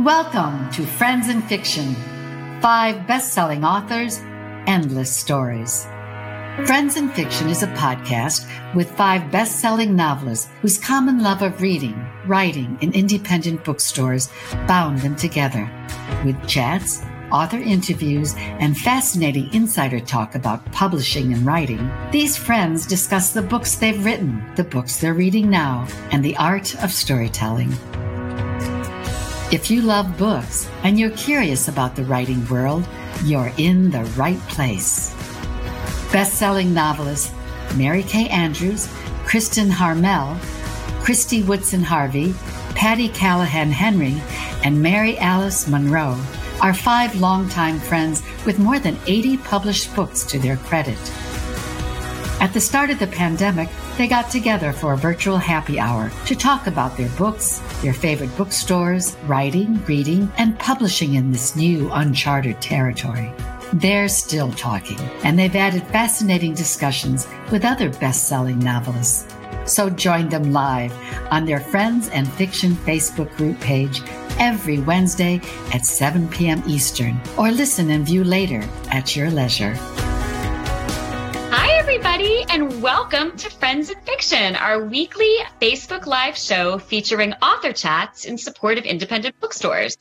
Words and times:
Welcome 0.00 0.70
to 0.72 0.84
Friends 0.84 1.30
in 1.30 1.40
Fiction. 1.40 1.94
Five 2.60 3.06
best-selling 3.06 3.64
authors, 3.64 4.18
endless 4.66 5.16
stories. 5.16 5.84
Friends 6.66 6.98
in 6.98 7.08
Fiction 7.08 7.48
is 7.48 7.62
a 7.62 7.68
podcast 7.68 8.46
with 8.74 8.94
five 8.94 9.30
best-selling 9.30 9.96
novelists 9.96 10.50
whose 10.60 10.78
common 10.78 11.22
love 11.22 11.40
of 11.40 11.62
reading, 11.62 11.98
writing, 12.26 12.76
and 12.82 12.94
independent 12.94 13.64
bookstores 13.64 14.28
bound 14.68 14.98
them 14.98 15.16
together. 15.16 15.66
With 16.26 16.46
chats, 16.46 17.00
author 17.32 17.56
interviews, 17.56 18.34
and 18.36 18.76
fascinating 18.76 19.48
insider 19.54 19.98
talk 19.98 20.34
about 20.34 20.70
publishing 20.72 21.32
and 21.32 21.46
writing, 21.46 21.90
these 22.12 22.36
friends 22.36 22.86
discuss 22.86 23.32
the 23.32 23.40
books 23.40 23.76
they've 23.76 24.04
written, 24.04 24.44
the 24.56 24.64
books 24.64 24.98
they're 24.98 25.14
reading 25.14 25.48
now, 25.48 25.88
and 26.10 26.22
the 26.22 26.36
art 26.36 26.74
of 26.84 26.92
storytelling. 26.92 27.74
If 29.52 29.70
you 29.70 29.80
love 29.80 30.18
books 30.18 30.68
and 30.82 30.98
you're 30.98 31.10
curious 31.10 31.68
about 31.68 31.94
the 31.94 32.04
writing 32.04 32.44
world, 32.48 32.84
you're 33.22 33.52
in 33.56 33.92
the 33.92 34.02
right 34.16 34.40
place. 34.48 35.14
Best-selling 36.10 36.74
novelists 36.74 37.32
Mary 37.76 38.02
Kay 38.02 38.28
Andrews, 38.28 38.88
Kristen 39.24 39.70
Harmel, 39.70 40.36
Christy 41.00 41.44
Woodson 41.44 41.84
Harvey, 41.84 42.34
Patty 42.74 43.08
Callahan 43.08 43.70
Henry, 43.70 44.20
and 44.64 44.82
Mary 44.82 45.16
Alice 45.18 45.68
Monroe 45.68 46.20
are 46.60 46.74
five 46.74 47.14
longtime 47.20 47.78
friends 47.78 48.24
with 48.44 48.58
more 48.58 48.80
than 48.80 48.98
80 49.06 49.36
published 49.36 49.94
books 49.94 50.24
to 50.24 50.40
their 50.40 50.56
credit. 50.56 50.98
At 52.40 52.50
the 52.52 52.60
start 52.60 52.90
of 52.90 52.98
the 52.98 53.06
pandemic, 53.06 53.68
they 53.96 54.06
got 54.06 54.30
together 54.30 54.72
for 54.72 54.92
a 54.92 54.96
virtual 54.98 55.38
happy 55.38 55.80
hour 55.80 56.10
to 56.26 56.36
talk 56.36 56.66
about 56.66 56.96
their 56.96 57.08
books, 57.10 57.60
their 57.82 57.94
favorite 57.94 58.34
bookstores, 58.36 59.16
writing, 59.24 59.82
reading, 59.86 60.30
and 60.36 60.58
publishing 60.58 61.14
in 61.14 61.32
this 61.32 61.56
new 61.56 61.90
uncharted 61.92 62.60
territory. 62.60 63.32
They're 63.72 64.08
still 64.08 64.52
talking, 64.52 65.00
and 65.24 65.38
they've 65.38 65.56
added 65.56 65.82
fascinating 65.88 66.54
discussions 66.54 67.26
with 67.50 67.64
other 67.64 67.90
best 67.90 68.28
selling 68.28 68.58
novelists. 68.58 69.32
So 69.64 69.90
join 69.90 70.28
them 70.28 70.52
live 70.52 70.92
on 71.32 71.44
their 71.44 71.60
Friends 71.60 72.08
and 72.10 72.30
Fiction 72.32 72.72
Facebook 72.72 73.34
group 73.36 73.58
page 73.60 74.02
every 74.38 74.78
Wednesday 74.78 75.40
at 75.72 75.84
7 75.84 76.28
p.m. 76.28 76.62
Eastern, 76.66 77.20
or 77.36 77.50
listen 77.50 77.90
and 77.90 78.06
view 78.06 78.22
later 78.22 78.62
at 78.90 79.16
your 79.16 79.30
leisure. 79.30 79.74
Everybody, 82.18 82.46
and 82.48 82.82
welcome 82.82 83.36
to 83.36 83.50
Friends 83.50 83.90
in 83.90 84.00
Fiction, 84.00 84.56
our 84.56 84.82
weekly 84.82 85.36
Facebook 85.60 86.06
Live 86.06 86.34
show 86.34 86.78
featuring 86.78 87.34
author 87.42 87.74
chats 87.74 88.24
in 88.24 88.38
support 88.38 88.78
of 88.78 88.84
independent 88.84 89.38
bookstores. 89.38 89.98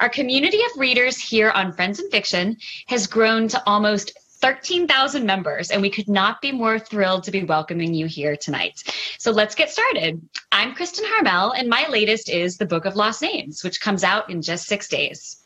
Our 0.00 0.08
community 0.08 0.58
of 0.58 0.76
readers 0.76 1.20
here 1.20 1.50
on 1.50 1.72
Friends 1.72 2.00
in 2.00 2.10
Fiction 2.10 2.56
has 2.88 3.06
grown 3.06 3.46
to 3.46 3.62
almost 3.64 4.10
13,000 4.40 5.24
members, 5.24 5.70
and 5.70 5.80
we 5.80 5.88
could 5.88 6.08
not 6.08 6.40
be 6.40 6.50
more 6.50 6.80
thrilled 6.80 7.22
to 7.24 7.30
be 7.30 7.44
welcoming 7.44 7.94
you 7.94 8.06
here 8.06 8.36
tonight. 8.36 8.82
So 9.18 9.30
let's 9.30 9.54
get 9.54 9.70
started. 9.70 10.20
I'm 10.50 10.74
Kristen 10.74 11.04
Harmel, 11.06 11.54
and 11.56 11.68
my 11.68 11.86
latest 11.88 12.28
is 12.28 12.56
The 12.56 12.66
Book 12.66 12.86
of 12.86 12.96
Lost 12.96 13.22
Names, 13.22 13.62
which 13.62 13.80
comes 13.80 14.02
out 14.02 14.28
in 14.28 14.42
just 14.42 14.66
six 14.66 14.88
days. 14.88 15.44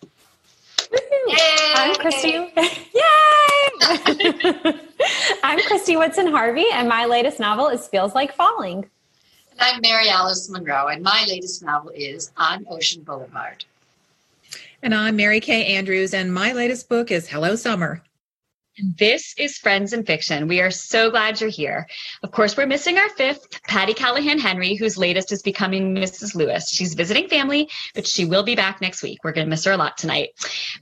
Yay! 1.29 1.37
I'm 1.75 1.95
Christy. 1.97 2.31
Yay! 2.31 2.53
I'm 5.49 5.61
Christy 5.61 5.97
Woodson 5.97 6.27
Harvey, 6.27 6.67
and 6.73 6.89
my 6.89 7.05
latest 7.05 7.39
novel 7.39 7.69
is 7.69 7.87
Feels 7.87 8.17
Like 8.17 8.35
Falling. 8.35 8.79
And 9.53 9.61
I'm 9.61 9.81
Mary 9.81 10.09
Alice 10.09 10.51
Monroe, 10.51 10.89
and 10.89 11.05
my 11.05 11.25
latest 11.29 11.63
novel 11.63 11.93
is 11.95 12.33
On 12.37 12.67
Ocean 12.69 13.05
Boulevard. 13.05 13.65
And 14.83 14.93
I'm 14.93 15.15
Mary 15.15 15.39
Kay 15.39 15.77
Andrews, 15.77 16.15
and 16.15 16.35
my 16.35 16.53
latest 16.53 16.89
book 16.89 17.13
is 17.13 17.29
Hello 17.29 17.55
Summer. 17.55 18.03
This 18.79 19.35
is 19.39 19.57
Friends 19.57 19.95
in 19.95 20.05
Fiction. 20.05 20.49
We 20.49 20.61
are 20.61 20.71
so 20.71 21.11
glad 21.11 21.41
you're 21.41 21.49
here. 21.49 21.87
Of 22.23 22.31
course, 22.31 22.59
we're 22.59 22.67
missing 22.67 22.99
our 22.99 23.09
fifth, 23.09 23.63
Patty 23.63 23.95
Callahan 23.95 24.39
Henry, 24.39 24.75
whose 24.75 24.99
latest 24.99 25.33
is 25.33 25.41
becoming 25.41 25.95
Mrs. 25.95 26.35
Lewis. 26.35 26.69
She's 26.69 26.93
visiting 26.93 27.27
family, 27.27 27.71
but 27.95 28.07
she 28.07 28.27
will 28.27 28.43
be 28.43 28.55
back 28.55 28.83
next 28.83 29.03
week. 29.03 29.25
We're 29.25 29.33
going 29.33 29.47
to 29.47 29.51
miss 29.51 29.65
her 29.65 29.73
a 29.73 29.79
lot 29.79 29.97
tonight. 29.97 30.31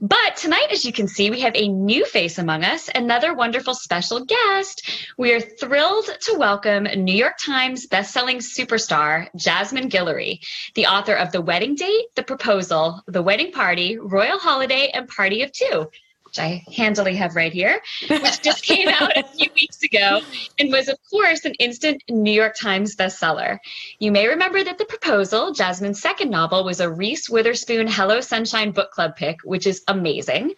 But 0.01 0.35
tonight, 0.35 0.67
as 0.71 0.83
you 0.83 0.91
can 0.91 1.07
see, 1.07 1.29
we 1.29 1.39
have 1.39 1.55
a 1.55 1.69
new 1.69 2.05
face 2.05 2.37
among 2.37 2.65
us, 2.65 2.89
another 2.93 3.33
wonderful 3.33 3.73
special 3.73 4.25
guest. 4.25 4.89
We 5.17 5.31
are 5.31 5.39
thrilled 5.39 6.09
to 6.23 6.37
welcome 6.37 6.83
New 6.83 7.15
York 7.15 7.37
Times 7.37 7.87
bestselling 7.87 8.37
superstar 8.37 9.29
Jasmine 9.37 9.89
Guillory, 9.89 10.45
the 10.73 10.87
author 10.87 11.15
of 11.15 11.31
The 11.31 11.39
Wedding 11.39 11.75
Date, 11.75 12.07
The 12.15 12.23
Proposal, 12.23 13.03
The 13.07 13.23
Wedding 13.23 13.53
Party, 13.53 13.97
Royal 13.97 14.37
Holiday, 14.37 14.89
and 14.93 15.07
Party 15.07 15.43
of 15.43 15.53
Two 15.53 15.87
which 16.35 16.43
I 16.43 16.63
handily 16.73 17.15
have 17.15 17.35
right 17.35 17.53
here, 17.53 17.81
which 18.09 18.41
just 18.41 18.63
came 18.63 18.87
out 18.89 19.15
a 19.15 19.23
few 19.23 19.49
weeks 19.55 19.81
ago 19.83 20.21
and 20.59 20.71
was, 20.71 20.89
of 20.89 20.97
course, 21.09 21.45
an 21.45 21.53
instant 21.59 22.03
New 22.09 22.31
York 22.31 22.55
Times 22.59 22.95
bestseller. 22.95 23.59
You 23.99 24.11
may 24.11 24.27
remember 24.27 24.63
that 24.63 24.77
The 24.77 24.85
Proposal, 24.85 25.53
Jasmine's 25.53 26.01
second 26.01 26.29
novel, 26.29 26.63
was 26.65 26.79
a 26.79 26.91
Reese 26.91 27.29
Witherspoon 27.29 27.87
Hello 27.87 28.19
Sunshine 28.19 28.71
book 28.71 28.91
club 28.91 29.15
pick, 29.15 29.37
which 29.43 29.65
is 29.65 29.83
amazing. 29.87 30.53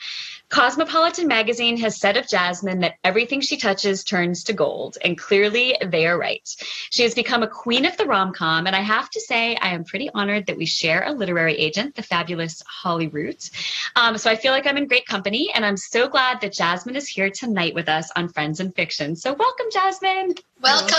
Cosmopolitan 0.49 1.27
magazine 1.27 1.75
has 1.77 1.99
said 1.99 2.15
of 2.15 2.25
Jasmine 2.27 2.79
that 2.79 2.95
everything 3.03 3.41
she 3.41 3.57
touches 3.57 4.03
turns 4.03 4.45
to 4.45 4.53
gold, 4.53 4.97
and 5.03 5.17
clearly 5.17 5.75
they 5.85 6.07
are 6.07 6.17
right. 6.17 6.47
She 6.89 7.03
has 7.03 7.13
become 7.13 7.43
a 7.43 7.47
queen 7.47 7.85
of 7.85 7.97
the 7.97 8.05
rom 8.05 8.31
com, 8.33 8.65
and 8.65 8.75
I 8.75 8.79
have 8.79 9.09
to 9.09 9.19
say, 9.19 9.57
I 9.57 9.73
am 9.73 9.83
pretty 9.83 10.09
honored 10.13 10.45
that 10.47 10.55
we 10.55 10.65
share 10.65 11.03
a 11.03 11.11
literary 11.11 11.55
agent, 11.55 11.95
the 11.95 12.01
fabulous 12.01 12.63
Holly 12.65 13.07
Root. 13.07 13.49
Um, 13.97 14.17
so 14.17 14.31
I 14.31 14.37
feel 14.37 14.53
like 14.53 14.65
I'm 14.65 14.77
in 14.77 14.87
great 14.87 15.05
company, 15.05 15.51
and 15.53 15.65
I'm 15.65 15.77
so 15.77 16.07
glad 16.07 16.39
that 16.39 16.53
Jasmine 16.53 16.95
is 16.95 17.09
here 17.09 17.29
tonight 17.29 17.73
with 17.75 17.89
us 17.89 18.09
on 18.15 18.29
Friends 18.29 18.61
in 18.61 18.71
Fiction. 18.71 19.17
So 19.17 19.33
welcome, 19.33 19.65
Jasmine. 19.71 20.33
Welcome. 20.61 20.95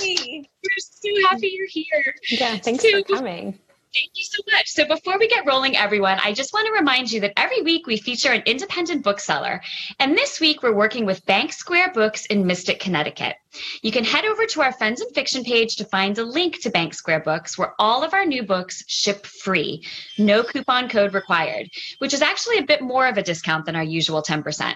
We're 0.00 0.44
so 0.78 1.08
happy 1.28 1.52
you're 1.54 1.68
here. 1.68 2.14
Yeah, 2.30 2.56
thanks 2.56 2.82
So- 2.82 2.90
for 2.90 3.02
coming. 3.16 3.58
Thank 3.92 4.12
you 4.14 4.22
so 4.22 4.40
much. 4.52 4.68
So, 4.68 4.86
before 4.86 5.18
we 5.18 5.26
get 5.26 5.46
rolling, 5.46 5.76
everyone, 5.76 6.20
I 6.22 6.32
just 6.32 6.52
want 6.52 6.66
to 6.66 6.72
remind 6.72 7.10
you 7.10 7.20
that 7.22 7.32
every 7.36 7.62
week 7.62 7.88
we 7.88 7.96
feature 7.96 8.30
an 8.30 8.42
independent 8.46 9.02
bookseller. 9.02 9.60
And 9.98 10.16
this 10.16 10.38
week 10.38 10.62
we're 10.62 10.76
working 10.76 11.06
with 11.06 11.26
Bank 11.26 11.52
Square 11.52 11.92
Books 11.92 12.24
in 12.26 12.46
Mystic, 12.46 12.78
Connecticut. 12.78 13.34
You 13.82 13.90
can 13.90 14.04
head 14.04 14.24
over 14.26 14.46
to 14.46 14.62
our 14.62 14.72
Friends 14.72 15.00
and 15.00 15.12
Fiction 15.12 15.42
page 15.42 15.74
to 15.74 15.84
find 15.84 16.16
a 16.18 16.24
link 16.24 16.60
to 16.62 16.70
Bank 16.70 16.94
Square 16.94 17.20
Books, 17.20 17.58
where 17.58 17.74
all 17.80 18.04
of 18.04 18.14
our 18.14 18.24
new 18.24 18.44
books 18.44 18.84
ship 18.86 19.26
free, 19.26 19.84
no 20.18 20.44
coupon 20.44 20.88
code 20.88 21.12
required, 21.12 21.68
which 21.98 22.14
is 22.14 22.22
actually 22.22 22.58
a 22.58 22.64
bit 22.64 22.82
more 22.82 23.08
of 23.08 23.18
a 23.18 23.24
discount 23.24 23.66
than 23.66 23.74
our 23.74 23.82
usual 23.82 24.22
10%. 24.22 24.72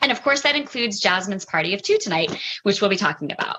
And 0.00 0.12
of 0.12 0.22
course, 0.22 0.42
that 0.42 0.54
includes 0.54 1.00
Jasmine's 1.00 1.44
Party 1.44 1.74
of 1.74 1.82
Two 1.82 1.98
tonight, 1.98 2.36
which 2.62 2.80
we'll 2.80 2.90
be 2.90 2.96
talking 2.96 3.32
about. 3.32 3.58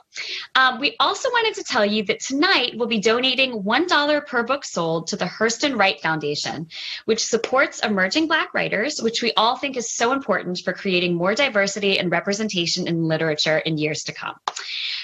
Um, 0.55 0.79
we 0.79 0.95
also 0.99 1.29
wanted 1.29 1.55
to 1.55 1.63
tell 1.63 1.85
you 1.85 2.03
that 2.05 2.19
tonight 2.21 2.73
we'll 2.75 2.87
be 2.87 2.99
donating 2.99 3.63
$1 3.63 4.27
per 4.27 4.43
book 4.43 4.63
sold 4.63 5.07
to 5.07 5.15
the 5.15 5.25
Hurston 5.25 5.77
Wright 5.77 5.99
Foundation, 6.01 6.67
which 7.05 7.23
supports 7.25 7.79
emerging 7.79 8.27
Black 8.27 8.53
writers, 8.53 9.01
which 9.01 9.21
we 9.21 9.33
all 9.35 9.57
think 9.57 9.75
is 9.75 9.93
so 9.93 10.11
important 10.11 10.59
for 10.59 10.73
creating 10.73 11.15
more 11.15 11.35
diversity 11.35 11.99
and 11.99 12.11
representation 12.11 12.87
in 12.87 13.03
literature 13.03 13.57
in 13.57 13.77
years 13.77 14.03
to 14.05 14.13
come. 14.13 14.35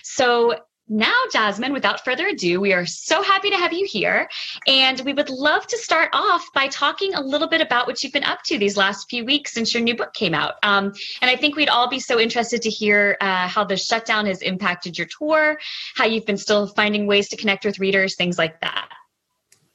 So, 0.03 0.55
now, 0.87 1.15
Jasmine, 1.31 1.73
without 1.73 2.05
further 2.05 2.27
ado, 2.27 2.61
we 2.61 2.71
are 2.71 2.85
so 2.85 3.23
happy 3.23 3.49
to 3.49 3.57
have 3.57 3.73
you 3.73 3.87
here. 3.89 4.29
And 4.67 4.99
we 5.01 5.13
would 5.13 5.31
love 5.31 5.65
to 5.65 5.77
start 5.79 6.09
off 6.13 6.45
by 6.53 6.67
talking 6.67 7.15
a 7.15 7.21
little 7.21 7.47
bit 7.47 7.59
about 7.59 7.87
what 7.87 8.03
you've 8.03 8.13
been 8.13 8.23
up 8.23 8.43
to 8.43 8.59
these 8.59 8.77
last 8.77 9.09
few 9.09 9.25
weeks 9.25 9.51
since 9.51 9.73
your 9.73 9.81
new 9.81 9.95
book 9.95 10.13
came 10.13 10.35
out. 10.35 10.55
Um, 10.61 10.93
and 11.21 11.31
I 11.31 11.37
think 11.37 11.55
we'd 11.55 11.69
all 11.69 11.89
be 11.89 11.99
so 11.99 12.19
interested 12.19 12.61
to 12.61 12.69
hear 12.69 13.17
uh, 13.19 13.47
how 13.47 13.63
the 13.63 13.77
shutdown 13.77 14.27
has 14.27 14.43
impacted 14.43 14.95
your 14.95 15.07
tour, 15.07 15.57
how 15.95 16.05
you've 16.05 16.25
been 16.27 16.37
still 16.37 16.67
finding 16.67 17.07
ways 17.07 17.29
to 17.29 17.37
connect 17.37 17.65
with 17.65 17.79
readers, 17.79 18.15
things 18.15 18.37
like 18.37 18.61
that. 18.61 18.89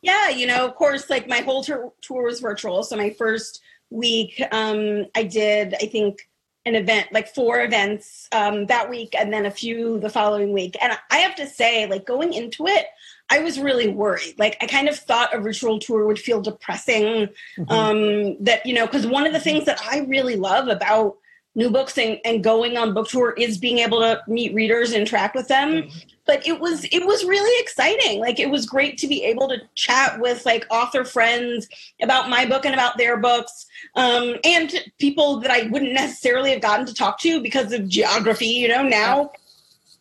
Yeah, 0.03 0.29
you 0.29 0.47
know, 0.47 0.65
of 0.65 0.77
course, 0.77 1.11
like 1.11 1.29
my 1.29 1.41
whole 1.41 1.65
tour, 1.65 1.93
tour 2.03 2.23
was 2.23 2.39
virtual. 2.39 2.85
So 2.85 2.97
my 2.97 3.11
first 3.11 3.61
week, 3.91 4.41
um, 4.53 5.07
I 5.17 5.25
did, 5.25 5.75
I 5.75 5.87
think, 5.87 6.30
an 6.67 6.75
event, 6.75 7.09
like 7.13 7.35
four 7.35 7.63
events 7.63 8.29
um, 8.33 8.67
that 8.67 8.91
week, 8.91 9.15
and 9.19 9.33
then 9.33 9.47
a 9.47 9.51
few 9.51 9.99
the 9.99 10.11
following 10.11 10.53
week. 10.53 10.77
And 10.83 10.93
I 11.11 11.19
have 11.19 11.35
to 11.37 11.47
say, 11.47 11.87
like 11.87 12.07
going 12.07 12.35
into 12.35 12.67
it, 12.67 12.87
I 13.31 13.39
was 13.39 13.59
really 13.59 13.89
worried. 13.89 14.35
Like 14.39 14.57
I 14.61 14.67
kind 14.67 14.89
of 14.89 14.97
thought 14.97 15.35
a 15.35 15.41
virtual 15.41 15.79
tour 15.79 16.07
would 16.07 16.19
feel 16.19 16.41
depressing. 16.41 17.29
Mm-hmm. 17.59 17.71
Um, 17.71 18.45
that 18.45 18.67
you 18.67 18.75
know, 18.75 18.87
because 18.87 19.07
one 19.07 19.27
of 19.27 19.33
the 19.33 19.41
things 19.41 19.65
that 19.67 19.81
I 19.83 20.01
really 20.01 20.37
love 20.37 20.69
about 20.69 21.17
new 21.55 21.71
books 21.71 21.99
and, 21.99 22.19
and 22.25 22.45
going 22.45 22.77
on 22.77 22.95
book 22.95 23.09
tour 23.09 23.35
is 23.37 23.59
being 23.59 23.79
able 23.79 24.01
to 24.01 24.23
meet 24.27 24.55
readers 24.55 24.93
and 24.93 25.01
interact 25.01 25.35
with 25.35 25.49
them. 25.49 25.89
But 26.27 26.47
it 26.47 26.61
was 26.61 26.85
it 26.93 27.05
was 27.05 27.25
really 27.25 27.61
exciting. 27.61 28.21
Like 28.21 28.39
it 28.39 28.51
was 28.51 28.65
great 28.65 28.99
to 28.99 29.09
be 29.09 29.25
able 29.25 29.49
to 29.49 29.59
chat 29.75 30.21
with 30.21 30.47
like 30.47 30.65
author 30.71 31.05
friends 31.05 31.69
about 32.01 32.31
my 32.31 32.47
book 32.47 32.65
and 32.65 32.75
about 32.75 32.99
their 32.99 33.17
books 33.17 33.67
um, 33.97 34.37
and 34.45 34.73
people 34.99 35.41
that 35.41 35.51
i 35.51 35.63
wouldn't 35.71 35.93
necessarily 35.93 36.51
have 36.51 36.61
gotten 36.61 36.87
to 36.87 36.95
talk 36.95 37.19
to 37.19 37.43
because 37.43 37.73
of 37.73 37.89
geography 37.89 38.47
you 38.47 38.69
know 38.69 38.83
now 38.83 39.31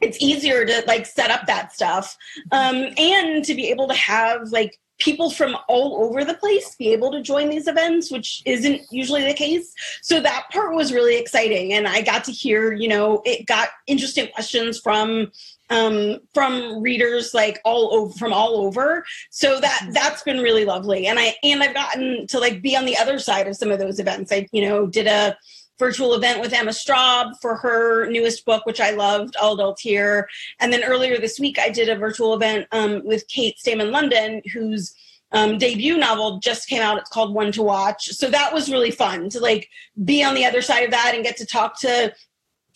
it's 0.01 0.21
easier 0.21 0.65
to 0.65 0.83
like 0.87 1.05
set 1.05 1.31
up 1.31 1.45
that 1.47 1.73
stuff. 1.73 2.17
Um, 2.51 2.87
and 2.97 3.43
to 3.45 3.53
be 3.53 3.69
able 3.69 3.87
to 3.87 3.93
have 3.93 4.49
like 4.49 4.79
people 4.99 5.29
from 5.29 5.57
all 5.67 6.03
over 6.03 6.23
the 6.23 6.35
place 6.35 6.75
be 6.75 6.93
able 6.93 7.11
to 7.11 7.21
join 7.21 7.49
these 7.49 7.67
events, 7.67 8.11
which 8.11 8.41
isn't 8.45 8.81
usually 8.91 9.23
the 9.23 9.33
case. 9.33 9.73
So 10.01 10.19
that 10.21 10.47
part 10.51 10.75
was 10.75 10.93
really 10.93 11.17
exciting. 11.17 11.73
And 11.73 11.87
I 11.87 12.01
got 12.01 12.23
to 12.25 12.31
hear, 12.31 12.73
you 12.73 12.87
know, 12.87 13.21
it 13.25 13.47
got 13.47 13.69
interesting 13.87 14.27
questions 14.33 14.79
from 14.79 15.31
um, 15.71 16.17
from 16.33 16.81
readers 16.81 17.33
like 17.33 17.59
all 17.63 17.93
over 17.93 18.13
from 18.13 18.33
all 18.33 18.57
over. 18.65 19.05
So 19.29 19.59
that 19.59 19.79
Mm-hmm. 19.79 19.91
that's 19.93 20.23
been 20.23 20.39
really 20.39 20.65
lovely. 20.65 21.07
And 21.07 21.19
I 21.19 21.35
and 21.43 21.63
I've 21.63 21.73
gotten 21.73 22.27
to 22.27 22.39
like 22.39 22.61
be 22.61 22.75
on 22.75 22.85
the 22.85 22.97
other 22.97 23.19
side 23.19 23.47
of 23.47 23.55
some 23.55 23.71
of 23.71 23.79
those 23.79 23.99
events. 23.99 24.31
I, 24.31 24.47
you 24.51 24.67
know, 24.67 24.87
did 24.87 25.07
a 25.07 25.37
virtual 25.79 26.13
event 26.13 26.41
with 26.41 26.53
Emma 26.53 26.71
Straub 26.71 27.31
for 27.41 27.55
her 27.55 28.05
newest 28.11 28.45
book, 28.45 28.65
which 28.65 28.81
I 28.81 28.91
loved, 28.91 29.35
All 29.37 29.53
Adults 29.53 29.81
Here. 29.81 30.27
And 30.59 30.71
then 30.71 30.83
earlier 30.83 31.17
this 31.17 31.39
week, 31.39 31.57
I 31.57 31.69
did 31.69 31.89
a 31.89 31.95
virtual 31.95 32.33
event 32.33 32.67
um, 32.71 33.03
with 33.05 33.27
Kate 33.29 33.57
Stayman-London, 33.57 34.41
whose 34.53 34.93
um, 35.31 35.57
debut 35.57 35.97
novel 35.97 36.39
just 36.39 36.67
came 36.67 36.81
out. 36.81 36.97
It's 36.97 37.09
called 37.09 37.33
One 37.33 37.51
to 37.53 37.63
Watch. 37.63 38.09
So 38.09 38.29
that 38.29 38.53
was 38.53 38.69
really 38.71 38.91
fun 38.91 39.29
to 39.29 39.39
like 39.39 39.69
be 40.03 40.23
on 40.23 40.35
the 40.35 40.45
other 40.45 40.61
side 40.61 40.83
of 40.83 40.91
that 40.91 41.13
and 41.15 41.23
get 41.23 41.37
to 41.37 41.45
talk 41.45 41.79
to 41.81 42.13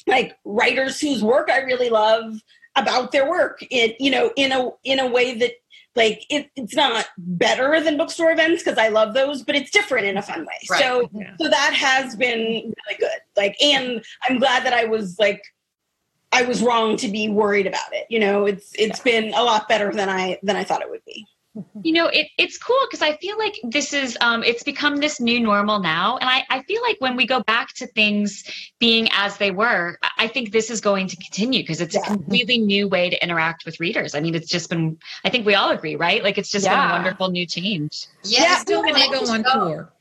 like 0.08 0.38
writers 0.46 1.00
whose 1.00 1.24
work 1.24 1.50
I 1.50 1.60
really 1.60 1.90
love 1.90 2.40
about 2.76 3.12
their 3.12 3.30
work 3.30 3.64
in 3.70 3.94
you 4.00 4.10
know 4.10 4.32
in 4.36 4.52
a 4.52 4.70
in 4.84 5.00
a 5.00 5.08
way 5.08 5.38
that 5.38 5.52
like 5.96 6.26
it, 6.30 6.50
it's 6.56 6.76
not 6.76 7.06
better 7.18 7.80
than 7.80 7.98
bookstore 7.98 8.32
events 8.32 8.64
because 8.64 8.80
I 8.80 8.88
love 8.88 9.14
those, 9.14 9.44
but 9.44 9.56
it's 9.56 9.70
different 9.70 10.08
in 10.08 10.18
a 10.18 10.22
fun 10.24 10.40
way. 10.42 10.58
Right. 10.70 10.80
So 10.80 11.10
Yeah. 11.14 11.36
so 11.40 11.50
that 11.50 11.74
has 11.74 12.16
been 12.16 12.40
really 12.40 13.00
good. 13.00 13.20
Like, 13.38 13.56
and 13.62 14.04
I'm 14.28 14.40
glad 14.40 14.66
that 14.66 14.74
I 14.74 14.86
was 14.86 15.20
like, 15.20 15.44
I 16.32 16.42
was 16.42 16.64
wrong 16.64 16.98
to 16.98 17.08
be 17.08 17.30
worried 17.30 17.68
about 17.68 17.94
it. 17.94 18.08
You 18.10 18.20
know, 18.20 18.48
it's 18.48 18.72
it's 18.74 19.00
been 19.02 19.34
a 19.36 19.44
lot 19.44 19.70
better 19.70 19.92
than 19.92 20.10
I 20.10 20.40
than 20.42 20.56
I 20.56 20.64
thought 20.64 20.82
it 20.82 20.90
would 20.90 21.06
be. 21.06 21.28
You 21.84 21.94
know, 21.94 22.08
it, 22.08 22.30
it's 22.40 22.58
cool 22.58 22.80
because 22.90 23.04
I 23.04 23.16
feel 23.18 23.38
like 23.38 23.54
this 23.64 23.94
is, 23.94 24.18
um, 24.22 24.44
it's 24.44 24.64
become 24.64 24.98
this 24.98 25.20
new 25.20 25.40
normal 25.40 25.80
now. 25.80 26.18
And 26.18 26.28
I, 26.28 26.44
I 26.50 26.64
feel 26.64 26.82
like 26.82 26.98
when 27.00 27.16
we 27.16 27.28
go 27.28 27.44
back 27.44 27.74
to 27.76 27.86
things 27.86 28.44
being 28.80 29.08
as 29.12 29.38
they 29.38 29.52
were, 29.52 30.00
I- 30.02 30.10
I 30.24 30.28
think 30.28 30.52
this 30.52 30.72
is 30.72 30.82
going 30.82 31.08
to 31.10 31.16
continue 31.16 31.62
because 31.62 31.80
it's 31.80 31.94
Yeah. 31.94 32.02
a 32.02 32.06
completely 32.06 32.58
new 32.58 32.88
way 32.88 33.12
to 33.12 33.24
interact 33.24 33.66
with 33.66 33.80
readers. 33.80 34.16
I 34.16 34.20
mean, 34.20 34.34
it's 34.34 34.50
just 34.50 34.70
been, 34.70 34.98
I 35.24 35.30
think 35.30 35.46
we 35.46 35.54
all 35.54 35.70
agree, 35.70 35.96
right? 35.96 36.24
Like 36.24 36.40
it's 36.40 36.50
just 36.50 36.66
been 36.66 36.74
a 36.74 36.90
wonderful 36.92 37.30
new 37.30 37.46
change. 37.46 38.08
Yes, 38.24 38.42
Yeah, 38.42 38.58
Still 38.60 38.82
been 38.82 38.96
going 38.96 39.12
to 39.12 39.26
go 39.26 39.32
on 39.32 39.44
tour. 39.44 39.94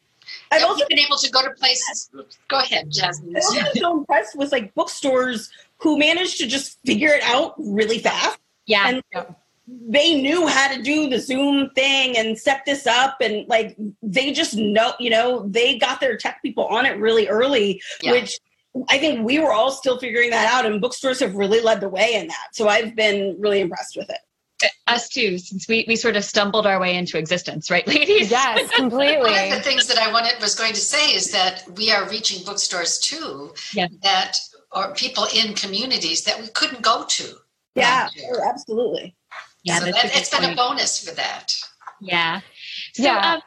I've 0.50 0.62
also 0.64 0.86
been 0.88 1.00
able 1.00 1.18
to 1.18 1.30
go 1.30 1.42
to 1.42 1.50
places. 1.50 2.08
Go 2.48 2.60
ahead, 2.60 2.90
Jasmine. 2.90 3.36
I'm 3.36 3.42
also 3.42 3.60
so 3.74 3.98
impressed 3.98 4.36
with 4.38 4.52
like 4.52 4.72
bookstores 4.74 5.50
who 5.78 5.98
managed 5.98 6.38
to 6.38 6.46
just 6.46 6.78
figure 6.86 7.10
it 7.10 7.22
out 7.24 7.54
really 7.58 7.98
fast. 7.98 8.38
Yeah. 8.64 9.00
And 9.16 9.26
they 9.88 10.14
knew 10.20 10.46
how 10.46 10.74
to 10.74 10.82
do 10.82 11.08
the 11.08 11.18
Zoom 11.18 11.70
thing 11.70 12.16
and 12.16 12.38
set 12.38 12.62
this 12.66 12.86
up, 12.86 13.16
and 13.20 13.46
like 13.48 13.76
they 14.02 14.32
just 14.32 14.54
know, 14.56 14.92
you 15.00 15.10
know, 15.10 15.46
they 15.48 15.78
got 15.78 16.00
their 16.00 16.16
tech 16.16 16.40
people 16.42 16.66
on 16.66 16.86
it 16.86 16.98
really 16.98 17.28
early, 17.28 17.80
Yeah. 18.02 18.12
which 18.12 18.38
I 18.88 18.98
think 18.98 19.24
we 19.26 19.38
were 19.38 19.52
all 19.52 19.70
still 19.70 19.98
figuring 19.98 20.30
that 20.30 20.50
out, 20.52 20.66
and 20.66 20.80
bookstores 20.80 21.20
have 21.20 21.34
really 21.34 21.60
led 21.60 21.80
the 21.80 21.88
way 21.88 22.14
in 22.14 22.28
that. 22.28 22.48
So 22.52 22.68
I've 22.68 22.96
been 22.96 23.36
really 23.38 23.60
impressed 23.60 23.96
with 23.96 24.08
it. 24.10 24.18
Uh, 24.64 24.68
us 24.92 25.08
too, 25.08 25.38
since 25.38 25.66
we, 25.68 25.84
we 25.88 25.96
sort 25.96 26.16
of 26.16 26.24
stumbled 26.24 26.66
our 26.66 26.80
way 26.80 26.94
into 26.96 27.18
existence, 27.18 27.70
right, 27.70 27.86
ladies? 27.96 28.30
Yes, 28.30 28.70
completely. 28.74 29.30
One 29.30 29.44
of 29.44 29.50
the 29.50 29.60
things 29.62 29.86
that 29.88 29.98
I 29.98 30.10
wanted 30.12 30.40
was 30.40 30.54
going 30.54 30.72
to 30.72 30.80
say 30.80 31.12
is 31.12 31.32
that 31.32 31.64
we 31.76 31.90
are 31.90 32.08
reaching 32.08 32.44
bookstores 32.44 32.98
too. 32.98 33.52
Yeah. 33.74 33.88
That 34.02 34.38
or 34.74 34.94
people 34.94 35.26
in 35.34 35.52
communities 35.54 36.24
that 36.24 36.40
we 36.40 36.48
couldn't 36.48 36.80
go 36.82 37.04
to. 37.06 37.24
Yeah, 37.74 38.08
Yeah. 38.14 38.22
sure, 38.28 38.48
absolutely. 38.48 39.14
Yeah, 39.64 39.78
so 39.78 39.84
that's 39.86 40.02
that, 40.02 40.16
it's 40.16 40.30
been 40.30 40.52
a 40.52 40.56
bonus 40.56 41.08
for 41.08 41.14
that. 41.14 41.54
Yeah. 42.00 42.40
So, 42.94 43.04
Yeah. 43.04 43.34
Um, 43.34 43.42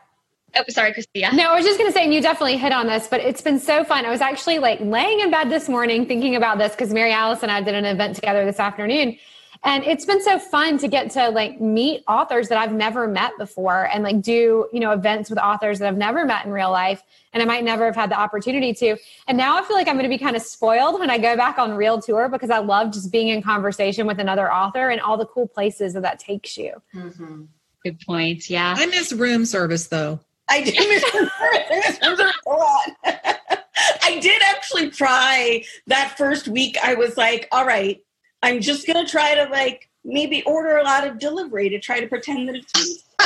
oh, 0.56 0.64
sorry, 0.70 0.94
Christina. 0.94 1.34
No, 1.34 1.52
I 1.52 1.56
was 1.56 1.66
just 1.66 1.78
going 1.78 1.90
to 1.90 1.94
say, 1.94 2.04
and 2.04 2.14
you 2.14 2.22
definitely 2.22 2.58
hit 2.58 2.72
on 2.72 2.88
this, 2.88 3.08
but 3.08 3.20
it's 3.20 3.42
been 3.42 3.60
so 3.60 3.84
fun. 3.84 4.06
I 4.06 4.10
was 4.10 4.22
actually 4.22 4.60
like 4.60 4.80
laying 4.80 5.20
in 5.20 5.30
bed 5.32 5.50
this 5.50 5.68
morning 5.68 6.06
thinking 6.06 6.36
about 6.36 6.58
this 6.58 6.72
because 6.72 6.94
Mary 6.94 7.12
Alice 7.12 7.44
and 7.44 7.52
I 7.52 7.62
did 7.62 7.76
an 7.76 7.86
event 7.86 8.16
together 8.16 8.46
this 8.46 8.60
afternoon. 8.60 9.18
And 9.63 9.84
it's 9.84 10.06
been 10.06 10.22
so 10.22 10.38
fun 10.38 10.78
to 10.80 10.88
get 10.88 11.10
to 11.12 11.30
like 11.30 11.60
meet 11.60 12.04
authors 12.07 12.50
that 12.50 12.57
I've 12.57 12.74
never 12.74 13.07
met 13.07 13.31
before 13.38 13.86
and 13.92 14.04
like 14.04 14.22
do, 14.22 14.68
you 14.72 14.80
know, 14.80 14.92
events 14.92 15.30
with 15.30 15.40
authors 15.40 15.80
that 15.80 15.88
I've 15.88 15.98
never 15.98 16.25
met 16.25 16.46
in 16.46 16.52
real 16.52 16.72
life 16.72 17.02
and 17.34 17.42
I 17.42 17.46
might 17.46 17.63
never 17.63 17.86
have 17.86 17.96
had 17.96 18.12
the 18.12 18.19
opportunity 18.19 18.74
to. 18.75 18.98
And 19.28 19.38
now 19.38 19.57
I 19.57 19.63
feel 19.63 19.75
like 19.75 19.88
I'm 19.88 19.96
going 19.96 20.04
to 20.04 20.10
be 20.10 20.18
kind 20.18 20.36
of 20.36 20.42
spoiled 20.42 21.00
when 21.00 21.10
I 21.10 21.18
go 21.18 21.36
back 21.36 21.57
on 21.57 21.74
real 21.74 22.02
tour 22.02 22.30
because 22.30 22.50
I 22.50 22.60
love 22.60 22.92
just 22.94 23.12
being 23.12 23.30
in 23.30 23.42
conversation 23.42 24.06
with 24.06 24.19
another 24.19 24.52
author 24.54 24.90
and 24.90 25.02
all 25.02 25.18
the 25.18 25.25
cool 25.25 25.48
places 25.48 25.94
that 25.94 26.04
that 26.04 26.19
takes 26.19 26.58
you. 26.58 26.81
Mhm. 26.94 27.48
Good 27.84 28.00
point. 28.01 28.50
Yeah. 28.50 28.74
I 28.78 28.86
miss 28.88 29.13
room 29.13 29.46
service 29.46 29.88
though. 29.88 30.19
I 30.48 30.62
did 30.62 30.75
miss 30.75 32.01
reserve 32.04 32.31
a 32.46 32.50
lot. 32.50 33.40
I 34.04 34.19
did 34.19 34.42
actually 34.44 34.90
try 34.92 35.63
that 35.88 36.16
first 36.18 36.48
week. 36.48 36.78
I 36.84 36.94
was 36.94 37.18
like, 37.18 37.48
all 37.51 37.66
right, 37.66 38.01
I'm 38.46 38.62
just 38.62 38.86
gonna 38.86 39.08
try 39.08 39.34
to 39.34 39.50
like 39.50 39.90
maybe 40.04 40.44
order 40.44 40.78
a 40.78 40.84
lot 40.84 41.08
of 41.08 41.18
delivery 41.18 41.68
to 41.68 41.80
try 41.80 42.00
to 42.00 42.06
pretend 42.06 42.48
that 42.48 42.56
it's 42.56 42.76
me. 42.76 43.00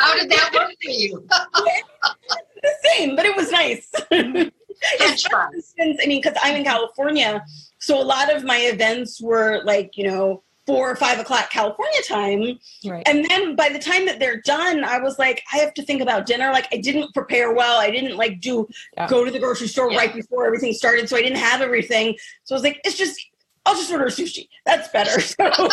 How 0.00 0.18
did 0.18 0.28
that 0.28 0.50
work 0.52 0.72
for 0.82 0.90
you? 0.90 1.24
the 2.62 2.74
same, 2.82 3.14
but 3.14 3.24
it 3.24 3.36
was 3.36 3.52
nice. 3.52 3.88
I 4.10 4.22
mean, 4.24 6.20
because 6.20 6.36
I'm 6.42 6.56
in 6.56 6.64
California, 6.64 7.44
so 7.78 8.02
a 8.02 8.02
lot 8.02 8.34
of 8.34 8.42
my 8.42 8.58
events 8.58 9.20
were 9.22 9.62
like, 9.64 9.96
you 9.96 10.10
know, 10.10 10.42
four 10.68 10.90
or 10.90 10.96
five 10.96 11.18
o'clock 11.18 11.48
California 11.50 11.98
time. 12.06 12.58
right. 12.86 13.02
And 13.08 13.24
then 13.28 13.56
by 13.56 13.70
the 13.70 13.78
time 13.78 14.04
that 14.04 14.18
they're 14.20 14.42
done, 14.42 14.84
I 14.84 14.98
was 14.98 15.18
like, 15.18 15.42
I 15.52 15.56
have 15.56 15.72
to 15.74 15.82
think 15.82 16.02
about 16.02 16.26
dinner. 16.26 16.52
Like 16.52 16.68
I 16.70 16.76
didn't 16.76 17.14
prepare 17.14 17.54
well. 17.54 17.80
I 17.80 17.90
didn't 17.90 18.16
like 18.18 18.40
do 18.40 18.68
Yeah. 18.96 19.08
go 19.08 19.24
to 19.24 19.30
the 19.30 19.38
grocery 19.38 19.68
store 19.68 19.90
Yeah. 19.90 19.96
right 19.98 20.14
before 20.14 20.44
everything 20.46 20.74
started. 20.74 21.08
So 21.08 21.16
I 21.16 21.22
didn't 21.22 21.38
have 21.38 21.62
everything. 21.62 22.16
So 22.44 22.54
I 22.54 22.56
was 22.56 22.62
like, 22.62 22.80
it's 22.84 22.96
just 22.98 23.18
I'll 23.64 23.74
just 23.74 23.90
order 23.90 24.06
sushi. 24.06 24.48
That's 24.66 24.88
better. 24.90 25.18
So. 25.38 25.48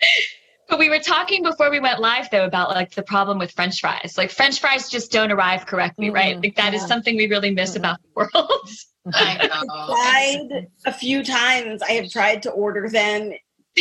But 0.68 0.78
we 0.78 0.90
were 0.90 0.98
talking 0.98 1.42
before 1.42 1.70
we 1.70 1.80
went 1.80 1.98
live 2.00 2.28
though 2.30 2.44
about 2.44 2.70
like 2.70 2.90
the 2.94 3.02
problem 3.02 3.38
with 3.38 3.52
French 3.52 3.80
fries. 3.80 4.14
Like 4.18 4.30
French 4.30 4.60
fries 4.60 4.88
just 4.90 5.10
don't 5.10 5.32
arrive 5.32 5.64
correctly, 5.66 6.10
right? 6.10 6.36
Mhm. 6.36 6.42
Like 6.44 6.56
that 6.56 6.74
is 6.74 6.82
Yeah. 6.82 6.86
something 6.88 7.16
we 7.16 7.26
really 7.26 7.50
miss 7.50 7.74
about 7.74 7.98
the 8.02 8.08
world. 8.14 8.68
I 9.14 9.46
know. 9.46 9.86
tried 9.86 10.66
a 10.84 10.92
few 10.92 11.24
times. 11.24 11.82
I 11.82 11.92
have 11.92 12.10
tried 12.10 12.42
to 12.42 12.50
order 12.50 12.88
them 12.90 13.32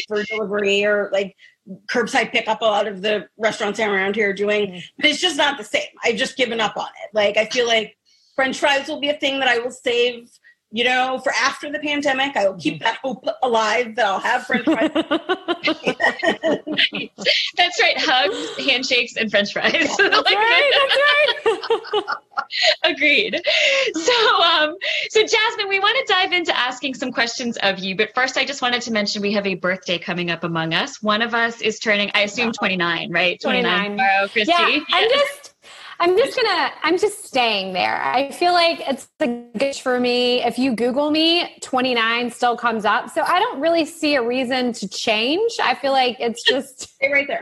for 0.08 0.24
delivery 0.24 0.86
or 0.86 1.10
like 1.12 1.36
curbside 1.92 2.32
pickup. 2.32 2.62
A 2.62 2.66
lot 2.66 2.88
of 2.88 3.02
the 3.02 3.28
restaurants 3.38 3.80
around 3.82 4.16
here 4.16 4.30
are 4.30 4.34
doing, 4.34 4.82
but 4.96 5.06
it's 5.08 5.20
just 5.20 5.36
not 5.36 5.58
the 5.58 5.66
same. 5.66 5.90
I've 6.06 6.16
just 6.16 6.38
given 6.38 6.62
up 6.62 6.78
on 6.78 6.88
it. 7.04 7.10
Like 7.14 7.36
I 7.36 7.46
feel 7.48 7.68
like 7.68 7.98
French 8.36 8.60
fries 8.60 8.88
will 8.88 9.02
be 9.02 9.10
a 9.10 9.18
thing 9.18 9.40
that 9.40 9.50
I 9.50 9.60
will 9.60 9.72
save. 9.72 10.30
You 10.70 10.84
know, 10.84 11.20
for 11.24 11.32
after 11.32 11.72
the 11.72 11.80
pandemic, 11.80 12.36
I 12.36 12.48
will 12.50 12.58
keep 12.58 12.82
that 12.82 12.98
hope 13.02 13.26
alive 13.42 13.96
that 13.96 14.06
I'll 14.06 14.20
have 14.20 14.46
French 14.46 14.66
fries. 14.66 14.92
That's 17.56 17.82
right. 17.82 17.96
Hugs, 17.98 18.66
handshakes, 18.68 19.16
and 19.16 19.32
French 19.32 19.54
fries. 19.54 19.72
That's 19.72 20.00
Like, 20.00 20.36
right. 20.36 20.72
That's 20.74 20.98
right. 21.94 22.04
Agreed. 22.84 23.42
So, 23.94 24.42
um, 24.42 24.76
so 25.10 25.22
Jasmine, 25.22 25.70
we 25.70 25.80
want 25.80 25.98
to 26.06 26.14
dive 26.14 26.34
into 26.34 26.56
asking 26.58 26.96
some 26.96 27.12
questions 27.12 27.58
of 27.64 27.80
you, 27.80 27.96
but 27.96 28.14
first, 28.14 28.38
I 28.38 28.46
just 28.46 28.62
wanted 28.62 28.82
to 28.84 28.92
mention 28.92 29.22
we 29.22 29.32
have 29.34 29.48
a 29.48 29.56
birthday 29.56 29.98
coming 29.98 30.32
up 30.32 30.44
among 30.44 30.74
us. 30.74 31.02
One 31.02 31.22
of 31.22 31.34
us 31.34 31.62
is 31.62 31.80
turning, 31.80 32.12
I 32.14 32.22
assume, 32.22 32.52
twenty 32.52 32.76
nine, 32.78 33.12
right? 33.12 33.40
29. 33.40 33.92
tomorrow, 33.92 34.28
Christy. 34.28 34.52
yeah, 34.52 34.80
I'm 34.92 35.10
just 35.10 35.54
I'm 36.00 36.18
just 36.18 36.36
gonna 36.38 36.72
I'm 36.84 36.98
just 36.98 37.26
staying 37.26 37.74
there. 37.74 38.02
I 38.02 38.32
feel 38.32 38.54
like 38.54 38.82
it's 38.88 39.10
a 39.20 39.28
good 39.58 39.76
for 39.76 40.00
me. 40.00 40.44
If 40.44 40.60
you 40.60 40.76
Google 40.76 41.12
me, 41.12 41.58
29 41.62 42.32
still 42.32 42.56
comes 42.56 42.86
up. 42.86 43.10
So 43.10 43.22
I 43.24 43.40
don't 43.40 43.60
really 43.60 43.86
see 43.86 44.16
a 44.16 44.26
reason 44.26 44.74
to 44.74 44.88
change. 44.88 45.54
I 45.62 45.76
feel 45.76 45.92
like 45.92 46.18
it's 46.20 46.44
just 46.44 46.82
Stay 46.96 47.12
right 47.12 47.28
there. 47.28 47.42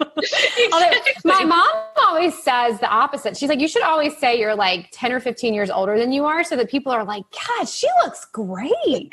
My 1.24 1.44
mom 1.44 1.68
always 1.96 2.36
says 2.42 2.80
the 2.80 2.88
opposite. 2.88 3.36
She's 3.36 3.48
like, 3.48 3.60
you 3.60 3.68
should 3.68 3.82
always 3.82 4.16
say 4.18 4.38
you're 4.38 4.54
like 4.54 4.88
10 4.92 5.12
or 5.12 5.20
15 5.20 5.54
years 5.54 5.70
older 5.70 5.98
than 5.98 6.12
you 6.12 6.24
are 6.24 6.42
so 6.44 6.56
that 6.56 6.68
people 6.68 6.92
are 6.92 7.04
like, 7.04 7.22
God, 7.30 7.68
she 7.68 7.88
looks 8.02 8.26
great. 8.26 9.12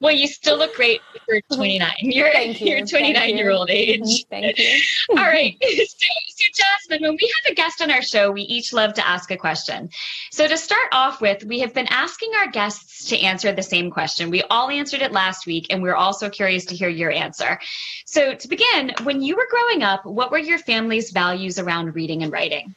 well, 0.00 0.12
you 0.12 0.26
still 0.26 0.58
look 0.58 0.74
great 0.74 1.00
for 1.24 1.40
twenty 1.54 1.78
nine. 1.78 1.94
You're 2.00 2.30
Thank 2.32 2.60
you. 2.60 2.76
you're 2.76 2.86
twenty 2.86 3.12
nine 3.12 3.36
year 3.36 3.50
old 3.50 3.70
age. 3.70 4.26
Thank 4.28 4.58
you. 4.58 4.80
All 5.10 5.16
right. 5.16 5.56
So, 5.98 6.06
so, 6.28 6.44
Jasmine, 6.54 7.02
when 7.02 7.18
we 7.20 7.32
have 7.44 7.52
a 7.52 7.54
guest 7.54 7.80
on 7.80 7.90
our 7.90 8.02
show, 8.02 8.30
we 8.30 8.42
each 8.42 8.72
love 8.72 8.92
to 8.94 9.06
ask 9.06 9.30
a 9.30 9.36
question. 9.36 9.88
So, 10.30 10.46
to 10.46 10.56
start 10.58 10.88
off 10.92 11.20
with, 11.20 11.44
we 11.44 11.60
have 11.60 11.72
been 11.72 11.86
asking 11.88 12.32
our 12.38 12.50
guests 12.50 13.06
to 13.08 13.18
answer 13.20 13.52
the 13.52 13.62
same 13.62 13.90
question. 13.90 14.30
We 14.30 14.42
all 14.50 14.68
answered 14.68 15.00
it 15.00 15.12
last 15.12 15.46
week, 15.46 15.66
and 15.70 15.82
we're 15.82 15.94
also 15.94 16.28
curious 16.28 16.66
to 16.66 16.76
hear 16.76 16.88
your 16.90 17.10
answer. 17.10 17.58
So, 18.04 18.34
to 18.34 18.48
begin, 18.48 18.92
when 19.04 19.22
you 19.22 19.36
were 19.36 19.48
growing 19.50 19.82
up, 19.82 20.04
what 20.04 20.30
were 20.30 20.38
your 20.38 20.58
family's 20.58 21.10
values 21.10 21.58
around 21.58 21.94
reading 21.94 22.22
and 22.22 22.30
writing? 22.30 22.74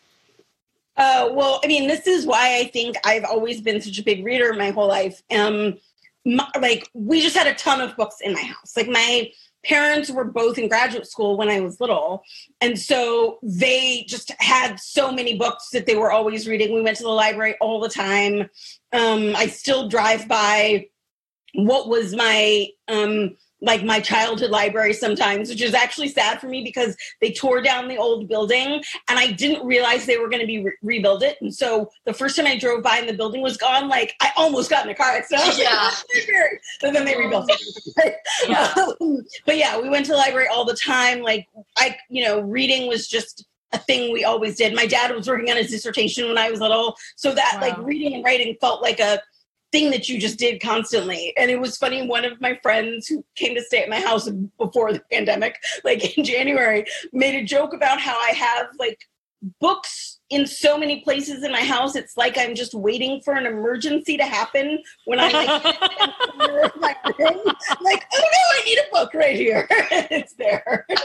Uh, 0.96 1.30
well, 1.32 1.62
I 1.64 1.68
mean, 1.68 1.88
this 1.88 2.08
is 2.08 2.26
why 2.26 2.58
I 2.58 2.66
think 2.66 2.98
I've 3.06 3.24
always 3.24 3.62
been 3.62 3.82
such 3.82 4.00
a 4.00 4.04
big 4.04 4.26
reader 4.26 4.54
my 4.54 4.72
whole 4.72 4.88
life. 4.88 5.22
Um, 5.32 5.78
my, 6.36 6.48
like 6.60 6.88
we 6.94 7.22
just 7.22 7.36
had 7.36 7.48
a 7.48 7.56
ton 7.56 7.82
of 7.82 7.96
books 7.98 8.18
in 8.22 8.34
my 8.34 8.42
house. 8.42 8.76
Like 8.78 8.88
my 8.88 9.32
parents 9.66 10.10
were 10.10 10.24
both 10.24 10.58
in 10.58 10.70
graduate 10.70 11.08
school 11.08 11.38
when 11.38 11.50
I 11.50 11.60
was 11.60 11.80
little. 11.82 12.24
And 12.62 12.80
so 12.80 13.40
they 13.44 14.06
just 14.08 14.32
had 14.40 14.80
so 14.80 15.12
many 15.12 15.38
books 15.38 15.70
that 15.72 15.86
they 15.86 15.96
were 15.96 16.12
always 16.12 16.48
reading. 16.48 16.74
We 16.74 16.82
went 16.82 16.98
to 16.98 17.04
the 17.04 17.10
library 17.10 17.56
all 17.60 17.80
the 17.80 17.90
time. 17.90 18.50
Um, 18.94 19.36
I 19.36 19.48
still 19.48 19.90
drive 19.90 20.28
by 20.28 20.88
what 21.56 21.90
was 21.90 22.16
my 22.16 22.68
um, 22.88 23.36
like 23.62 23.84
my 23.84 24.00
childhood 24.00 24.52
library 24.52 24.94
sometimes, 24.94 25.50
which 25.50 25.62
is 25.62 25.74
actually 25.74 26.08
sad 26.08 26.40
for 26.40 26.48
me 26.48 26.64
because 26.64 26.96
they 27.22 27.32
tore 27.32 27.62
down 27.62 27.88
the 27.88 27.98
old 27.98 28.28
building 28.28 28.82
and 29.10 29.20
I 29.20 29.32
didn't 29.32 29.66
realize 29.66 30.06
they 30.06 30.18
were 30.18 30.30
going 30.30 30.42
to 30.42 30.48
be 30.48 30.64
re- 30.64 30.78
rebuild 30.82 31.24
it. 31.24 31.38
And 31.42 31.54
so 31.54 31.90
the 32.06 32.14
first 32.14 32.36
time 32.38 32.48
I 32.48 32.58
drove 32.58 32.84
by 32.84 32.98
and 32.98 33.10
the 33.10 33.14
building 33.14 33.42
was 33.42 33.58
gone, 33.58 33.90
like 33.90 34.16
I 34.22 34.32
almost 34.38 34.70
got 34.70 34.86
in 34.86 34.92
a 34.92 34.96
car 34.96 35.12
accident. 35.12 35.58
Yeah. 35.58 35.92
but 36.82 36.94
then 36.94 37.06
they 37.06 37.18
rebuilt 37.18 37.50
it. 37.50 38.16
Yeah. 38.48 38.74
Um, 38.78 39.26
but 39.46 39.58
yeah, 39.58 39.80
we 39.80 39.90
went 39.90 40.06
to 40.06 40.12
the 40.14 40.18
library 40.18 40.48
all 40.48 40.64
the 40.66 40.76
time. 40.76 41.22
Like 41.22 41.48
I, 41.78 41.98
you 42.10 42.24
know, 42.24 42.40
reading 42.42 42.88
was 42.88 43.08
just 43.08 43.46
a 43.74 43.78
thing 43.78 44.12
we 44.14 44.24
always 44.24 44.56
did. 44.56 44.74
My 44.74 44.86
dad 44.88 45.14
was 45.14 45.28
working 45.28 45.52
on 45.52 45.58
his 45.58 45.70
dissertation 45.70 46.28
when 46.28 46.38
I 46.38 46.50
was 46.50 46.60
little, 46.60 46.96
so 47.16 47.34
that 47.36 47.56
Wow. 47.56 47.62
like 47.62 47.78
reading 47.80 48.14
and 48.16 48.24
writing 48.24 48.56
felt 48.62 48.82
like 48.82 49.00
a 49.00 49.22
thing 49.72 49.92
that 49.92 50.10
you 50.10 50.20
just 50.20 50.40
did 50.40 50.62
constantly. 50.62 51.34
And 51.38 51.52
it 51.52 51.60
was 51.60 51.78
funny. 51.78 52.08
One 52.08 52.26
of 52.26 52.40
my 52.42 52.60
friends 52.62 53.08
who 53.08 53.24
came 53.36 53.56
to 53.56 53.62
stay 53.62 53.84
at 53.84 53.90
my 53.90 54.00
house 54.00 54.30
before 54.58 54.94
the 54.94 55.02
pandemic, 55.12 55.56
like 55.84 56.18
in 56.18 56.24
January, 56.24 56.86
made 57.14 57.36
a 57.36 57.44
joke 57.44 57.74
about 57.74 58.00
how 58.00 58.18
I 58.20 58.32
have 58.32 58.68
like 58.78 59.00
books 59.60 60.20
in 60.30 60.46
so 60.46 60.78
many 60.78 61.02
places 61.02 61.44
in 61.44 61.52
my 61.52 61.64
house. 61.64 61.96
It's 61.96 62.18
like 62.18 62.38
I'm 62.38 62.54
just 62.56 62.74
waiting 62.74 63.22
for 63.24 63.34
an 63.34 63.46
emergency 63.46 64.18
to 64.18 64.24
happen 64.24 64.80
when 65.06 65.20
I'm 65.20 65.32
like, 65.32 65.50
in 65.50 65.64
the 65.64 65.74
corner 66.38 66.60
of 66.62 66.76
my 66.80 66.96
room. 67.18 67.42
like, 67.82 68.06
oh 68.14 68.20
no, 68.20 68.28
I 68.54 68.62
need 68.66 68.78
a 68.80 68.92
book 68.92 69.14
right 69.14 69.36
here. 69.36 69.68
it's 69.72 70.34
there. 70.34 70.86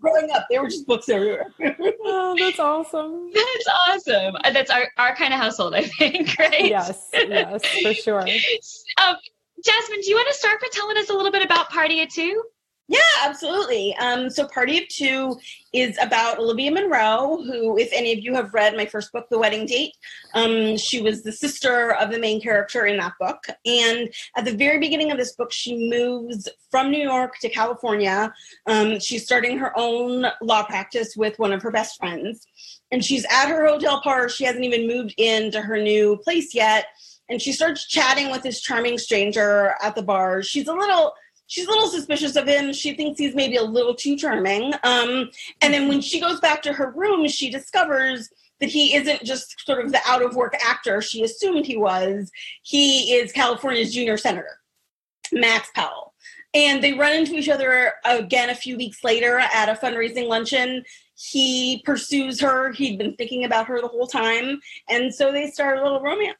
Growing 0.00 0.30
up, 0.30 0.46
there 0.50 0.62
were 0.62 0.68
just 0.68 0.86
books 0.86 1.08
everywhere. 1.08 1.52
oh, 2.04 2.36
that's 2.38 2.58
awesome. 2.58 3.30
That's 3.32 3.68
awesome. 3.88 4.36
Uh, 4.44 4.50
That's 4.52 4.70
our, 4.70 4.88
our 4.96 5.14
kind 5.16 5.34
of 5.34 5.40
household, 5.40 5.74
I 5.74 5.82
think, 5.82 6.38
right? 6.38 6.66
Yes, 6.66 7.08
yes, 7.12 7.66
for 7.82 7.94
sure. 7.94 8.20
Um, 8.20 9.16
Jasmine, 9.64 10.00
do 10.02 10.08
you 10.08 10.14
want 10.14 10.28
to 10.28 10.34
start 10.34 10.60
by 10.60 10.68
telling 10.70 10.96
us 10.98 11.10
a 11.10 11.14
little 11.14 11.32
bit 11.32 11.42
about 11.42 11.68
Party 11.68 12.00
of 12.02 12.08
Two? 12.08 12.44
Yeah, 12.90 13.00
absolutely. 13.22 13.94
Um, 13.96 14.30
so 14.30 14.48
Party 14.48 14.78
of 14.78 14.88
Two 14.88 15.36
is 15.74 15.98
about 16.00 16.38
Olivia 16.38 16.70
Monroe, 16.70 17.42
who, 17.44 17.76
if 17.76 17.90
any 17.92 18.14
of 18.14 18.20
you 18.20 18.34
have 18.34 18.54
read 18.54 18.74
my 18.78 18.86
first 18.86 19.12
book, 19.12 19.26
The 19.28 19.38
Wedding 19.38 19.66
Date, 19.66 19.92
um, 20.32 20.78
she 20.78 21.02
was 21.02 21.22
the 21.22 21.30
sister 21.30 21.92
of 21.92 22.10
the 22.10 22.18
main 22.18 22.40
character 22.40 22.86
in 22.86 22.96
that 22.96 23.12
book. 23.20 23.44
And 23.66 24.08
at 24.38 24.46
the 24.46 24.56
very 24.56 24.78
beginning 24.78 25.12
of 25.12 25.18
this 25.18 25.32
book, 25.32 25.52
she 25.52 25.90
moves 25.90 26.48
from 26.70 26.90
New 26.90 27.02
York 27.02 27.34
to 27.40 27.50
California. 27.50 28.32
Um, 28.66 28.98
she's 29.00 29.24
starting 29.24 29.58
her 29.58 29.76
own 29.76 30.24
law 30.40 30.62
practice 30.62 31.14
with 31.14 31.38
one 31.38 31.52
of 31.52 31.60
her 31.60 31.70
best 31.70 31.98
friends. 31.98 32.46
And 32.90 33.04
she's 33.04 33.26
at 33.30 33.48
her 33.50 33.66
hotel 33.66 34.00
bar. 34.02 34.30
She 34.30 34.44
hasn't 34.44 34.64
even 34.64 34.86
moved 34.86 35.12
into 35.18 35.60
her 35.60 35.76
new 35.76 36.16
place 36.16 36.54
yet. 36.54 36.86
And 37.28 37.42
she 37.42 37.52
starts 37.52 37.86
chatting 37.86 38.30
with 38.30 38.42
this 38.42 38.62
charming 38.62 38.96
stranger 38.96 39.74
at 39.82 39.94
the 39.94 40.02
bar. 40.02 40.42
She's 40.42 40.68
a 40.68 40.72
little 40.72 41.12
she's 41.48 41.66
a 41.66 41.70
little 41.70 41.88
suspicious 41.88 42.36
of 42.36 42.46
him. 42.46 42.72
She 42.72 42.94
thinks 42.94 43.18
he's 43.18 43.34
maybe 43.34 43.56
a 43.56 43.62
little 43.62 43.94
too 43.94 44.16
charming. 44.16 44.72
Um, 44.84 45.30
and 45.60 45.74
then 45.74 45.88
when 45.88 46.00
she 46.00 46.20
goes 46.20 46.38
back 46.38 46.62
to 46.62 46.72
her 46.72 46.92
room, 46.92 47.26
she 47.26 47.50
discovers 47.50 48.30
that 48.60 48.68
he 48.68 48.94
isn't 48.94 49.24
just 49.24 49.60
sort 49.66 49.84
of 49.84 49.90
the 49.90 50.00
out 50.06 50.22
of 50.22 50.36
work 50.36 50.54
actor 50.64 51.00
she 51.02 51.24
assumed 51.24 51.66
he 51.66 51.76
was. 51.76 52.30
He 52.62 53.14
is 53.14 53.32
California's 53.32 53.92
junior 53.92 54.16
senator, 54.16 54.60
Max 55.32 55.70
Powell. 55.74 56.14
And 56.54 56.82
they 56.82 56.94
run 56.94 57.14
into 57.14 57.34
each 57.34 57.48
other 57.48 57.94
again 58.04 58.50
a 58.50 58.54
few 58.54 58.76
weeks 58.76 59.04
later 59.04 59.38
at 59.38 59.68
a 59.68 59.74
fundraising 59.74 60.28
luncheon. 60.28 60.84
He 61.14 61.82
pursues 61.84 62.40
her. 62.40 62.72
He'd 62.72 62.98
been 62.98 63.14
thinking 63.16 63.44
about 63.44 63.66
her 63.66 63.80
the 63.80 63.88
whole 63.88 64.06
time. 64.06 64.60
And 64.88 65.14
so 65.14 65.30
they 65.30 65.50
start 65.50 65.78
a 65.78 65.82
little 65.82 66.00
romance. 66.00 66.38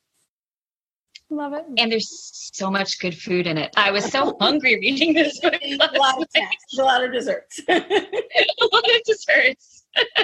Love 1.30 1.52
it. 1.52 1.64
And 1.76 1.92
there's 1.92 2.50
so 2.54 2.70
much 2.70 2.98
good 3.00 3.16
food 3.16 3.46
in 3.46 3.58
it. 3.58 3.70
I 3.76 3.90
was 3.90 4.10
so 4.10 4.36
hungry 4.40 4.76
reading 4.76 5.12
this 5.12 5.38
book. 5.40 5.54
a 5.62 5.76
lot 5.98 6.22
of 6.22 6.26
snacks, 6.30 6.78
a 6.78 6.82
lot 6.82 7.04
of 7.04 7.12
desserts. 7.12 7.60
a 7.68 7.74
lot 7.74 8.84
of 8.84 9.02
desserts. 9.04 9.84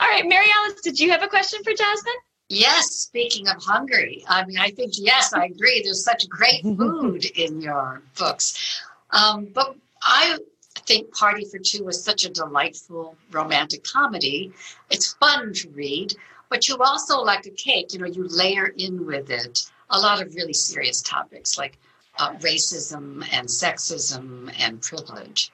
All 0.00 0.08
right, 0.08 0.26
Mary 0.26 0.46
Alice, 0.64 0.80
did 0.80 0.98
you 0.98 1.10
have 1.10 1.22
a 1.22 1.28
question 1.28 1.62
for 1.62 1.72
Jasmine? 1.72 2.14
Yes, 2.48 2.86
speaking 2.86 3.46
of 3.48 3.56
hungry, 3.62 4.24
I 4.26 4.46
mean, 4.46 4.56
I 4.58 4.70
think, 4.70 4.94
yes, 4.96 5.34
I 5.34 5.46
agree. 5.46 5.82
There's 5.82 6.02
such 6.02 6.26
great 6.30 6.62
food 6.62 7.26
in 7.26 7.60
your 7.60 8.00
books. 8.18 8.80
Um, 9.10 9.48
but 9.52 9.76
I 10.02 10.38
think 10.86 11.14
Party 11.14 11.44
for 11.44 11.58
Two 11.58 11.84
was 11.84 12.02
such 12.02 12.24
a 12.24 12.30
delightful 12.30 13.16
romantic 13.32 13.84
comedy. 13.84 14.52
It's 14.88 15.12
fun 15.14 15.52
to 15.54 15.68
read, 15.70 16.14
but 16.48 16.68
you 16.68 16.78
also, 16.78 17.20
like 17.20 17.44
a 17.44 17.50
cake, 17.50 17.92
you 17.92 17.98
know, 17.98 18.06
you 18.06 18.26
layer 18.28 18.68
in 18.78 19.04
with 19.04 19.30
it 19.30 19.70
a 19.90 19.98
lot 19.98 20.20
of 20.20 20.34
really 20.34 20.52
serious 20.52 21.02
topics 21.02 21.58
like 21.58 21.78
uh, 22.18 22.32
racism 22.34 23.26
and 23.32 23.48
sexism 23.48 24.52
and 24.58 24.82
privilege. 24.82 25.50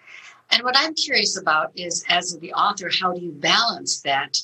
And 0.50 0.62
what 0.62 0.76
I'm 0.78 0.94
curious 0.94 1.38
about 1.38 1.72
is, 1.74 2.04
as 2.08 2.38
the 2.38 2.52
author, 2.52 2.88
how 2.88 3.12
do 3.12 3.20
you 3.20 3.32
balance 3.32 4.00
that 4.02 4.42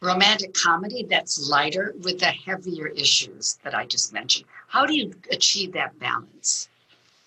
romantic 0.00 0.54
comedy 0.54 1.06
that's 1.08 1.48
lighter 1.48 1.94
with 2.02 2.20
the 2.20 2.26
heavier 2.26 2.88
issues 2.88 3.58
that 3.64 3.74
I 3.74 3.86
just 3.86 4.12
mentioned? 4.12 4.46
How 4.68 4.86
do 4.86 4.94
you 4.94 5.14
achieve 5.30 5.72
that 5.72 5.98
balance? 5.98 6.68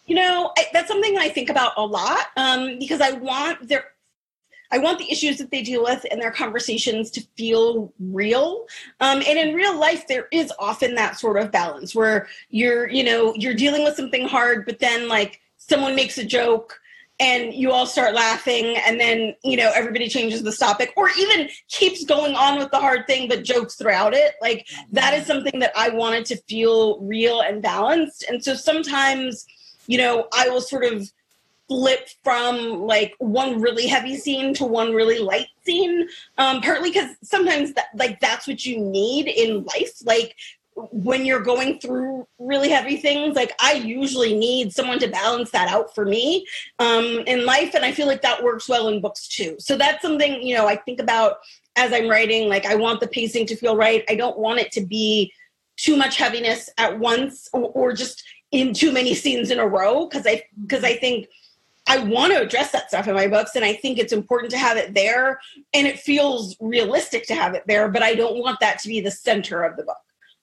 You 0.06 0.16
know, 0.16 0.52
I, 0.58 0.66
that's 0.74 0.88
something 0.88 1.18
I 1.18 1.30
think 1.30 1.50
about 1.50 1.74
a 1.78 1.86
lot 1.86 2.28
um, 2.38 2.80
because 2.80 3.02
I 3.02 3.12
want 3.12 3.68
their 3.68 3.91
I 4.72 4.78
want 4.78 5.00
the 5.00 5.12
issues 5.12 5.38
that 5.38 5.52
they 5.52 5.62
deal 5.62 5.84
with 5.84 6.06
and 6.10 6.22
their 6.22 6.32
conversations 6.32 7.12
to 7.12 7.22
feel 7.38 7.94
real. 8.00 8.66
Um, 9.00 9.22
and 9.28 9.38
in 9.38 9.54
real 9.54 9.78
life, 9.78 10.08
there 10.08 10.28
is 10.32 10.52
often 10.60 10.96
that 10.96 11.20
sort 11.20 11.38
of 11.38 11.52
balance 11.52 11.94
where 11.94 12.28
you're, 12.50 12.90
you 12.90 13.04
know, 13.04 13.34
you're 13.36 13.54
dealing 13.54 13.84
with 13.84 13.96
something 13.96 14.28
hard, 14.28 14.66
but 14.66 14.80
then 14.80 15.08
like 15.08 15.42
someone 15.58 15.96
makes 15.96 16.18
a 16.18 16.26
joke 16.26 16.80
and 17.22 17.54
you 17.54 17.72
all 17.72 17.86
start 17.86 18.16
laughing 18.16 18.76
and 18.78 19.00
then 19.00 19.36
you 19.44 19.56
know 19.56 19.72
everybody 19.76 20.10
changes 20.10 20.42
the 20.42 20.52
topic 20.52 20.92
or 20.98 21.10
even 21.18 21.48
keeps 21.70 22.04
going 22.04 22.36
on 22.36 22.58
with 22.58 22.72
the 22.72 22.80
hard 22.80 23.06
thing 23.06 23.30
but 23.30 23.44
jokes 23.44 23.76
throughout 23.76 24.14
it 24.14 24.34
like 24.42 24.68
that 24.92 25.14
is 25.14 25.26
something 25.26 25.60
that 25.60 25.72
i 25.76 25.88
wanted 25.90 26.26
to 26.26 26.36
feel 26.50 27.00
real 27.02 27.42
and 27.42 27.62
balanced 27.62 28.26
and 28.28 28.44
so 28.44 28.56
sometimes 28.56 29.46
you 29.86 29.98
know 29.98 30.28
i 30.34 30.50
will 30.50 30.62
sort 30.62 30.84
of 30.84 31.12
flip 31.72 32.10
from 32.22 32.82
like 32.82 33.16
one 33.20 33.62
really 33.62 33.88
heavy 33.88 34.18
scene 34.18 34.54
to 34.54 34.66
one 34.66 34.92
really 34.94 35.20
light 35.20 35.48
scene 35.66 36.06
um 36.38 36.60
partly 36.60 36.90
because 36.90 37.16
sometimes 37.24 37.72
that 37.72 37.86
like 37.96 38.20
that's 38.20 38.46
what 38.46 38.66
you 38.66 38.78
need 38.78 39.30
in 39.30 39.64
life. 39.64 39.94
Like 40.04 40.36
when 40.76 41.26
you're 41.26 41.42
going 41.42 41.80
through 41.80 42.28
really 42.40 42.70
heavy 42.70 42.98
things 42.98 43.36
like 43.36 43.54
i 43.60 43.74
usually 43.74 44.34
need 44.34 44.74
someone 44.74 45.00
to 45.00 45.08
balance 45.08 45.52
that 45.52 45.68
out 45.70 45.94
for 45.94 46.06
me 46.06 46.46
um 46.80 47.06
in 47.28 47.46
life 47.46 47.74
and 47.76 47.86
i 47.86 47.92
feel 47.92 48.08
like 48.08 48.22
that 48.22 48.44
works 48.44 48.68
well 48.68 48.88
in 48.88 49.02
books 49.02 49.28
too. 49.28 49.56
So 49.60 49.78
that's 49.78 50.02
something 50.02 50.42
you 50.42 50.56
know 50.56 50.68
i 50.68 50.76
think 50.76 51.00
about 51.00 51.38
as 51.78 51.94
i'm 51.94 52.10
writing 52.10 52.50
like 52.50 52.66
i 52.66 52.76
want 52.76 53.00
the 53.00 53.08
pacing 53.08 53.46
to 53.48 53.56
feel 53.56 53.78
right. 53.78 54.04
I 54.10 54.16
don't 54.16 54.40
want 54.40 54.60
it 54.60 54.72
to 54.74 54.82
be 54.82 55.32
too 55.78 55.96
much 55.96 56.18
heaviness 56.18 56.70
at 56.78 57.00
once 57.00 57.50
or, 57.54 57.72
or 57.72 57.94
just 57.94 58.24
in 58.52 58.74
too 58.74 58.92
many 58.92 59.14
scenes 59.14 59.52
in 59.52 59.60
a 59.60 59.68
row 59.68 60.08
because 60.08 60.26
i 60.28 60.44
because 60.62 60.84
i 60.84 60.96
think 60.96 61.28
I 61.88 61.98
want 62.00 62.32
to 62.34 62.42
address 62.42 62.72
that 62.72 62.90
stuff 62.90 63.08
in 63.08 63.16
my 63.16 63.28
books, 63.28 63.56
and 63.56 63.66
I 63.66 63.74
think 63.74 63.98
it's 63.98 64.14
important 64.14 64.52
to 64.52 64.58
have 64.58 64.78
it 64.78 64.94
there, 64.94 65.40
and 65.74 65.88
it 65.88 66.00
feels 66.00 66.56
realistic 66.60 67.26
to 67.28 67.36
have 67.36 67.56
it 67.56 67.64
there. 67.68 67.90
But 67.90 68.04
I 68.04 68.16
don't 68.16 68.38
want 68.38 68.60
that 68.60 68.80
to 68.80 68.88
be 68.88 69.02
the 69.02 69.12
center 69.12 69.64
of 69.64 69.76
the 69.78 69.84
book. 69.84 69.98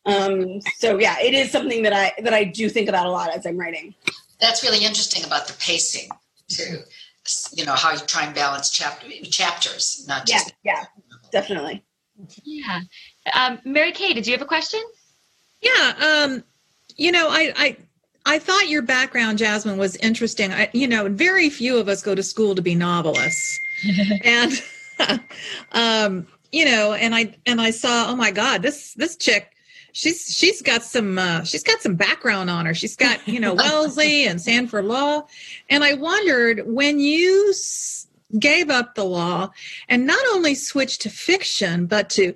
Um, 0.06 0.60
so 0.78 0.98
yeah, 0.98 1.16
it 1.20 1.34
is 1.34 1.50
something 1.50 1.82
that 1.82 1.92
I 1.92 2.12
that 2.22 2.34
I 2.34 2.44
do 2.44 2.68
think 2.68 2.88
about 2.88 3.06
a 3.06 3.10
lot 3.10 3.34
as 3.34 3.46
I'm 3.46 3.56
writing. 3.56 3.94
That's 4.40 4.62
really 4.62 4.84
interesting 4.84 5.24
about 5.24 5.46
the 5.46 5.54
pacing, 5.54 6.08
too. 6.48 6.78
You 7.52 7.66
know, 7.66 7.74
how 7.74 7.92
you 7.92 7.98
try 7.98 8.24
and 8.24 8.34
balance 8.34 8.70
chapter, 8.70 9.06
chapters, 9.24 10.04
not 10.08 10.28
Yeah, 10.28 10.36
just. 10.36 10.54
yeah, 10.64 10.84
definitely. 11.30 11.84
Yeah. 12.44 12.80
Um, 13.34 13.58
Mary 13.64 13.92
Kay, 13.92 14.12
did 14.14 14.26
you 14.26 14.32
have 14.32 14.42
a 14.42 14.46
question? 14.46 14.80
Yeah, 15.60 16.24
um, 16.24 16.44
you 16.96 17.12
know, 17.12 17.28
I, 17.28 17.52
I 17.56 17.76
I 18.26 18.38
thought 18.38 18.68
your 18.68 18.82
background, 18.82 19.38
Jasmine, 19.38 19.78
was 19.78 19.96
interesting. 19.96 20.52
I, 20.52 20.68
you 20.72 20.86
know, 20.86 21.08
very 21.08 21.48
few 21.50 21.78
of 21.78 21.88
us 21.88 22.02
go 22.02 22.14
to 22.14 22.22
school 22.22 22.54
to 22.54 22.62
be 22.62 22.74
novelists, 22.74 23.60
and 24.24 24.52
um, 25.72 26.26
you 26.52 26.64
know, 26.64 26.92
and 26.92 27.14
I 27.14 27.34
and 27.46 27.60
I 27.60 27.70
saw, 27.70 28.06
oh 28.08 28.16
my 28.16 28.30
God, 28.30 28.62
this 28.62 28.94
this 28.94 29.16
chick, 29.16 29.52
she's 29.92 30.26
she's 30.36 30.62
got 30.62 30.82
some 30.82 31.18
uh, 31.18 31.44
she's 31.44 31.62
got 31.62 31.80
some 31.80 31.94
background 31.94 32.50
on 32.50 32.66
her. 32.66 32.74
She's 32.74 32.96
got 32.96 33.26
you 33.26 33.40
know 33.40 33.54
Wellesley 33.54 34.26
and 34.26 34.40
Stanford 34.40 34.84
Law, 34.84 35.26
and 35.70 35.82
I 35.84 35.94
wondered 35.94 36.62
when 36.66 37.00
you 37.00 37.50
s- 37.50 38.08
gave 38.38 38.68
up 38.68 38.94
the 38.94 39.04
law 39.04 39.50
and 39.88 40.06
not 40.06 40.20
only 40.32 40.54
switched 40.54 41.02
to 41.02 41.10
fiction, 41.10 41.86
but 41.86 42.10
to 42.10 42.34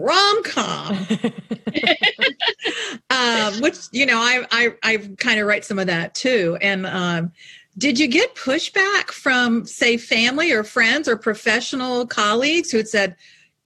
rom 0.00 0.42
com, 0.44 1.06
um, 3.10 3.54
which 3.60 3.78
you 3.92 4.06
know 4.06 4.18
I 4.18 4.46
I 4.50 4.74
I 4.82 4.96
kind 5.18 5.40
of 5.40 5.46
write 5.46 5.64
some 5.64 5.78
of 5.78 5.86
that 5.86 6.14
too. 6.14 6.56
And 6.60 6.86
um, 6.86 7.32
did 7.78 7.98
you 7.98 8.06
get 8.06 8.34
pushback 8.34 9.10
from 9.10 9.64
say 9.66 9.96
family 9.96 10.52
or 10.52 10.64
friends 10.64 11.08
or 11.08 11.16
professional 11.16 12.06
colleagues 12.06 12.70
who 12.70 12.78
had 12.78 12.88
said, 12.88 13.16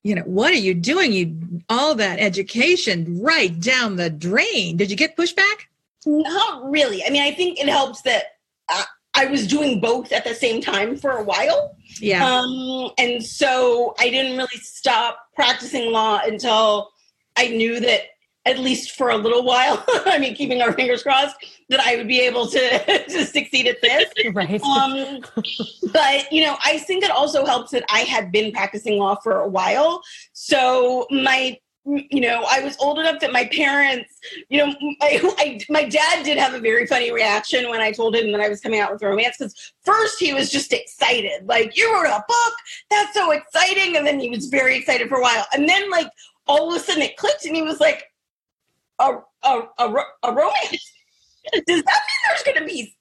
you 0.03 0.15
know, 0.15 0.23
what 0.23 0.53
are 0.53 0.59
you 0.59 0.75
doing? 0.75 1.13
You 1.13 1.63
all 1.69 1.95
that 1.97 2.21
education 2.21 3.21
right 3.21 3.59
down 3.61 3.97
the 3.97 4.11
drain. 4.11 4.77
Did 4.77 4.91
you 4.91 4.97
get 4.97 5.17
pushback? 5.17 5.67
Not 6.07 6.71
really. 6.71 7.05
I 7.05 7.11
mean, 7.11 7.23
I 7.23 7.33
think 7.33 7.59
it 7.59 7.69
helps 7.69 8.03
that 8.03 8.37
I, 8.69 8.85
I 9.15 9.27
was 9.27 9.47
doing 9.47 9.81
both 9.81 10.13
at 10.13 10.25
the 10.25 10.35
same 10.35 10.61
time 10.61 10.97
for 10.97 11.11
a 11.11 11.25
while. 11.25 11.76
Yeah. 12.01 12.25
Um, 12.25 12.91
and 12.99 13.25
so 13.25 13.95
I 13.99 14.11
didn't 14.11 14.37
really 14.37 14.49
stop 14.57 15.19
practicing 15.35 15.93
law 15.93 16.21
until 16.25 16.91
I 17.37 17.49
knew 17.49 17.81
that 17.81 18.03
at 18.47 18.61
least 18.61 18.93
for 18.93 19.11
a 19.11 19.17
little 19.17 19.45
while, 19.45 19.85
I 20.07 20.19
mean, 20.19 20.35
keeping 20.35 20.63
our 20.63 20.73
fingers 20.73 21.03
crossed, 21.03 21.37
that 21.69 21.81
I 21.81 21.97
would 21.97 22.07
be 22.07 22.21
able 22.21 22.47
to, 22.47 23.05
to 23.09 23.25
succeed 23.27 23.67
at 23.67 23.83
this. 23.83 24.07
right. 24.33 24.63
Um, 24.63 25.21
but, 25.93 26.33
you 26.33 26.45
know, 26.45 26.57
I 26.65 26.79
think 26.79 27.05
it 27.05 27.11
also 27.11 27.45
helps 27.45 27.73
that 27.73 27.85
I 27.93 28.01
had 28.01 28.31
been 28.31 28.53
practicing 28.53 28.99
law 28.99 29.17
for 29.17 29.41
a 29.41 29.49
while. 29.49 30.01
So 30.33 31.07
my 31.11 31.59
you 31.87 32.21
know, 32.21 32.45
I 32.49 32.61
was 32.61 32.77
old 32.79 32.99
enough 32.99 33.21
that 33.21 33.33
my 33.33 33.47
parents, 33.47 34.13
you 34.49 34.59
know, 34.59 34.75
I, 35.01 35.35
I, 35.39 35.61
my 35.69 35.85
dad 35.85 36.25
did 36.25 36.37
have 36.37 36.53
a 36.55 36.59
very 36.59 36.87
funny 36.87 37.13
reaction 37.13 37.69
when 37.71 37.81
I 37.81 37.93
told 37.93 38.17
him 38.17 38.33
that 38.33 38.41
I 38.41 38.49
was 38.49 38.61
coming 38.61 38.81
out 38.81 38.93
with 38.93 39.03
romance. 39.03 39.37
Because 39.39 39.73
first 39.85 40.19
he 40.19 40.35
was 40.35 40.51
just 40.51 40.73
excited, 40.73 41.47
like 41.47 41.77
you 41.77 41.93
wrote 41.95 42.11
a 42.11 42.25
book, 42.27 42.55
that's 42.91 43.15
so 43.15 43.31
exciting, 43.31 43.97
and 43.97 44.07
then 44.07 44.19
he 44.19 44.29
was 44.29 44.47
very 44.47 44.77
excited 44.77 45.09
for 45.09 45.19
a 45.19 45.23
while, 45.23 45.47
and 45.53 45.69
then 45.69 45.91
like 45.91 46.09
all 46.47 46.71
of 46.71 46.77
a 46.77 46.85
sudden 46.85 47.03
it 47.03 47.17
clicked, 47.17 47.45
and 47.45 47.55
he 47.55 47.63
was 47.63 47.81
like, 47.81 48.05
a 48.99 49.19
a 49.45 49.63
a, 49.79 49.95
a 50.25 50.33
romance. 50.33 50.93
Does 51.53 51.63
that 51.67 52.01
mean 52.03 52.21
there's 52.27 52.43
going 52.45 52.59
to 52.59 52.65
be 52.65 52.96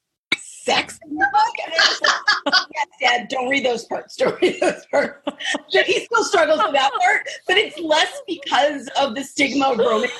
sex 0.66 0.98
in 1.08 1.14
the 1.14 1.26
book? 1.32 2.52
Like, 2.52 2.64
yes, 2.74 2.86
Dad, 3.00 3.28
don't 3.28 3.48
read 3.48 3.64
those 3.64 3.84
parts. 3.84 4.16
Don't 4.16 4.40
read 4.42 4.60
those 4.60 4.84
parts. 4.86 5.22
He 5.70 6.04
still 6.04 6.24
struggles 6.24 6.60
with 6.62 6.72
that 6.72 6.90
part. 6.92 7.26
But 7.46 7.56
it's 7.56 7.78
less 7.78 8.20
because 8.26 8.88
of 8.98 9.14
the 9.14 9.22
stigma 9.22 9.66
of 9.68 9.78
romance 9.78 10.12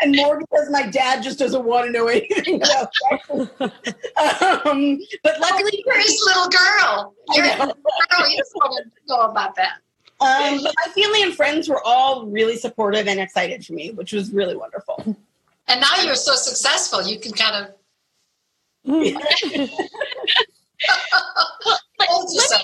and 0.00 0.16
more 0.16 0.38
because 0.38 0.70
my 0.70 0.86
dad 0.86 1.22
just 1.22 1.38
doesn't 1.38 1.64
want 1.64 1.86
to 1.86 1.92
know 1.92 2.08
anything 2.08 2.56
about 2.56 2.90
sex. 3.10 3.28
Um, 3.30 4.98
but 5.22 5.40
luckily, 5.40 5.84
You're 5.86 6.00
his 6.00 6.22
little 6.26 6.48
girl. 6.48 7.14
You're 7.34 7.44
his 7.44 7.58
little 7.58 7.74
girl. 7.74 8.30
You 8.30 8.36
just 8.38 8.54
want 8.54 8.82
to 8.82 8.90
know 9.08 9.20
about 9.20 9.54
that. 9.56 9.80
um, 10.20 10.60
but 10.62 10.74
my 10.86 10.92
family 10.92 11.22
and 11.22 11.34
friends 11.34 11.68
were 11.68 11.82
all 11.84 12.26
really 12.26 12.56
supportive 12.56 13.06
and 13.06 13.20
excited 13.20 13.64
for 13.64 13.74
me, 13.74 13.90
which 13.92 14.12
was 14.12 14.32
really 14.32 14.56
wonderful. 14.56 15.16
And 15.68 15.80
now 15.80 16.02
you're 16.02 16.16
so 16.16 16.34
successful, 16.34 17.02
you 17.02 17.18
can 17.20 17.32
kind 17.32 17.64
of 17.64 17.74
Let, 18.84 19.12
yourself. 22.32 22.62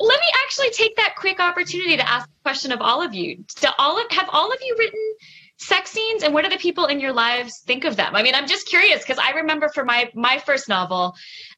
let 0.00 0.20
me 0.20 0.26
actually 0.44 0.70
take 0.70 0.96
that 0.96 1.14
quick 1.16 1.40
opportunity 1.40 1.96
to 1.96 2.08
ask 2.08 2.28
a 2.28 2.42
question 2.42 2.72
of 2.72 2.80
all 2.80 3.02
of 3.02 3.14
you. 3.14 3.44
Do 3.60 3.68
all 3.78 3.98
of, 3.98 4.10
have 4.10 4.28
all 4.32 4.52
of 4.52 4.58
you 4.60 4.74
written 4.78 5.14
sex 5.56 5.90
scenes 5.92 6.22
and 6.22 6.34
what 6.34 6.42
do 6.42 6.50
the 6.50 6.58
people 6.58 6.86
in 6.86 6.98
your 6.98 7.12
lives 7.12 7.60
think 7.60 7.84
of 7.84 7.96
them? 7.96 8.14
I 8.16 8.22
mean, 8.22 8.34
I'm 8.34 8.46
just 8.46 8.66
curious 8.66 9.02
because 9.02 9.18
I 9.18 9.30
remember 9.30 9.68
for 9.68 9.84
my 9.84 10.10
my 10.14 10.38
first 10.38 10.68
novel, 10.68 11.14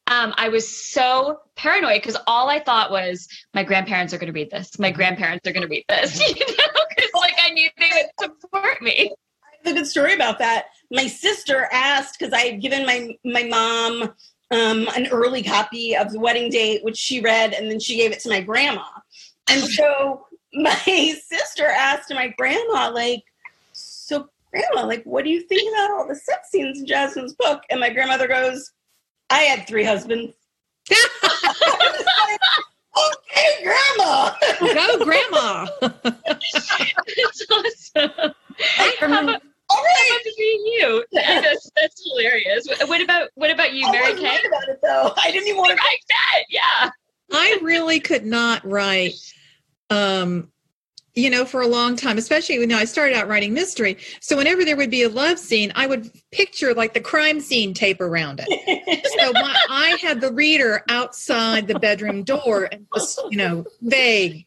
um, 0.07 0.33
I 0.37 0.49
was 0.49 0.67
so 0.67 1.39
paranoid 1.55 2.01
because 2.01 2.17
all 2.27 2.49
I 2.49 2.59
thought 2.59 2.91
was 2.91 3.27
my 3.53 3.63
grandparents 3.63 4.13
are 4.13 4.17
going 4.17 4.31
to 4.31 4.33
read 4.33 4.51
this. 4.51 4.77
My 4.79 4.91
grandparents 4.91 5.47
are 5.47 5.51
going 5.51 5.63
to 5.63 5.69
read 5.69 5.85
this, 5.89 6.19
you 6.27 6.45
know, 6.45 6.81
because 6.89 7.11
like 7.15 7.35
I 7.43 7.49
knew 7.51 7.69
they 7.77 7.89
would 7.93 8.31
support 8.41 8.81
me. 8.81 9.11
I 9.43 9.67
have 9.67 9.75
a 9.75 9.79
good 9.79 9.87
story 9.87 10.13
about 10.13 10.39
that. 10.39 10.65
My 10.91 11.07
sister 11.07 11.67
asked 11.71 12.17
because 12.17 12.33
I 12.33 12.41
had 12.41 12.61
given 12.61 12.85
my 12.85 13.15
my 13.25 13.43
mom 13.43 14.03
um, 14.51 14.87
an 14.95 15.07
early 15.07 15.43
copy 15.43 15.95
of 15.95 16.11
the 16.13 16.19
wedding 16.19 16.49
date, 16.49 16.83
which 16.83 16.97
she 16.97 17.19
read, 17.21 17.53
and 17.53 17.69
then 17.69 17.79
she 17.79 17.97
gave 17.97 18.11
it 18.11 18.19
to 18.21 18.29
my 18.29 18.39
grandma. 18.41 18.85
And 19.49 19.61
so 19.63 20.25
my 20.53 21.13
sister 21.27 21.65
asked 21.67 22.13
my 22.13 22.29
grandma, 22.37 22.89
like, 22.89 23.23
"So, 23.73 24.29
grandma, 24.51 24.85
like, 24.87 25.03
what 25.03 25.25
do 25.25 25.29
you 25.29 25.41
think 25.41 25.73
about 25.73 25.91
all 25.91 26.07
the 26.07 26.15
sex 26.15 26.49
scenes 26.51 26.79
in 26.79 26.85
Jasmine's 26.85 27.33
book?" 27.33 27.63
And 27.69 27.79
my 27.81 27.89
grandmother 27.89 28.27
goes, 28.29 28.71
"I 29.29 29.39
had 29.39 29.67
three 29.67 29.83
husbands." 29.83 30.33
okay, 32.97 33.63
grandma. 33.63 34.31
Go, 34.59 35.03
grandma. 35.03 35.67
It's 37.19 37.45
awesome. 37.51 38.33
I 38.79 38.95
How 38.99 39.05
remember- 39.05 39.31
about, 39.33 39.41
All 39.41 39.47
how 39.47 39.56
right. 39.75 40.09
about 40.11 40.23
to 40.23 40.33
be 40.37 40.77
you? 40.79 41.05
That's, 41.13 41.71
that's 41.75 42.03
hilarious. 42.09 42.67
What 42.85 43.01
about 43.01 43.29
what 43.35 43.51
about 43.51 43.73
you, 43.73 43.87
I 43.87 43.91
Mary 43.91 44.03
wasn't 44.11 44.19
Kay? 44.21 44.27
right 44.27 44.45
about 44.45 44.69
it 44.69 44.79
though. 44.81 45.13
I 45.17 45.31
didn't 45.31 45.47
even 45.47 45.57
want 45.57 45.71
to. 45.71 45.75
Right, 45.75 45.99
that, 46.09 46.43
yeah. 46.49 46.89
I 47.31 47.59
really 47.61 47.99
could 47.99 48.25
not 48.25 48.65
write, 48.65 49.13
um, 49.89 50.49
you 51.13 51.29
know, 51.29 51.45
for 51.45 51.61
a 51.61 51.67
long 51.67 51.95
time, 51.95 52.17
especially 52.17 52.59
when 52.59 52.71
I 52.71 52.85
started 52.85 53.17
out 53.17 53.27
writing 53.27 53.53
mystery. 53.53 53.97
So 54.21 54.37
whenever 54.37 54.63
there 54.63 54.77
would 54.77 54.91
be 54.91 55.03
a 55.03 55.09
love 55.09 55.39
scene, 55.39 55.71
I 55.75 55.87
would 55.87 56.09
picture 56.31 56.73
like 56.73 56.93
the 56.93 57.01
crime 57.01 57.39
scene 57.39 57.73
tape 57.73 57.99
around 57.99 58.41
it. 58.45 59.09
so 59.19 59.33
my, 59.33 59.57
I 59.69 59.97
had 60.01 60.21
the 60.21 60.31
reader 60.31 60.83
outside 60.89 61.67
the 61.67 61.79
bedroom 61.79 62.23
door 62.23 62.69
and 62.71 62.85
just, 62.95 63.19
you 63.29 63.37
know, 63.37 63.65
vague. 63.81 64.45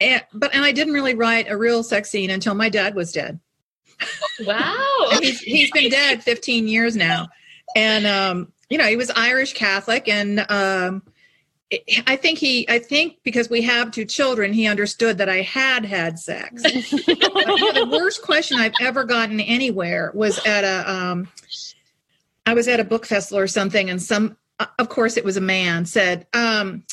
And, 0.00 0.22
but 0.34 0.54
and 0.54 0.64
I 0.64 0.72
didn't 0.72 0.92
really 0.92 1.14
write 1.14 1.48
a 1.48 1.56
real 1.56 1.82
sex 1.82 2.10
scene 2.10 2.30
until 2.30 2.54
my 2.54 2.68
dad 2.68 2.94
was 2.94 3.12
dead. 3.12 3.38
Wow. 4.46 5.08
He's 5.20 5.40
he's 5.40 5.70
been 5.70 5.90
dead 5.90 6.22
15 6.22 6.66
years 6.68 6.96
now, 6.96 7.28
and 7.76 8.06
um, 8.06 8.52
you 8.70 8.78
know 8.78 8.86
he 8.86 8.96
was 8.96 9.10
Irish 9.10 9.52
Catholic, 9.52 10.08
and 10.08 10.40
um, 10.50 11.02
it- 11.70 12.02
I 12.06 12.16
think 12.16 12.38
he 12.38 12.68
I 12.68 12.78
think 12.78 13.18
because 13.22 13.48
we 13.50 13.62
have 13.62 13.90
two 13.90 14.04
children, 14.04 14.52
he 14.52 14.66
understood 14.66 15.18
that 15.18 15.28
I 15.28 15.42
had 15.42 15.84
had 15.84 16.18
sex. 16.18 16.62
But, 17.06 17.46
you 17.46 17.72
know, 17.72 17.72
the 17.86 17.88
worst 17.90 18.22
question 18.22 18.58
I've 18.58 18.74
ever 18.80 19.04
gotten 19.04 19.40
anywhere 19.40 20.10
was 20.14 20.38
at 20.46 20.64
a 20.64 20.90
um, 20.90 21.28
I 22.46 22.54
was 22.54 22.68
at 22.68 22.80
a 22.80 22.84
book 22.84 23.06
festival 23.06 23.38
or 23.38 23.46
something, 23.46 23.88
and 23.90 24.02
some 24.02 24.36
uh, 24.58 24.66
of 24.78 24.88
course 24.88 25.16
it 25.16 25.24
was 25.24 25.36
a 25.36 25.40
man 25.40 25.86
said, 25.86 26.26
um, 26.34 26.84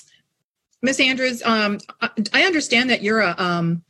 Miss 0.82 1.00
Andrews, 1.00 1.42
um, 1.44 1.80
I- 2.02 2.10
I 2.34 2.44
understand 2.44 2.90
that 2.90 3.02
you're 3.04 3.20
a 3.22 3.36
um, 3.38 3.84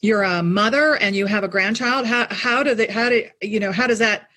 you're 0.00 0.22
a 0.22 0.42
mother 0.42 0.96
and 0.96 1.16
you 1.16 1.26
have 1.26 1.44
a 1.44 1.48
grandchild. 1.48 2.06
How 2.06 2.26
how 2.30 2.62
do 2.62 2.74
they 2.74 2.86
how 2.86 3.08
do 3.08 3.24
you 3.42 3.60
know 3.60 3.72
how 3.72 3.86
does 3.86 3.98
that 3.98 4.28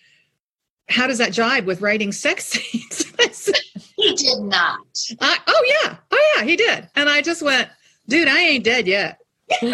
how 0.90 1.08
does 1.08 1.20
that 1.20 1.32
jibe 1.32 1.66
with 1.66 1.82
writing 1.82 2.12
sex 2.12 2.46
scenes? 2.48 3.52
He 3.96 4.16
did 4.16 4.40
not. 4.40 4.80
I, 5.20 5.38
oh 5.48 5.80
yeah, 5.84 5.96
oh 6.12 6.34
yeah, 6.36 6.44
he 6.44 6.56
did, 6.56 6.90
and 6.96 7.08
I 7.08 7.22
just 7.22 7.42
went, 7.42 7.70
dude, 8.08 8.28
I 8.28 8.40
ain't 8.40 8.64
dead 8.64 8.88
yet. 8.88 9.20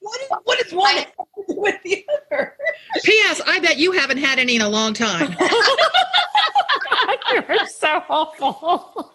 What 0.00 0.20
is, 0.20 0.28
what 0.44 0.66
is 0.66 0.72
one 0.72 1.04
with 1.48 1.82
the 1.82 2.06
other? 2.30 2.54
P.S. 3.02 3.40
I 3.44 3.58
bet 3.58 3.76
you 3.76 3.90
haven't 3.90 4.18
had 4.18 4.38
any 4.38 4.54
in 4.54 4.62
a 4.62 4.68
long 4.68 4.94
time. 4.94 5.34
You're 7.86 8.00
so 8.00 8.04
awful. 8.08 9.12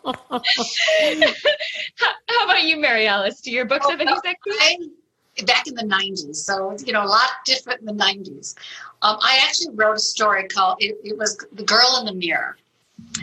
how, 1.98 2.12
how 2.28 2.46
about 2.46 2.64
you, 2.64 2.78
Mary 2.78 3.08
Alice? 3.08 3.42
Do 3.42 3.52
your 3.52 3.66
books 3.66 3.90
have 3.90 4.00
any 4.00 4.16
sex? 4.24 4.40
I 4.48 4.78
back 5.46 5.68
in 5.68 5.76
the 5.76 5.84
90s, 5.84 6.36
so 6.36 6.76
you 6.86 6.94
know, 6.94 7.04
a 7.04 7.08
lot 7.08 7.30
different 7.46 7.82
in 7.82 7.86
the 7.86 7.94
90s. 7.94 8.56
Um, 9.02 9.18
I 9.22 9.40
actually 9.44 9.76
wrote 9.76 9.96
a 9.96 10.00
story 10.00 10.48
called 10.48 10.78
it, 10.80 10.98
it 11.04 11.18
was 11.18 11.38
The 11.54 11.64
Girl 11.64 11.98
in 12.00 12.06
the 12.06 12.14
Mirror. 12.14 12.58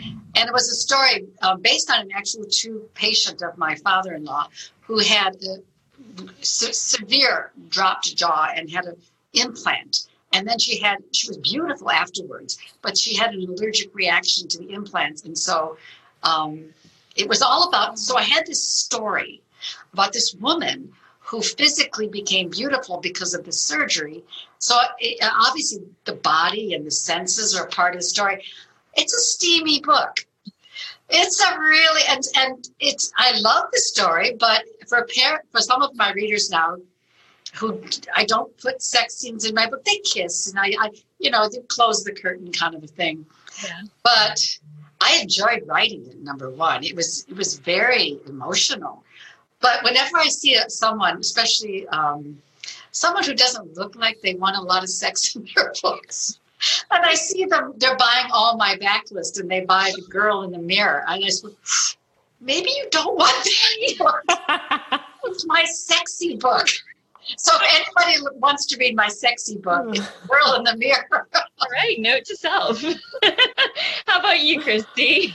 And 0.03 0.47
it 0.47 0.53
was 0.53 0.69
a 0.69 0.75
story 0.75 1.27
uh, 1.41 1.55
based 1.55 1.89
on 1.89 2.01
an 2.01 2.09
actual 2.13 2.45
true 2.45 2.89
patient 2.93 3.41
of 3.41 3.57
my 3.57 3.75
father 3.75 4.13
in 4.13 4.25
law 4.25 4.47
who 4.81 4.99
had 4.99 5.35
a 5.35 5.57
se- 6.41 6.73
severe 6.73 7.51
dropped 7.69 8.15
jaw 8.15 8.49
and 8.55 8.69
had 8.69 8.85
an 8.85 8.97
implant. 9.33 10.07
And 10.31 10.47
then 10.47 10.59
she 10.59 10.79
had, 10.79 10.99
she 11.11 11.27
was 11.27 11.37
beautiful 11.37 11.89
afterwards, 11.89 12.57
but 12.81 12.97
she 12.97 13.15
had 13.15 13.33
an 13.33 13.43
allergic 13.49 13.93
reaction 13.95 14.47
to 14.49 14.59
the 14.59 14.71
implants. 14.71 15.23
And 15.23 15.37
so 15.37 15.77
um, 16.23 16.65
it 17.15 17.27
was 17.27 17.41
all 17.41 17.67
about, 17.67 17.97
so 17.97 18.17
I 18.17 18.23
had 18.23 18.45
this 18.45 18.63
story 18.63 19.41
about 19.93 20.13
this 20.13 20.35
woman 20.35 20.91
who 21.19 21.41
physically 21.41 22.07
became 22.07 22.49
beautiful 22.49 22.99
because 22.99 23.33
of 23.33 23.43
the 23.45 23.51
surgery. 23.51 24.23
So 24.57 24.75
it, 24.99 25.19
obviously, 25.47 25.83
the 26.05 26.13
body 26.13 26.73
and 26.73 26.85
the 26.85 26.91
senses 26.91 27.55
are 27.55 27.67
part 27.67 27.93
of 27.93 28.01
the 28.01 28.05
story. 28.05 28.43
It's 28.95 29.13
a 29.13 29.19
steamy 29.19 29.79
book. 29.79 30.25
It's 31.09 31.39
a 31.41 31.59
really 31.59 32.01
and 32.09 32.23
and 32.35 32.69
it's 32.79 33.11
I 33.17 33.37
love 33.39 33.65
the 33.71 33.79
story, 33.79 34.35
but 34.39 34.63
for 34.87 34.99
a 34.99 35.05
pair 35.05 35.43
for 35.51 35.59
some 35.61 35.81
of 35.81 35.95
my 35.95 36.11
readers 36.13 36.49
now, 36.49 36.77
who 37.55 37.81
I 38.15 38.25
don't 38.25 38.55
put 38.57 38.81
sex 38.81 39.15
scenes 39.15 39.45
in 39.45 39.55
my 39.55 39.67
book, 39.67 39.83
they 39.83 39.99
kiss 39.99 40.49
and 40.49 40.59
I, 40.59 40.73
I 40.79 40.91
you 41.19 41.31
know, 41.31 41.47
they 41.49 41.59
close 41.67 42.03
the 42.03 42.13
curtain 42.13 42.51
kind 42.51 42.75
of 42.75 42.83
a 42.83 42.87
thing. 42.87 43.25
Yeah. 43.63 43.81
But 44.03 44.39
I 45.01 45.19
enjoyed 45.21 45.63
writing 45.65 46.05
it. 46.07 46.19
Number 46.19 46.49
one, 46.49 46.83
it 46.83 46.95
was 46.95 47.25
it 47.29 47.35
was 47.35 47.59
very 47.59 48.19
emotional. 48.27 49.03
But 49.61 49.83
whenever 49.83 50.17
I 50.17 50.27
see 50.27 50.57
someone, 50.69 51.17
especially 51.19 51.87
um, 51.89 52.41
someone 52.91 53.23
who 53.23 53.33
doesn't 53.33 53.75
look 53.75 53.95
like 53.95 54.21
they 54.21 54.35
want 54.35 54.55
a 54.55 54.61
lot 54.61 54.83
of 54.83 54.89
sex 54.89 55.35
in 55.35 55.47
their 55.55 55.73
books, 55.81 56.39
and 56.91 57.05
I 57.05 57.13
see 57.15 57.45
them, 57.45 57.73
they're 57.77 57.97
buying 57.97 58.27
all 58.31 58.57
my 58.57 58.77
backlist 58.77 59.39
and 59.39 59.49
they 59.49 59.61
buy 59.61 59.91
The 59.95 60.01
Girl 60.03 60.43
in 60.43 60.51
the 60.51 60.59
Mirror. 60.59 61.05
And 61.07 61.23
I 61.23 61.29
said, 61.29 61.51
maybe 62.41 62.69
you 62.69 62.87
don't 62.91 63.15
want 63.15 63.43
that. 64.27 65.01
it's 65.23 65.45
my 65.45 65.63
sexy 65.65 66.35
book. 66.35 66.67
So 67.37 67.51
if 67.61 67.87
anybody 67.97 68.37
wants 68.39 68.65
to 68.67 68.77
read 68.77 68.95
my 68.95 69.07
sexy 69.07 69.57
book, 69.57 69.95
it's 69.95 70.07
Girl 70.27 70.55
in 70.55 70.63
the 70.63 70.75
Mirror. 70.77 71.27
All 71.35 71.67
right, 71.71 71.99
note 71.99 72.25
to 72.25 72.35
self. 72.35 72.81
How 74.07 74.19
about 74.19 74.39
you, 74.39 74.61
Christy? 74.61 75.33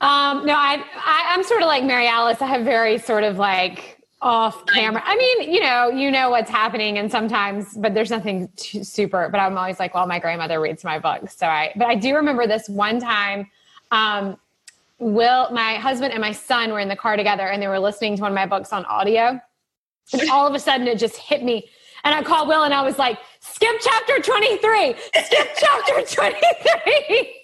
Um, 0.00 0.46
no, 0.46 0.54
I, 0.54 0.84
I 0.94 1.24
I'm 1.28 1.42
sort 1.42 1.62
of 1.62 1.66
like 1.66 1.84
Mary 1.84 2.06
Alice. 2.06 2.40
I 2.40 2.46
have 2.46 2.64
very 2.64 2.98
sort 2.98 3.24
of 3.24 3.38
like 3.38 3.98
off 4.22 4.64
camera. 4.66 5.02
I 5.04 5.16
mean, 5.16 5.52
you 5.52 5.60
know, 5.60 5.88
you 5.88 6.10
know 6.10 6.30
what's 6.30 6.50
happening, 6.50 6.98
and 6.98 7.10
sometimes, 7.10 7.76
but 7.76 7.94
there's 7.94 8.10
nothing 8.10 8.48
super. 8.56 9.28
But 9.30 9.38
I'm 9.38 9.58
always 9.58 9.78
like, 9.78 9.94
well, 9.94 10.06
my 10.06 10.18
grandmother 10.18 10.60
reads 10.60 10.84
my 10.84 10.98
books, 10.98 11.36
so 11.36 11.46
I. 11.46 11.72
But 11.76 11.88
I 11.88 11.94
do 11.94 12.14
remember 12.14 12.46
this 12.46 12.68
one 12.68 13.00
time. 13.00 13.50
Um, 13.90 14.38
Will, 14.98 15.50
my 15.50 15.74
husband 15.74 16.12
and 16.12 16.20
my 16.20 16.32
son 16.32 16.70
were 16.70 16.78
in 16.78 16.88
the 16.88 16.96
car 16.96 17.16
together, 17.16 17.48
and 17.48 17.60
they 17.60 17.68
were 17.68 17.80
listening 17.80 18.16
to 18.16 18.22
one 18.22 18.30
of 18.30 18.36
my 18.36 18.46
books 18.46 18.72
on 18.72 18.84
audio, 18.86 19.40
and 20.12 20.30
all 20.30 20.46
of 20.46 20.54
a 20.54 20.58
sudden 20.58 20.86
it 20.86 20.98
just 20.98 21.16
hit 21.16 21.42
me. 21.42 21.70
And 22.04 22.14
I 22.14 22.22
called 22.22 22.48
Will, 22.48 22.64
and 22.64 22.74
I 22.74 22.82
was 22.82 22.98
like, 22.98 23.18
"Skip 23.40 23.76
chapter 23.80 24.20
23. 24.20 24.94
Skip 25.24 25.48
chapter 25.58 26.02
23." 26.02 27.40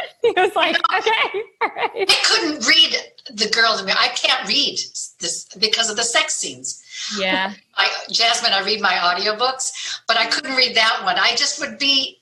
he 0.22 0.32
was 0.36 0.54
like, 0.54 0.76
okay, 0.96 1.42
all 1.60 1.70
right. 1.76 1.90
I 1.94 2.22
couldn't 2.24 2.66
read 2.66 2.96
The 3.34 3.48
Girl 3.50 3.72
in 3.72 3.78
the 3.78 3.84
Mirror. 3.84 3.98
I 4.00 4.08
can't 4.08 4.48
read 4.48 4.78
this 5.20 5.46
because 5.58 5.90
of 5.90 5.96
the 5.96 6.02
sex 6.02 6.34
scenes. 6.34 6.82
Yeah. 7.18 7.52
I, 7.76 7.90
Jasmine, 8.10 8.52
I 8.52 8.62
read 8.64 8.80
my 8.80 8.92
audiobooks, 8.92 10.00
but 10.06 10.16
I 10.16 10.26
couldn't 10.26 10.56
read 10.56 10.76
that 10.76 11.00
one. 11.04 11.16
I 11.18 11.34
just 11.36 11.60
would 11.60 11.78
be 11.78 12.20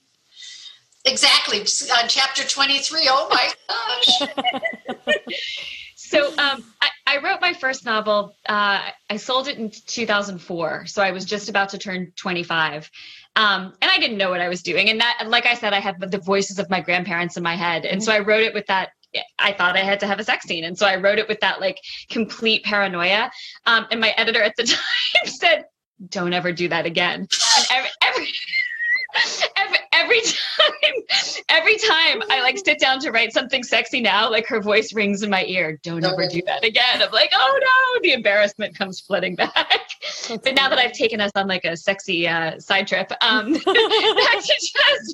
exactly 1.05 1.61
on 1.61 2.09
chapter 2.09 2.47
23. 2.47 3.09
Oh 3.09 3.29
my 3.31 3.53
gosh. 3.69 5.07
So 6.11 6.29
um, 6.39 6.65
I, 6.83 6.91
I, 7.07 7.17
wrote 7.19 7.41
my 7.41 7.53
first 7.53 7.85
novel. 7.85 8.35
Uh, 8.49 8.81
I 9.09 9.17
sold 9.17 9.47
it 9.47 9.59
in 9.59 9.71
2004. 9.71 10.87
So 10.87 11.03
I 11.03 11.13
was 11.13 11.25
just 11.25 11.49
about 11.49 11.69
to 11.71 11.79
turn 11.79 12.13
25. 12.17 12.91
Um, 13.37 13.73
and 13.81 13.91
I 13.91 13.99
didn't 13.99 14.19
know 14.19 14.31
what 14.31 14.41
I 14.41 14.49
was 14.49 14.63
doing. 14.63 14.91
And 14.91 15.01
that, 15.01 15.25
like 15.27 15.47
I 15.47 15.55
said, 15.55 15.73
I 15.73 15.79
had 15.79 16.01
the 16.01 16.19
voices 16.19 16.59
of 16.59 16.69
my 16.69 16.81
grandparents 16.81 17.37
in 17.37 17.45
my 17.45 17.55
head. 17.55 17.85
And 17.85 18.03
so 18.03 18.13
I 18.13 18.19
wrote 18.19 18.43
it 18.43 18.55
with 18.55 18.67
that. 18.67 18.91
I 19.39 19.53
thought 19.53 19.77
I 19.77 19.81
had 19.81 20.01
to 20.01 20.07
have 20.07 20.19
a 20.19 20.25
sex 20.25 20.47
scene. 20.47 20.65
And 20.65 20.77
so 20.77 20.87
I 20.87 20.97
wrote 20.97 21.19
it 21.19 21.29
with 21.29 21.41
that 21.41 21.61
like 21.61 21.79
complete 22.11 22.65
paranoia. 22.65 23.31
Um, 23.67 23.87
and 23.93 24.01
my 24.01 24.11
editor 24.17 24.43
at 24.43 24.57
the 24.57 24.65
time 24.65 25.27
said, 25.27 25.65
don't 26.09 26.33
ever 26.33 26.51
do 26.51 26.69
that 26.69 26.87
again. 26.87 27.21
And 27.21 27.67
every, 27.73 27.91
every 28.03 28.29
every, 29.57 29.79
every 30.11 30.21
time, 30.23 31.45
every 31.49 31.77
time 31.77 32.23
I 32.31 32.41
like 32.43 32.59
sit 32.59 32.79
down 32.79 33.01
to 33.01 33.11
write 33.11 33.33
something 33.33 33.63
sexy 33.63 34.01
now, 34.01 34.31
like 34.31 34.47
her 34.49 34.61
voice 34.61 34.93
rings 34.93 35.23
in 35.23 35.31
my 35.31 35.45
ear. 35.45 35.79
Don't 35.83 36.05
ever 36.05 36.27
do 36.27 36.43
that 36.47 36.65
again. 36.65 37.03
I'm 37.03 37.13
like, 37.13 37.31
oh 37.35 37.61
no, 37.61 38.01
the 38.03 38.13
embarrassment 38.13 38.77
comes 38.77 39.01
flooding 39.01 39.35
back. 39.37 39.91
but 40.29 40.55
now 40.55 40.69
that 40.69 40.79
I've 40.79 40.93
taken 40.93 41.21
us 41.21 41.31
on 41.35 41.49
like 41.49 41.65
a 41.65 41.77
sexy 41.77 42.27
uh, 42.27 42.59
side 42.59 42.89
trip, 42.89 43.11
um, 43.21 43.53
back 43.53 43.63
to 43.65 44.71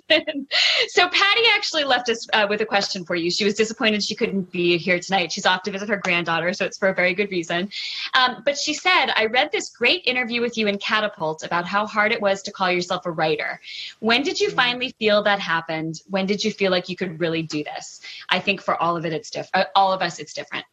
Jasmine. 0.09 0.47
So 0.89 1.09
Patty 1.09 1.43
actually 1.55 1.85
left 1.85 2.09
us 2.09 2.27
uh, 2.33 2.47
with 2.49 2.61
a 2.61 2.67
question 2.67 3.05
for 3.05 3.15
you. 3.15 3.31
She 3.31 3.45
was 3.45 3.55
disappointed 3.55 4.03
she 4.03 4.15
couldn't 4.15 4.51
be 4.53 4.79
here 4.79 4.99
tonight. 4.99 5.33
She's 5.33 5.47
off 5.47 5.63
to 5.65 5.71
visit 5.71 5.89
her 5.89 5.97
granddaughter, 5.97 6.53
so 6.53 6.65
it's 6.65 6.79
for 6.79 6.89
a 6.89 6.95
very 6.95 7.15
good 7.15 7.31
reason. 7.31 7.71
Um, 8.15 8.43
but 8.45 8.59
she 8.59 8.75
said, 8.75 9.07
I 9.17 9.27
read 9.27 9.51
this 9.53 9.71
great 9.71 10.03
interview 10.07 10.41
with 10.41 10.57
you 10.57 10.67
in 10.67 10.79
Catapult 10.79 11.45
about 11.45 11.67
how 11.67 11.87
hard 11.87 12.13
it 12.13 12.21
was 12.21 12.43
to 12.43 12.53
call 12.53 12.71
yourself 12.71 13.07
a 13.07 13.11
writer. 13.11 13.61
When 14.01 14.23
did 14.23 14.41
you 14.41 14.51
finally 14.51 14.86
feel 14.91 15.23
that 15.23 15.41
happened? 15.41 16.01
When 16.09 16.27
did 16.27 16.43
you 16.43 16.51
feel 16.51 16.71
like 16.71 16.89
you 16.89 16.97
could 16.97 17.21
really 17.21 17.43
do 17.43 17.65
this? 17.65 18.01
I 18.31 18.39
think 18.39 18.61
for 18.61 18.81
all 18.81 18.97
of 18.97 19.05
it, 19.07 19.13
it's 19.13 19.31
different. 19.31 19.67
Uh, 19.67 19.71
all 19.75 19.93
of 19.93 20.03
us, 20.03 20.19
it's 20.19 20.33
different. 20.33 20.65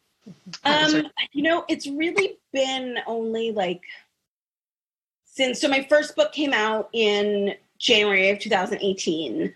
Um, 0.63 1.07
you 1.33 1.43
know, 1.43 1.65
it's 1.67 1.87
really 1.87 2.37
been 2.53 2.97
only 3.07 3.51
like 3.51 3.81
since 5.25 5.59
so 5.59 5.67
my 5.67 5.85
first 5.89 6.15
book 6.15 6.31
came 6.31 6.53
out 6.53 6.89
in 6.93 7.55
January 7.79 8.29
of 8.29 8.39
2018. 8.39 9.53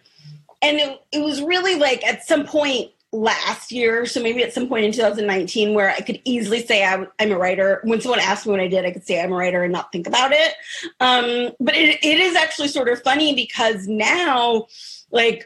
And 0.63 0.77
it, 0.77 1.01
it 1.11 1.19
was 1.19 1.41
really 1.41 1.75
like 1.75 2.03
at 2.05 2.25
some 2.25 2.45
point 2.45 2.91
last 3.11 3.71
year, 3.71 4.05
so 4.05 4.21
maybe 4.21 4.43
at 4.43 4.53
some 4.53 4.67
point 4.67 4.85
in 4.85 4.91
2019, 4.91 5.73
where 5.73 5.89
I 5.89 6.01
could 6.01 6.21
easily 6.25 6.65
say 6.65 6.83
I, 6.83 7.05
am 7.19 7.31
a 7.31 7.37
writer. 7.37 7.81
When 7.83 8.01
someone 8.01 8.19
asked 8.19 8.45
me 8.45 8.51
what 8.51 8.59
I 8.59 8.67
did, 8.67 8.85
I 8.85 8.91
could 8.91 9.05
say 9.05 9.21
I'm 9.21 9.31
a 9.31 9.35
writer 9.35 9.63
and 9.63 9.71
not 9.71 9.91
think 9.91 10.07
about 10.07 10.31
it. 10.33 10.53
Um, 10.99 11.51
but 11.59 11.75
it, 11.75 12.03
it 12.03 12.19
is 12.19 12.35
actually 12.35 12.67
sort 12.67 12.89
of 12.89 13.01
funny 13.01 13.33
because 13.33 13.87
now, 13.87 14.67
like, 15.11 15.45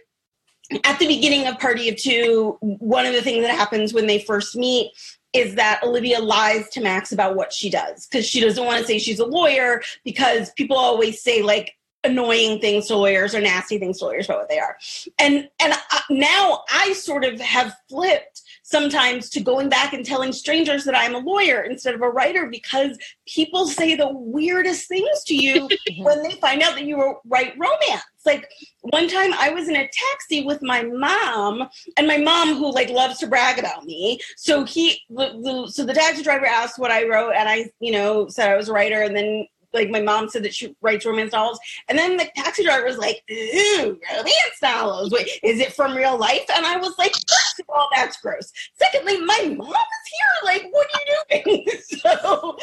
at 0.86 1.00
the 1.00 1.08
beginning 1.08 1.48
of 1.48 1.60
Party 1.60 1.90
of 1.90 1.98
Two, 1.98 2.58
one 2.62 3.06
of 3.06 3.14
the 3.14 3.22
things 3.22 3.44
that 3.46 3.56
happens 3.56 3.94
when 3.94 4.08
they 4.08 4.20
first 4.20 4.56
meet 4.56 4.92
is 5.34 5.56
that 5.56 5.82
Olivia 5.84 6.20
lies 6.20 6.70
to 6.70 6.82
Max 6.82 7.12
about 7.12 7.36
what 7.36 7.54
she 7.54 7.70
does 7.70 8.08
because 8.08 8.26
she 8.26 8.42
doesn't 8.42 8.66
want 8.66 8.80
to 8.80 8.86
say 8.86 9.00
she's 9.00 9.20
a 9.20 9.26
lawyer 9.26 9.82
because 10.04 10.52
people 10.52 10.78
always 10.78 11.22
say 11.22 11.42
like 11.42 11.74
annoying 12.04 12.60
things 12.60 12.88
to 12.88 12.96
lawyers 12.96 13.36
or 13.36 13.42
nasty 13.42 13.78
things 13.78 14.00
to 14.00 14.06
lawyers 14.06 14.26
about 14.26 14.40
what 14.40 14.50
they 14.50 14.60
are. 14.60 14.78
And 15.20 15.50
and 15.60 15.74
now 16.10 16.64
I 16.72 16.94
sort 16.94 17.24
of 17.24 17.40
have 17.40 17.76
flipped 17.90 18.42
sometimes 18.64 19.30
to 19.30 19.42
going 19.42 19.70
back 19.70 19.94
and 19.94 20.06
telling 20.06 20.32
strangers 20.32 20.86
that 20.86 20.98
I'm 20.98 21.14
a 21.14 21.20
lawyer 21.20 21.62
instead 21.62 21.94
of 21.94 22.02
a 22.02 22.10
writer 22.10 22.48
because 22.48 22.98
people 23.28 23.68
say 23.68 23.96
the 23.96 24.10
weirdest 24.10 24.88
things 24.88 25.24
to 25.26 25.36
you 25.36 25.68
when 25.98 26.24
they 26.24 26.36
find 26.36 26.62
out 26.62 26.76
that 26.76 26.86
you 26.86 27.16
write 27.26 27.54
romance. 27.58 28.04
Like 28.26 28.50
one 28.82 29.08
time 29.08 29.34
I 29.34 29.50
was 29.50 29.68
in 29.68 29.76
a 29.76 29.90
taxi 29.90 30.44
with 30.46 30.62
my 30.62 30.84
mom 30.84 31.68
and 31.98 32.08
my 32.08 32.18
mom 32.18 32.56
who 32.56 32.72
like 32.72 32.90
loves 32.90 33.18
to 33.20 33.28
brag 33.28 33.60
about 33.60 33.84
me. 33.84 34.20
So 34.38 34.64
he 34.64 35.02
the, 35.10 35.40
the, 35.42 35.72
so 35.72 35.86
the 35.86 35.94
taxi 35.94 36.24
driver 36.24 36.46
asked 36.46 36.80
what 36.80 36.92
I 36.92 37.08
wrote 37.08 37.34
and 37.36 37.50
I, 37.50 37.70
you 37.80 37.92
know, 37.92 38.28
said 38.30 38.50
I 38.50 38.56
was 38.56 38.70
a 38.70 38.74
writer 38.74 39.02
and 39.02 39.16
then 39.16 39.48
like 39.74 39.90
my 39.90 40.02
mom 40.02 40.30
said 40.30 40.44
that 40.44 40.54
she 40.54 40.76
writes 40.82 41.06
romance 41.06 41.34
novels, 41.34 41.60
and 41.88 41.98
then 41.98 42.18
the 42.18 42.30
taxi 42.36 42.64
driver 42.64 42.86
was 42.86 42.98
like, 42.98 43.24
"Ooh, 43.32 44.00
romance 44.12 44.62
novels. 44.62 45.12
Wait, 45.12 45.28
is 45.44 45.60
it 45.60 45.74
from 45.74 45.96
real 45.96 46.18
life?" 46.18 46.46
And 46.56 46.66
I 46.66 46.78
was 46.78 46.98
like, 46.98 47.14
"First 47.14 47.60
of 47.60 47.66
all, 47.70 47.90
that's 47.94 48.18
gross. 48.18 48.52
Secondly, 48.76 49.20
my 49.22 49.56
mom 49.58 49.70
is 49.70 50.12
here. 50.12 50.46
Like, 50.46 50.68
what 50.72 50.88
are 50.94 51.02
you 51.08 51.44
doing?" 51.44 51.68
so, 51.82 52.58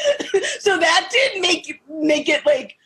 so 0.59 0.79
that 0.79 1.09
did 1.11 1.41
make 1.41 1.81
make 1.89 2.29
it 2.29 2.45
like 2.45 2.77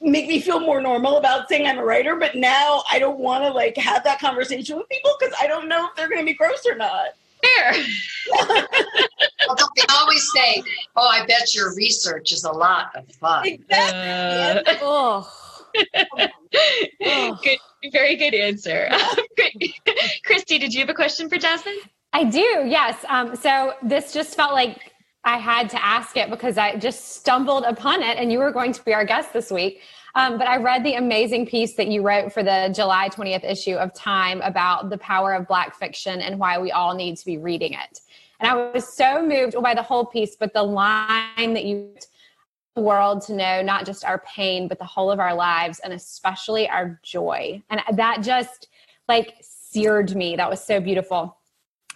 make 0.00 0.28
me 0.28 0.40
feel 0.40 0.60
more 0.60 0.80
normal 0.80 1.16
about 1.16 1.48
saying 1.48 1.66
I'm 1.66 1.78
a 1.78 1.84
writer. 1.84 2.16
But 2.16 2.34
now 2.34 2.82
I 2.90 2.98
don't 2.98 3.18
want 3.18 3.44
to 3.44 3.50
like 3.50 3.76
have 3.76 4.04
that 4.04 4.20
conversation 4.20 4.76
with 4.76 4.88
people 4.88 5.12
because 5.18 5.34
I 5.40 5.46
don't 5.46 5.68
know 5.68 5.86
if 5.86 5.96
they're 5.96 6.08
going 6.08 6.20
to 6.20 6.26
be 6.26 6.34
gross 6.34 6.64
or 6.66 6.76
not. 6.76 7.08
Fair. 7.42 7.72
well, 9.48 9.56
they 9.76 9.82
always 9.90 10.30
say, 10.34 10.62
"Oh, 10.96 11.08
I 11.08 11.24
bet 11.26 11.54
your 11.54 11.74
research 11.74 12.32
is 12.32 12.44
a 12.44 12.52
lot 12.52 12.94
of 12.96 13.10
fun." 13.16 13.46
Exactly. 13.46 14.72
Uh, 14.72 14.76
oh. 14.82 15.34
good, 17.42 17.58
very 17.92 18.16
good 18.16 18.34
answer. 18.34 18.88
Christy, 20.24 20.58
did 20.58 20.74
you 20.74 20.80
have 20.80 20.88
a 20.88 20.94
question 20.94 21.28
for 21.28 21.36
Jasmine? 21.36 21.78
I 22.12 22.24
do. 22.24 22.64
Yes. 22.66 23.04
Um, 23.08 23.36
so 23.36 23.74
this 23.82 24.12
just 24.12 24.34
felt 24.34 24.52
like 24.52 24.92
I 25.24 25.36
had 25.36 25.68
to 25.70 25.84
ask 25.84 26.16
it 26.16 26.30
because 26.30 26.56
I 26.56 26.76
just 26.76 27.16
stumbled 27.16 27.64
upon 27.64 28.02
it, 28.02 28.18
and 28.18 28.32
you 28.32 28.38
were 28.38 28.52
going 28.52 28.72
to 28.72 28.84
be 28.84 28.94
our 28.94 29.04
guest 29.04 29.32
this 29.32 29.50
week. 29.50 29.80
Um, 30.18 30.36
but 30.36 30.48
I 30.48 30.56
read 30.56 30.82
the 30.82 30.94
amazing 30.94 31.46
piece 31.46 31.74
that 31.74 31.86
you 31.86 32.02
wrote 32.02 32.32
for 32.32 32.42
the 32.42 32.72
July 32.74 33.08
20th 33.08 33.48
issue 33.48 33.76
of 33.76 33.94
Time 33.94 34.40
about 34.40 34.90
the 34.90 34.98
power 34.98 35.32
of 35.32 35.46
Black 35.46 35.76
fiction 35.76 36.20
and 36.20 36.40
why 36.40 36.58
we 36.58 36.72
all 36.72 36.92
need 36.92 37.16
to 37.18 37.24
be 37.24 37.38
reading 37.38 37.74
it. 37.74 38.00
And 38.40 38.50
I 38.50 38.72
was 38.72 38.92
so 38.92 39.24
moved 39.24 39.54
by 39.62 39.74
the 39.74 39.82
whole 39.82 40.04
piece, 40.04 40.34
but 40.34 40.52
the 40.52 40.64
line 40.64 41.54
that 41.54 41.64
you 41.64 41.94
the 42.74 42.82
world 42.82 43.22
to 43.26 43.32
know 43.32 43.62
not 43.62 43.86
just 43.86 44.04
our 44.04 44.18
pain, 44.18 44.66
but 44.66 44.80
the 44.80 44.84
whole 44.84 45.12
of 45.12 45.20
our 45.20 45.34
lives 45.34 45.78
and 45.80 45.92
especially 45.92 46.68
our 46.68 46.98
joy. 47.04 47.62
And 47.70 47.80
that 47.92 48.22
just 48.22 48.66
like 49.06 49.34
seared 49.40 50.16
me. 50.16 50.34
That 50.34 50.50
was 50.50 50.64
so 50.64 50.80
beautiful. 50.80 51.36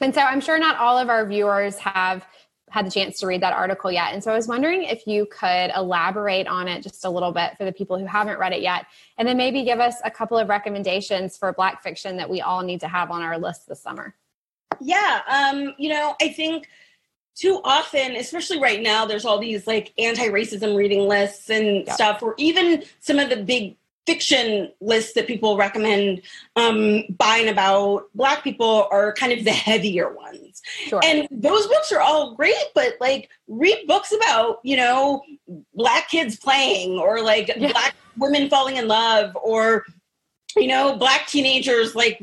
And 0.00 0.14
so 0.14 0.20
I'm 0.20 0.40
sure 0.40 0.60
not 0.60 0.78
all 0.78 0.96
of 0.96 1.08
our 1.08 1.26
viewers 1.26 1.76
have 1.78 2.24
had 2.72 2.86
the 2.86 2.90
chance 2.90 3.18
to 3.20 3.26
read 3.26 3.42
that 3.42 3.52
article 3.52 3.92
yet. 3.92 4.14
And 4.14 4.24
so 4.24 4.32
I 4.32 4.34
was 4.34 4.48
wondering 4.48 4.84
if 4.84 5.06
you 5.06 5.26
could 5.26 5.70
elaborate 5.76 6.46
on 6.46 6.68
it 6.68 6.82
just 6.82 7.04
a 7.04 7.10
little 7.10 7.30
bit 7.30 7.56
for 7.58 7.66
the 7.66 7.72
people 7.72 7.98
who 7.98 8.06
haven't 8.06 8.38
read 8.38 8.54
it 8.54 8.62
yet. 8.62 8.86
And 9.18 9.28
then 9.28 9.36
maybe 9.36 9.62
give 9.62 9.78
us 9.78 9.96
a 10.04 10.10
couple 10.10 10.38
of 10.38 10.48
recommendations 10.48 11.36
for 11.36 11.52
Black 11.52 11.82
fiction 11.82 12.16
that 12.16 12.30
we 12.30 12.40
all 12.40 12.62
need 12.62 12.80
to 12.80 12.88
have 12.88 13.10
on 13.10 13.20
our 13.20 13.38
list 13.38 13.68
this 13.68 13.82
summer. 13.82 14.14
Yeah. 14.80 15.20
Um, 15.28 15.74
you 15.76 15.90
know, 15.90 16.16
I 16.22 16.28
think 16.28 16.66
too 17.34 17.60
often, 17.62 18.16
especially 18.16 18.58
right 18.58 18.82
now, 18.82 19.04
there's 19.04 19.26
all 19.26 19.38
these 19.38 19.66
like 19.66 19.92
anti 19.98 20.28
racism 20.28 20.74
reading 20.74 21.06
lists 21.06 21.50
and 21.50 21.86
stuff, 21.90 22.22
or 22.22 22.34
even 22.38 22.84
some 23.00 23.18
of 23.18 23.28
the 23.28 23.36
big 23.36 23.76
fiction 24.06 24.72
lists 24.80 25.12
that 25.12 25.26
people 25.26 25.56
recommend 25.56 26.22
um, 26.56 27.04
buying 27.18 27.48
about 27.48 28.04
black 28.14 28.42
people 28.42 28.88
are 28.90 29.12
kind 29.12 29.32
of 29.32 29.44
the 29.44 29.52
heavier 29.52 30.12
ones 30.12 30.51
Sure. 30.64 31.00
and 31.04 31.26
those 31.30 31.66
books 31.66 31.90
are 31.92 32.00
all 32.00 32.34
great 32.34 32.54
but 32.74 32.94
like 33.00 33.28
read 33.48 33.86
books 33.86 34.12
about 34.12 34.58
you 34.62 34.76
know 34.76 35.22
black 35.74 36.08
kids 36.08 36.36
playing 36.36 36.98
or 36.98 37.20
like 37.20 37.48
Yeah. 37.56 37.72
black 37.72 37.94
women 38.16 38.48
falling 38.48 38.76
in 38.76 38.86
love 38.88 39.36
or 39.42 39.84
you 40.56 40.68
know 40.68 40.96
black 40.96 41.26
teenagers 41.26 41.94
like 41.94 42.22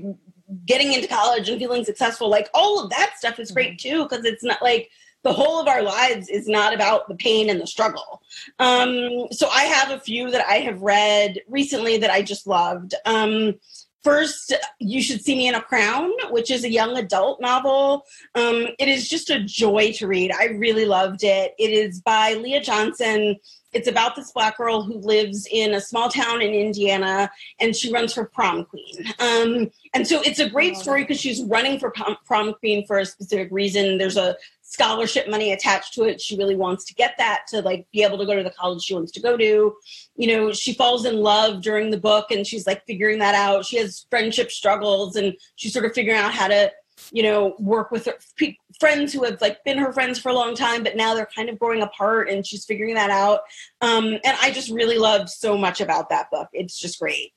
getting 0.65 0.93
into 0.93 1.07
college 1.07 1.49
and 1.49 1.59
feeling 1.59 1.83
successful 1.83 2.29
like 2.29 2.49
all 2.53 2.83
of 2.83 2.89
that 2.89 3.13
stuff 3.17 3.39
is 3.39 3.51
great 3.51 3.77
too 3.79 4.03
because 4.03 4.25
it's 4.25 4.43
not 4.43 4.61
like 4.61 4.89
the 5.23 5.33
whole 5.33 5.59
of 5.59 5.67
our 5.67 5.81
lives 5.83 6.29
is 6.29 6.47
not 6.47 6.73
about 6.73 7.07
the 7.09 7.15
pain 7.15 7.49
and 7.49 7.59
the 7.59 7.67
struggle 7.67 8.21
um, 8.59 9.27
so 9.31 9.47
i 9.49 9.63
have 9.63 9.91
a 9.91 9.99
few 9.99 10.31
that 10.31 10.45
i 10.47 10.55
have 10.55 10.81
read 10.81 11.39
recently 11.47 11.97
that 11.97 12.09
i 12.09 12.21
just 12.21 12.47
loved 12.47 12.95
um, 13.05 13.53
first 14.03 14.53
you 14.79 15.01
should 15.01 15.21
see 15.21 15.35
me 15.35 15.47
in 15.47 15.55
a 15.55 15.61
crown 15.61 16.11
which 16.29 16.51
is 16.51 16.63
a 16.63 16.71
young 16.71 16.97
adult 16.97 17.41
novel. 17.41 18.05
Um, 18.35 18.67
it 18.79 18.87
is 18.87 19.09
just 19.09 19.29
a 19.29 19.43
joy 19.43 19.91
to 19.93 20.07
read. 20.07 20.31
I 20.31 20.45
really 20.45 20.85
loved 20.85 21.23
it. 21.23 21.53
It 21.57 21.71
is 21.71 22.01
by 22.01 22.33
leah 22.33 22.61
johnson. 22.61 23.35
It's 23.71 23.87
about 23.87 24.15
this 24.15 24.31
black 24.31 24.57
girl 24.57 24.81
who 24.81 24.95
lives 24.95 25.47
in 25.51 25.75
a 25.75 25.81
small 25.81 26.09
town 26.09 26.41
in 26.41 26.53
indiana 26.53 27.29
and 27.59 27.75
she 27.75 27.91
runs 27.91 28.13
for 28.13 28.25
prom 28.25 28.65
queen. 28.65 29.13
Um, 29.19 29.69
and 29.93 30.07
so 30.07 30.21
it's 30.21 30.39
a 30.39 30.49
great 30.49 30.77
story 30.77 31.03
because 31.03 31.19
she's 31.19 31.43
running 31.43 31.79
for 31.79 31.91
prom, 31.91 32.17
prom 32.25 32.53
queen 32.53 32.85
for 32.87 32.99
a 32.99 33.05
specific 33.05 33.49
reason. 33.51 33.97
There's 33.97 34.17
a 34.17 34.35
scholarship 34.69 35.27
money 35.27 35.51
attached 35.51 35.95
to 35.95 36.03
it. 36.03 36.21
She 36.21 36.37
really 36.37 36.55
wants 36.55 36.85
to 36.85 36.93
get 36.93 37.15
that 37.17 37.45
to 37.47 37.61
like 37.61 37.87
be 37.91 38.03
able 38.03 38.19
to 38.19 38.25
go 38.25 38.35
to 38.35 38.43
the 38.43 38.51
college 38.51 38.83
she 38.83 38.93
wants 38.93 39.11
to 39.13 39.19
go 39.19 39.35
to. 39.35 39.73
You 40.15 40.27
know 40.27 40.53
she 40.53 40.73
falls 40.73 41.05
in 41.05 41.17
love 41.17 41.61
during 41.61 41.89
the 41.89 41.99
book 41.99 42.29
and 42.29 42.45
she's 42.45 42.67
like 42.67 42.85
figuring 42.85 43.17
that 43.19 43.35
out. 43.35 43.65
She 43.65 43.77
has 43.77 44.05
friendship 44.11 44.51
struggles 44.51 45.15
and 45.15 45.33
she's 45.55 45.73
sort 45.73 45.85
of 45.85 45.93
figuring 45.93 46.19
out 46.19 46.33
how 46.33 46.47
to 46.47 46.71
you 47.11 47.23
know 47.23 47.55
work 47.57 47.89
with 47.89 48.05
her 48.05 48.13
pe- 48.37 48.57
friends 48.79 49.11
who 49.11 49.23
have 49.23 49.41
like 49.41 49.63
been 49.63 49.77
her 49.77 49.91
friends 49.91 50.19
for 50.19 50.29
a 50.29 50.33
long 50.33 50.53
time 50.53 50.83
but 50.83 50.97
now 50.97 51.15
they're 51.15 51.29
kind 51.33 51.49
of 51.49 51.57
growing 51.57 51.81
apart 51.81 52.29
and 52.29 52.45
she's 52.45 52.65
figuring 52.65 52.93
that 52.93 53.09
out. 53.09 53.39
Um, 53.81 54.05
and 54.23 54.37
i 54.41 54.51
just 54.51 54.69
really 54.69 54.99
loved 54.99 55.29
so 55.29 55.57
much 55.57 55.81
about 55.81 56.09
that 56.09 56.29
book. 56.29 56.47
It's 56.53 56.79
just 56.79 56.99
great. 56.99 57.31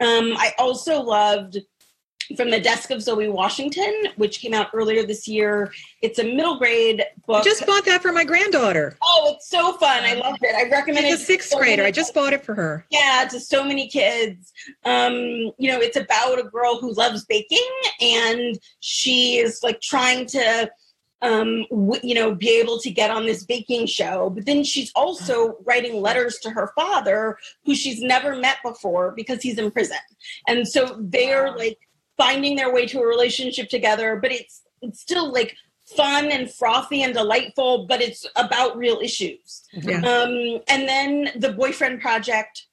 Um, 0.00 0.32
i 0.36 0.52
also 0.58 1.00
loved 1.00 1.58
from 2.36 2.50
the 2.50 2.60
desk 2.60 2.90
of 2.90 3.02
zoe 3.02 3.28
washington 3.28 3.94
which 4.16 4.40
came 4.40 4.54
out 4.54 4.68
earlier 4.74 5.04
this 5.06 5.26
year. 5.28 5.72
It's 6.00 6.18
a 6.18 6.24
middle 6.24 6.58
grade 6.58 7.00
I 7.00 7.04
book. 7.26 7.44
Just 7.44 7.66
bought 7.66 7.84
that 7.86 8.02
for 8.02 8.12
my 8.12 8.24
granddaughter. 8.24 8.96
oh 9.02 9.32
it's 9.34 9.48
so 9.48 9.72
fun. 9.74 10.04
I 10.04 10.14
loved 10.14 10.38
it. 10.42 10.54
I 10.54 10.68
recommend 10.68 11.06
She's 11.06 11.20
it 11.20 11.22
a 11.22 11.24
sixth 11.24 11.50
so 11.50 11.58
grader. 11.58 11.84
I 11.84 11.90
just 11.90 12.14
bought 12.14 12.32
it 12.32 12.44
for 12.44 12.54
her. 12.54 12.84
yeah 12.90 13.26
to 13.30 13.40
so 13.40 13.64
many 13.64 13.88
kids. 13.88 14.52
Um 14.84 15.14
you 15.58 15.70
know 15.70 15.78
it's 15.80 15.96
about 15.96 16.38
a 16.38 16.44
girl 16.44 16.78
who 16.80 16.92
loves 16.94 17.24
baking 17.24 17.70
and 18.00 18.58
she 18.80 19.38
is 19.38 19.62
like 19.62 19.80
trying 19.80 20.26
to 20.26 20.70
um 21.22 21.64
you 22.02 22.14
know 22.14 22.34
be 22.34 22.50
able 22.60 22.78
to 22.80 22.90
get 22.90 23.10
on 23.10 23.24
this 23.26 23.44
baking 23.44 23.86
show. 23.86 24.28
But 24.30 24.44
then 24.46 24.64
she's 24.64 24.90
also 24.96 25.56
writing 25.64 26.00
letters 26.00 26.38
to 26.40 26.50
her 26.50 26.72
father 26.74 27.38
who 27.64 27.74
she's 27.74 28.00
never 28.00 28.34
met 28.36 28.56
before 28.64 29.12
because 29.16 29.40
he's 29.40 29.58
in 29.58 29.70
prison. 29.70 29.98
And 30.48 30.66
so 30.66 30.96
they're 30.98 31.56
like 31.56 31.78
finding 32.16 32.56
their 32.56 32.72
way 32.72 32.86
to 32.86 33.00
a 33.00 33.06
relationship 33.06 33.68
together 33.68 34.16
but 34.20 34.32
it's 34.32 34.62
it's 34.82 35.00
still 35.00 35.32
like 35.32 35.54
fun 35.96 36.30
and 36.30 36.50
frothy 36.50 37.02
and 37.02 37.14
delightful 37.14 37.86
but 37.86 38.00
it's 38.00 38.26
about 38.36 38.76
real 38.76 38.98
issues 39.02 39.62
Yeah. 39.72 39.98
um, 39.98 40.60
and 40.68 40.88
then 40.88 41.30
the 41.36 41.52
boyfriend 41.52 42.00
project 42.00 42.66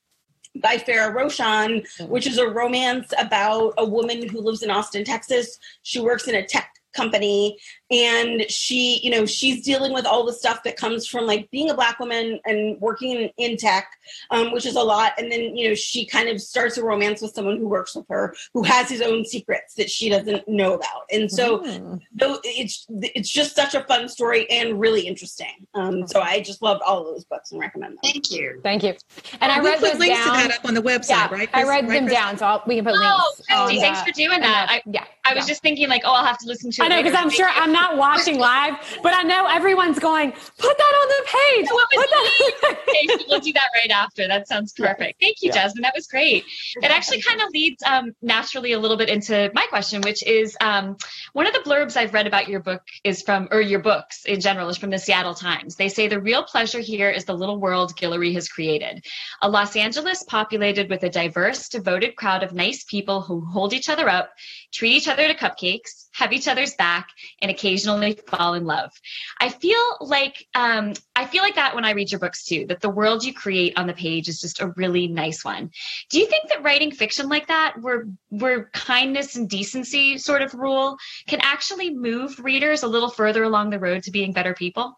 by 0.61 0.77
Farrah 0.77 1.13
Rochon, 1.15 1.85
which 2.09 2.25
is 2.25 2.37
a 2.39 2.47
romance 2.49 3.13
about 3.19 3.75
a 3.77 3.85
woman 3.85 4.27
who 4.27 4.41
lives 4.41 4.63
in 4.63 4.71
Austin, 4.71 5.05
Texas. 5.05 5.59
She 5.83 5.99
works 6.01 6.27
in 6.27 6.35
a 6.35 6.45
tech 6.45 6.71
company 6.95 7.57
and 7.91 8.49
she 8.49 8.99
you 9.03 9.09
know 9.09 9.25
she's 9.25 9.63
dealing 9.63 9.93
with 9.93 10.05
all 10.05 10.25
the 10.25 10.33
stuff 10.33 10.61
that 10.63 10.77
comes 10.77 11.07
from 11.07 11.25
like 11.25 11.49
being 11.51 11.69
a 11.69 11.73
black 11.73 11.99
woman 11.99 12.39
and 12.45 12.79
working 12.79 13.11
in, 13.11 13.29
in 13.37 13.57
tech 13.57 13.87
um, 14.31 14.51
which 14.51 14.65
is 14.65 14.75
a 14.75 14.81
lot 14.81 15.13
and 15.17 15.31
then 15.31 15.55
you 15.55 15.67
know 15.69 15.73
she 15.75 16.05
kind 16.05 16.29
of 16.29 16.39
starts 16.41 16.77
a 16.77 16.83
romance 16.83 17.21
with 17.21 17.33
someone 17.33 17.57
who 17.57 17.67
works 17.67 17.95
with 17.95 18.05
her 18.09 18.35
who 18.53 18.63
has 18.63 18.89
his 18.89 19.01
own 19.01 19.25
secrets 19.25 19.73
that 19.75 19.89
she 19.89 20.09
doesn't 20.09 20.47
know 20.47 20.73
about 20.73 21.03
and 21.11 21.31
so 21.31 21.59
Mm. 21.59 21.99
though 22.13 22.37
it's 22.43 22.85
it's 22.89 23.29
just 23.29 23.55
such 23.55 23.73
a 23.75 23.83
fun 23.83 24.07
story 24.07 24.49
and 24.49 24.79
really 24.79 25.01
interesting 25.07 25.67
um, 25.73 26.07
so 26.07 26.21
i 26.21 26.39
just 26.41 26.61
loved 26.61 26.81
all 26.83 26.99
of 26.99 27.05
those 27.07 27.25
books 27.25 27.51
and 27.51 27.59
recommend 27.59 27.93
them 27.93 27.99
Thank 28.03 28.31
you. 28.31 28.59
Thank 28.63 28.83
you. 28.83 28.95
And 29.41 29.51
I 29.51 29.59
we'll 29.59 29.71
read 29.73 29.79
put 29.79 29.91
those 29.91 29.99
links 29.99 30.17
down. 30.25 30.41
to 30.41 30.47
that 30.47 30.59
up 30.59 30.65
on 30.65 30.73
the 30.73 30.81
website, 30.81 31.09
yeah, 31.09 31.27
right? 31.31 31.49
I 31.53 31.63
read 31.63 31.87
Right, 31.87 31.87
them 31.87 32.05
Chris? 32.05 32.13
down, 32.13 32.37
so 32.37 32.45
I'll, 32.45 32.63
we 32.67 32.75
can 32.75 32.85
put 32.85 32.93
Oh, 32.95 33.33
links. 33.37 33.47
Christy, 33.47 33.75
on 33.77 33.81
thanks 33.81 34.01
for 34.03 34.11
doing 34.11 34.39
that. 34.41 34.67
I, 34.69 34.81
yeah, 34.85 35.05
I 35.25 35.33
was 35.33 35.43
yeah. 35.45 35.49
just 35.51 35.61
thinking 35.61 35.89
like, 35.89 36.01
oh, 36.05 36.13
I'll 36.13 36.25
have 36.25 36.37
to 36.39 36.47
listen 36.47 36.71
to 36.71 36.81
it. 36.81 36.85
I 36.85 36.87
know 36.87 37.03
because 37.03 37.17
I'm 37.17 37.29
sure. 37.29 37.47
I'm 37.49 37.71
not 37.71 37.78
watching 37.97 38.37
live, 38.39 38.75
but 39.03 39.13
I 39.13 39.23
know 39.23 39.45
everyone's 39.47 39.99
going. 39.99 40.31
Put 40.31 40.77
that 40.77 40.93
on 41.01 41.07
the 41.09 41.23
page. 41.25 41.67
What 41.71 41.87
was 41.95 42.05
Put 42.05 42.09
that. 42.11 42.77
Okay, 42.89 43.25
we'll 43.27 43.39
do 43.39 43.53
that 43.53 43.69
right 43.75 43.91
after. 43.91 44.27
That 44.27 44.47
sounds 44.47 44.73
perfect. 44.73 45.19
Thank 45.19 45.41
you, 45.41 45.49
Yeah. 45.49 45.63
Jasmine. 45.63 45.81
That 45.83 45.93
was 45.95 46.07
great. 46.07 46.45
It 46.81 46.91
actually 46.91 47.21
kind 47.21 47.41
of 47.41 47.49
leads 47.53 47.81
um, 47.83 48.13
naturally 48.21 48.73
a 48.73 48.79
little 48.79 48.97
bit 48.97 49.09
into 49.09 49.51
my 49.53 49.65
question, 49.69 50.01
which 50.01 50.23
is 50.23 50.55
um, 50.61 50.97
one 51.33 51.47
of 51.47 51.53
the 51.53 51.59
blurbs 51.59 51.97
I've 51.97 52.13
read 52.13 52.27
about 52.27 52.47
your 52.47 52.59
book 52.59 52.81
is 53.03 53.21
from, 53.21 53.47
or 53.51 53.61
your 53.61 53.79
books 53.79 54.25
in 54.25 54.39
general, 54.39 54.69
is 54.69 54.77
from 54.77 54.89
the 54.89 54.99
Seattle 54.99 55.33
Times. 55.33 55.75
They 55.75 55.89
say 55.89 56.07
the 56.07 56.21
real 56.21 56.43
pleasure 56.43 56.79
here 56.79 57.09
is 57.09 57.25
the 57.25 57.33
little 57.33 57.59
world 57.59 57.95
Guillory 57.95 58.33
has 58.33 58.47
created. 58.47 59.05
A 59.41 59.49
Los 59.49 59.75
Angeles 59.75 60.23
populated 60.23 60.89
with 60.89 61.03
a 61.03 61.09
diverse, 61.09 61.69
devoted 61.69 62.15
crowd 62.15 62.43
of 62.43 62.53
nice 62.53 62.83
people 62.83 63.21
who 63.21 63.45
hold 63.45 63.73
each 63.73 63.89
other 63.89 64.09
up, 64.09 64.31
treat 64.73 64.93
each 64.93 65.07
other 65.07 65.27
to 65.27 65.35
cupcakes, 65.35 65.98
have 66.19 66.33
each 66.33 66.47
other's 66.47 66.75
back, 66.75 67.09
and 67.41 67.49
occasionally 67.49 68.19
fall 68.27 68.53
in 68.53 68.65
love. 68.65 68.91
I 69.39 69.49
feel 69.49 69.81
like 70.01 70.47
um, 70.53 70.93
I 71.15 71.25
feel 71.25 71.41
like 71.41 71.55
that 71.55 71.73
when 71.73 71.85
I 71.85 71.91
read 71.91 72.11
your 72.11 72.19
books 72.19 72.45
too. 72.45 72.65
That 72.67 72.81
the 72.81 72.89
world 72.89 73.23
you 73.23 73.33
create 73.33 73.77
on 73.77 73.87
the 73.87 73.93
page 73.93 74.27
is 74.27 74.39
just 74.39 74.61
a 74.61 74.73
really 74.75 75.07
nice 75.07 75.43
one. 75.43 75.71
Do 76.09 76.19
you 76.19 76.27
think 76.27 76.49
that 76.49 76.63
writing 76.63 76.91
fiction 76.91 77.29
like 77.29 77.47
that, 77.47 77.75
where 77.81 78.07
where 78.29 78.69
kindness 78.73 79.35
and 79.35 79.49
decency 79.49 80.17
sort 80.17 80.41
of 80.41 80.53
rule, 80.53 80.97
can 81.27 81.39
actually 81.41 81.89
move 81.89 82.39
readers 82.39 82.83
a 82.83 82.87
little 82.87 83.09
further 83.09 83.43
along 83.43 83.69
the 83.69 83.79
road 83.79 84.03
to 84.03 84.11
being 84.11 84.33
better 84.33 84.53
people? 84.53 84.97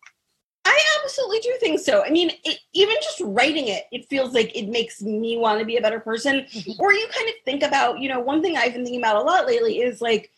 I 0.63 0.79
absolutely 1.03 1.39
do 1.39 1.57
think 1.59 1.79
so. 1.79 2.03
I 2.05 2.11
mean, 2.11 2.31
it, 2.43 2.59
even 2.73 2.95
just 3.01 3.19
writing 3.21 3.67
it, 3.67 3.85
it 3.91 4.07
feels 4.09 4.33
like 4.33 4.55
it 4.55 4.69
makes 4.69 5.01
me 5.01 5.37
want 5.37 5.59
to 5.59 5.65
be 5.65 5.77
a 5.77 5.81
better 5.81 5.99
person. 5.99 6.45
Or 6.77 6.93
you 6.93 7.07
kind 7.11 7.29
of 7.29 7.35
think 7.45 7.63
about, 7.63 7.99
you 7.99 8.07
know, 8.07 8.19
one 8.19 8.43
thing 8.43 8.57
I've 8.57 8.73
been 8.73 8.83
thinking 8.83 9.01
about 9.01 9.15
a 9.15 9.21
lot 9.21 9.47
lately 9.47 9.79
is 9.79 10.01
like, 10.01 10.31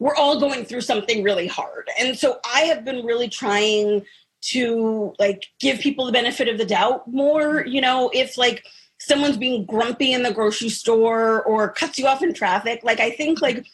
we're 0.00 0.16
all 0.16 0.40
going 0.40 0.64
through 0.64 0.80
something 0.80 1.22
really 1.22 1.46
hard. 1.46 1.88
And 1.98 2.18
so 2.18 2.40
I 2.52 2.62
have 2.62 2.84
been 2.84 3.04
really 3.04 3.28
trying 3.28 4.04
to 4.42 5.14
like 5.18 5.46
give 5.60 5.78
people 5.78 6.06
the 6.06 6.12
benefit 6.12 6.48
of 6.48 6.56
the 6.58 6.64
doubt 6.64 7.06
more, 7.06 7.64
you 7.66 7.82
know, 7.82 8.10
if 8.12 8.38
like 8.38 8.64
someone's 8.98 9.36
being 9.36 9.66
grumpy 9.66 10.12
in 10.12 10.22
the 10.22 10.32
grocery 10.32 10.70
store 10.70 11.42
or 11.44 11.68
cuts 11.68 11.98
you 11.98 12.06
off 12.06 12.22
in 12.22 12.32
traffic, 12.32 12.80
like 12.82 12.98
I 12.98 13.10
think 13.10 13.42
like 13.42 13.66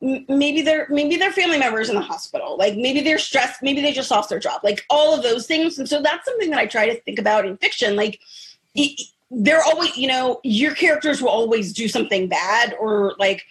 maybe 0.00 0.60
they're 0.60 0.88
maybe 0.90 1.16
their 1.16 1.32
family 1.32 1.58
members 1.58 1.88
in 1.88 1.94
the 1.94 2.02
hospital. 2.02 2.58
Like 2.58 2.76
maybe 2.76 3.00
they're 3.00 3.18
stressed. 3.18 3.62
Maybe 3.62 3.80
they 3.80 3.92
just 3.92 4.10
lost 4.10 4.28
their 4.28 4.40
job. 4.40 4.60
Like 4.64 4.84
all 4.90 5.14
of 5.14 5.22
those 5.22 5.46
things. 5.46 5.78
And 5.78 5.88
so 5.88 6.02
that's 6.02 6.24
something 6.24 6.50
that 6.50 6.58
i 6.58 6.66
try 6.66 6.86
to 6.86 7.00
think 7.02 7.20
about 7.20 7.46
in 7.46 7.56
fiction. 7.58 7.94
Like 7.94 8.20
they're 9.30 9.62
always 9.62 9.96
you 9.96 10.08
know 10.08 10.40
your 10.42 10.74
characters 10.74 11.22
will 11.22 11.28
always 11.28 11.72
do 11.72 11.86
something 11.86 12.28
bad 12.28 12.74
or 12.78 13.14
like 13.18 13.44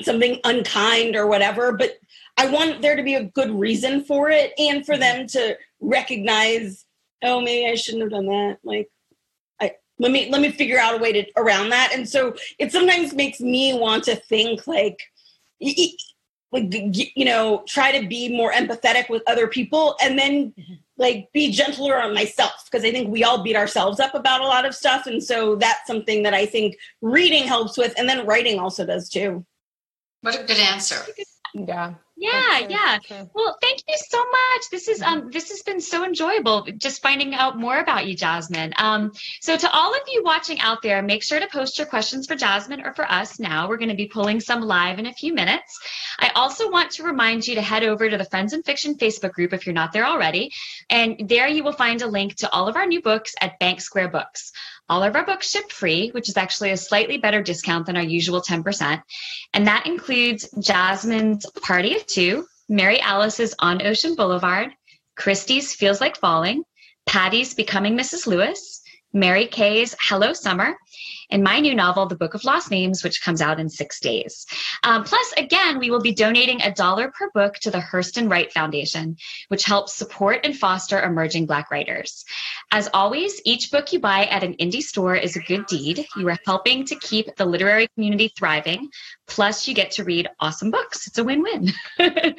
something 0.00 0.38
unkind 0.44 1.16
or 1.16 1.26
whatever 1.26 1.72
but 1.72 1.98
i 2.36 2.48
want 2.48 2.80
there 2.80 2.96
to 2.96 3.02
be 3.02 3.14
a 3.14 3.24
good 3.24 3.50
reason 3.50 4.04
for 4.04 4.30
it 4.30 4.52
and 4.58 4.86
for 4.86 4.92
mm-hmm. 4.92 5.00
them 5.00 5.26
to 5.26 5.56
recognize 5.80 6.84
oh 7.22 7.40
maybe 7.40 7.70
i 7.70 7.74
shouldn't 7.74 8.02
have 8.02 8.10
done 8.10 8.26
that. 8.26 8.58
Like 8.62 8.88
i 9.60 9.72
let 9.98 10.12
me 10.12 10.30
let 10.30 10.40
me 10.40 10.50
figure 10.50 10.78
out 10.78 10.94
a 10.94 10.98
way 10.98 11.12
to 11.12 11.26
around 11.36 11.70
that. 11.70 11.92
And 11.94 12.08
so 12.08 12.34
it 12.58 12.72
sometimes 12.72 13.14
makes 13.14 13.40
me 13.40 13.78
want 13.78 14.04
to 14.04 14.16
think 14.16 14.66
like 14.66 15.00
like 15.60 16.72
you 16.72 17.24
know 17.24 17.62
try 17.66 17.98
to 17.98 18.06
be 18.06 18.34
more 18.34 18.52
empathetic 18.52 19.08
with 19.10 19.22
other 19.26 19.48
people 19.48 19.96
and 20.02 20.18
then 20.18 20.52
mm-hmm. 20.52 20.74
like 20.96 21.28
be 21.34 21.50
gentler 21.50 22.00
on 22.00 22.14
myself 22.14 22.66
because 22.70 22.86
i 22.86 22.90
think 22.90 23.10
we 23.10 23.22
all 23.22 23.42
beat 23.42 23.56
ourselves 23.56 24.00
up 24.00 24.14
about 24.14 24.40
a 24.40 24.46
lot 24.46 24.64
of 24.64 24.74
stuff. 24.74 25.06
And 25.06 25.22
so 25.22 25.56
that's 25.56 25.86
something 25.86 26.22
that 26.22 26.34
i 26.34 26.46
think 26.46 26.76
reading 27.02 27.44
helps 27.44 27.76
with 27.76 27.92
and 27.98 28.08
then 28.08 28.26
writing 28.26 28.58
also 28.58 28.86
does 28.86 29.08
too 29.08 29.44
What 30.20 30.38
a 30.38 30.44
good 30.44 30.58
answer. 30.58 30.96
Yeah. 31.54 31.94
Yeah, 32.20 32.66
yeah. 32.68 32.98
Well, 33.32 33.56
thank 33.62 33.80
you 33.86 33.94
so 33.96 34.18
much. 34.18 34.70
This 34.72 34.88
is 34.88 35.00
um 35.02 35.30
this 35.30 35.50
has 35.50 35.62
been 35.62 35.80
so 35.80 36.04
enjoyable 36.04 36.66
just 36.76 37.00
finding 37.00 37.32
out 37.34 37.56
more 37.56 37.78
about 37.78 38.06
you, 38.06 38.16
Jasmine. 38.16 38.74
Um 38.76 39.12
so 39.40 39.56
to 39.56 39.70
all 39.70 39.94
of 39.94 40.00
you 40.08 40.24
watching 40.24 40.58
out 40.58 40.82
there, 40.82 41.00
make 41.00 41.22
sure 41.22 41.38
to 41.38 41.46
post 41.46 41.78
your 41.78 41.86
questions 41.86 42.26
for 42.26 42.34
Jasmine 42.34 42.84
or 42.84 42.92
for 42.92 43.10
us 43.10 43.38
now. 43.38 43.68
We're 43.68 43.76
going 43.76 43.88
to 43.90 43.94
be 43.94 44.06
pulling 44.06 44.40
some 44.40 44.62
live 44.62 44.98
in 44.98 45.06
a 45.06 45.12
few 45.12 45.32
minutes. 45.32 45.78
I 46.18 46.32
also 46.34 46.70
want 46.70 46.90
to 46.92 47.04
remind 47.04 47.46
you 47.46 47.54
to 47.54 47.62
head 47.62 47.84
over 47.84 48.10
to 48.10 48.18
the 48.18 48.24
Friends 48.24 48.52
in 48.52 48.64
Fiction 48.64 48.96
Facebook 48.96 49.32
group 49.32 49.52
if 49.52 49.64
you're 49.64 49.72
not 49.72 49.92
there 49.92 50.06
already, 50.06 50.50
and 50.90 51.28
there 51.28 51.46
you 51.46 51.62
will 51.62 51.72
find 51.72 52.02
a 52.02 52.08
link 52.08 52.34
to 52.36 52.50
all 52.50 52.66
of 52.66 52.74
our 52.74 52.86
new 52.86 53.00
books 53.00 53.34
at 53.40 53.60
Bank 53.60 53.80
Square 53.80 54.08
Books. 54.08 54.50
All 54.88 55.02
of 55.02 55.14
our 55.14 55.26
books 55.26 55.50
ship 55.50 55.70
free, 55.70 56.10
which 56.10 56.28
is 56.28 56.36
actually 56.36 56.70
a 56.70 56.76
slightly 56.76 57.18
better 57.18 57.42
discount 57.42 57.86
than 57.86 57.96
our 57.96 58.02
usual 58.02 58.40
10%. 58.40 59.02
And 59.52 59.66
that 59.66 59.86
includes 59.86 60.48
Jasmine's 60.60 61.44
Party 61.62 61.94
of 61.96 62.06
Two, 62.06 62.46
Mary 62.68 63.00
Alice's 63.00 63.54
On 63.58 63.86
Ocean 63.86 64.14
Boulevard, 64.14 64.70
Christy's 65.16 65.74
Feels 65.74 66.00
Like 66.00 66.16
Falling, 66.16 66.62
Patty's 67.06 67.54
Becoming 67.54 67.96
Mrs. 67.96 68.26
Lewis, 68.26 68.82
Mary 69.12 69.46
Kay's 69.46 69.94
Hello 70.00 70.32
Summer, 70.32 70.76
and 71.30 71.42
my 71.42 71.60
new 71.60 71.74
novel, 71.74 72.06
The 72.06 72.16
Book 72.16 72.34
of 72.34 72.44
Lost 72.44 72.70
Names, 72.70 73.04
which 73.04 73.22
comes 73.22 73.42
out 73.42 73.60
in 73.60 73.68
six 73.68 74.00
days. 74.00 74.46
Um, 74.82 75.04
plus, 75.04 75.34
again, 75.36 75.78
we 75.78 75.90
will 75.90 76.00
be 76.00 76.14
donating 76.14 76.62
a 76.62 76.72
dollar 76.72 77.10
per 77.10 77.30
book 77.30 77.54
to 77.56 77.70
the 77.70 77.78
Hurston 77.78 78.30
Wright 78.30 78.50
Foundation, 78.52 79.16
which 79.48 79.64
helps 79.64 79.94
support 79.94 80.40
and 80.44 80.56
foster 80.56 81.00
emerging 81.00 81.46
Black 81.46 81.70
writers. 81.70 82.24
As 82.72 82.88
always, 82.94 83.40
each 83.44 83.70
book 83.70 83.92
you 83.92 84.00
buy 84.00 84.24
at 84.26 84.42
an 84.42 84.54
indie 84.54 84.82
store 84.82 85.16
is 85.16 85.36
a 85.36 85.40
good 85.40 85.66
deed. 85.66 86.06
You 86.16 86.28
are 86.28 86.38
helping 86.46 86.86
to 86.86 86.96
keep 86.96 87.36
the 87.36 87.44
literary 87.44 87.88
community 87.88 88.32
thriving. 88.36 88.88
Plus, 89.26 89.68
you 89.68 89.74
get 89.74 89.90
to 89.92 90.04
read 90.04 90.28
awesome 90.40 90.70
books. 90.70 91.06
It's 91.06 91.18
a 91.18 91.24
win 91.24 91.42
win. 91.42 91.72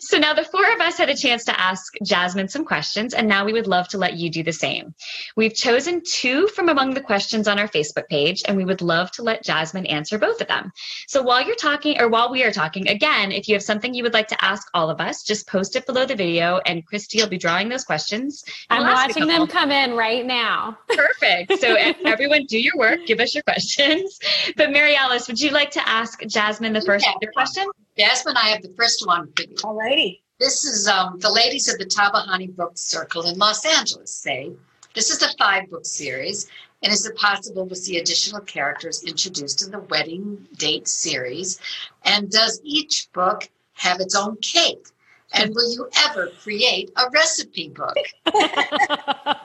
so, 0.00 0.18
now 0.18 0.32
the 0.32 0.48
four 0.50 0.72
of 0.72 0.80
us 0.80 0.96
had 0.96 1.10
a 1.10 1.16
chance 1.16 1.44
to 1.44 1.60
ask 1.60 1.92
Jasmine 2.02 2.48
some 2.48 2.64
questions, 2.64 3.12
and 3.12 3.28
now 3.28 3.44
we 3.44 3.52
would 3.52 3.66
love 3.66 3.88
to 3.88 3.98
let 3.98 4.14
you 4.14 4.30
do 4.30 4.42
the 4.42 4.52
same. 4.52 4.94
We've 5.36 5.54
chosen 5.54 6.02
two 6.02 6.46
from 6.48 6.70
among 6.70 6.94
the 6.94 7.02
questions 7.02 7.46
on 7.46 7.58
our 7.58 7.68
Facebook 7.68 8.08
page 8.08 8.21
page, 8.22 8.42
and 8.46 8.56
we 8.56 8.64
would 8.64 8.82
love 8.82 9.10
to 9.12 9.22
let 9.22 9.44
Jasmine 9.44 9.86
answer 9.86 10.18
both 10.18 10.40
of 10.40 10.48
them. 10.48 10.72
So 11.06 11.22
while 11.22 11.44
you're 11.44 11.56
talking, 11.56 12.00
or 12.00 12.08
while 12.08 12.30
we 12.30 12.44
are 12.44 12.52
talking, 12.52 12.88
again, 12.88 13.32
if 13.32 13.48
you 13.48 13.54
have 13.54 13.62
something 13.62 13.94
you 13.94 14.02
would 14.02 14.14
like 14.14 14.28
to 14.28 14.44
ask 14.44 14.68
all 14.74 14.90
of 14.90 15.00
us, 15.00 15.22
just 15.22 15.48
post 15.48 15.76
it 15.76 15.86
below 15.86 16.04
the 16.06 16.14
video, 16.14 16.60
and 16.66 16.86
Christy 16.86 17.20
will 17.20 17.28
be 17.28 17.38
drawing 17.38 17.68
those 17.68 17.84
questions. 17.84 18.44
I'm 18.70 18.82
watching 18.82 19.26
them 19.26 19.46
come 19.46 19.70
in 19.70 19.94
right 19.94 20.24
now. 20.24 20.78
Perfect. 20.88 21.60
So 21.60 21.74
everyone, 22.04 22.46
do 22.46 22.58
your 22.58 22.76
work. 22.76 23.00
Give 23.06 23.20
us 23.20 23.34
your 23.34 23.42
questions. 23.42 24.18
But 24.56 24.70
Mary 24.70 24.96
Alice, 24.96 25.28
would 25.28 25.40
you 25.40 25.50
like 25.50 25.70
to 25.72 25.88
ask 25.88 26.20
Jasmine 26.26 26.72
the 26.72 26.82
first 26.82 27.06
yeah. 27.06 27.28
question? 27.32 27.66
Jasmine, 27.96 28.36
I 28.36 28.48
have 28.48 28.62
the 28.62 28.72
first 28.76 29.06
one 29.06 29.30
for 29.36 29.42
you. 29.42 29.56
All 29.64 29.74
righty. 29.74 30.22
This 30.38 30.64
is 30.64 30.88
um, 30.88 31.18
the 31.20 31.30
ladies 31.30 31.68
of 31.68 31.78
the 31.78 31.84
Tabahani 31.84 32.54
Book 32.56 32.72
Circle 32.74 33.26
in 33.26 33.38
Los 33.38 33.64
Angeles 33.64 34.12
say 34.12 34.52
this 34.94 35.10
is 35.10 35.22
a 35.22 35.28
five 35.38 35.70
book 35.70 35.86
series, 35.86 36.48
and 36.82 36.92
is 36.92 37.06
it 37.06 37.16
possible 37.16 37.68
to 37.68 37.76
see 37.76 37.98
additional 37.98 38.40
characters 38.40 39.02
introduced 39.04 39.62
in 39.64 39.70
the 39.70 39.78
wedding 39.78 40.46
date 40.56 40.88
series? 40.88 41.60
And 42.04 42.30
does 42.30 42.60
each 42.64 43.08
book 43.12 43.48
have 43.74 44.00
its 44.00 44.16
own 44.16 44.36
cake? 44.36 44.86
And 45.34 45.54
will 45.54 45.72
you 45.72 45.88
ever 46.08 46.30
create 46.42 46.90
a 46.96 47.08
recipe 47.10 47.68
book? 47.68 47.96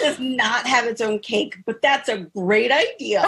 does 0.00 0.18
not 0.18 0.66
have 0.66 0.86
its 0.86 1.00
own 1.00 1.18
cake, 1.20 1.56
but 1.66 1.80
that's 1.82 2.08
a 2.08 2.18
great 2.36 2.72
idea. 2.72 3.22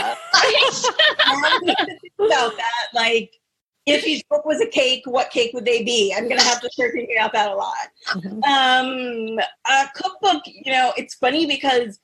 about 2.18 2.56
that, 2.56 2.88
like 2.94 3.38
if 3.86 4.06
each 4.06 4.26
book 4.28 4.44
was 4.44 4.60
a 4.60 4.66
cake, 4.66 5.02
what 5.06 5.30
cake 5.30 5.52
would 5.54 5.64
they 5.64 5.82
be? 5.82 6.14
I'm 6.16 6.28
gonna 6.28 6.42
have 6.42 6.60
to 6.60 6.70
start 6.70 6.92
thinking 6.92 7.16
about 7.16 7.32
that 7.32 7.50
a 7.50 7.54
lot. 7.54 7.74
Mm-hmm. 8.08 8.42
Um, 8.44 9.38
a 9.66 9.88
cookbook, 9.94 10.42
you 10.46 10.72
know, 10.72 10.92
it's 10.96 11.14
funny 11.14 11.46
because 11.46 11.98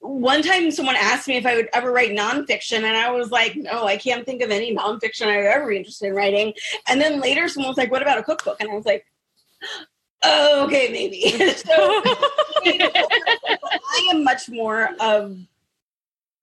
one 0.00 0.42
time 0.42 0.70
someone 0.70 0.96
asked 0.96 1.28
me 1.28 1.36
if 1.36 1.46
I 1.46 1.54
would 1.54 1.68
ever 1.72 1.92
write 1.92 2.10
nonfiction, 2.10 2.78
and 2.78 2.96
I 2.96 3.10
was 3.10 3.30
like, 3.30 3.54
no, 3.56 3.86
I 3.86 3.96
can't 3.96 4.24
think 4.24 4.42
of 4.42 4.50
any 4.50 4.74
nonfiction 4.74 5.26
I 5.26 5.36
would 5.36 5.46
ever 5.46 5.68
be 5.68 5.76
interested 5.76 6.08
in 6.08 6.14
writing. 6.14 6.54
And 6.88 7.00
then 7.00 7.20
later, 7.20 7.48
someone 7.48 7.68
was 7.68 7.76
like, 7.76 7.90
what 7.90 8.02
about 8.02 8.18
a 8.18 8.22
cookbook? 8.22 8.56
And 8.60 8.70
I 8.70 8.74
was 8.74 8.86
like, 8.86 9.04
oh, 10.22 10.64
okay, 10.64 10.90
maybe. 10.90 11.30
so 11.54 12.02
I 13.74 14.08
am 14.10 14.24
much 14.24 14.48
more 14.48 14.90
of 15.00 15.36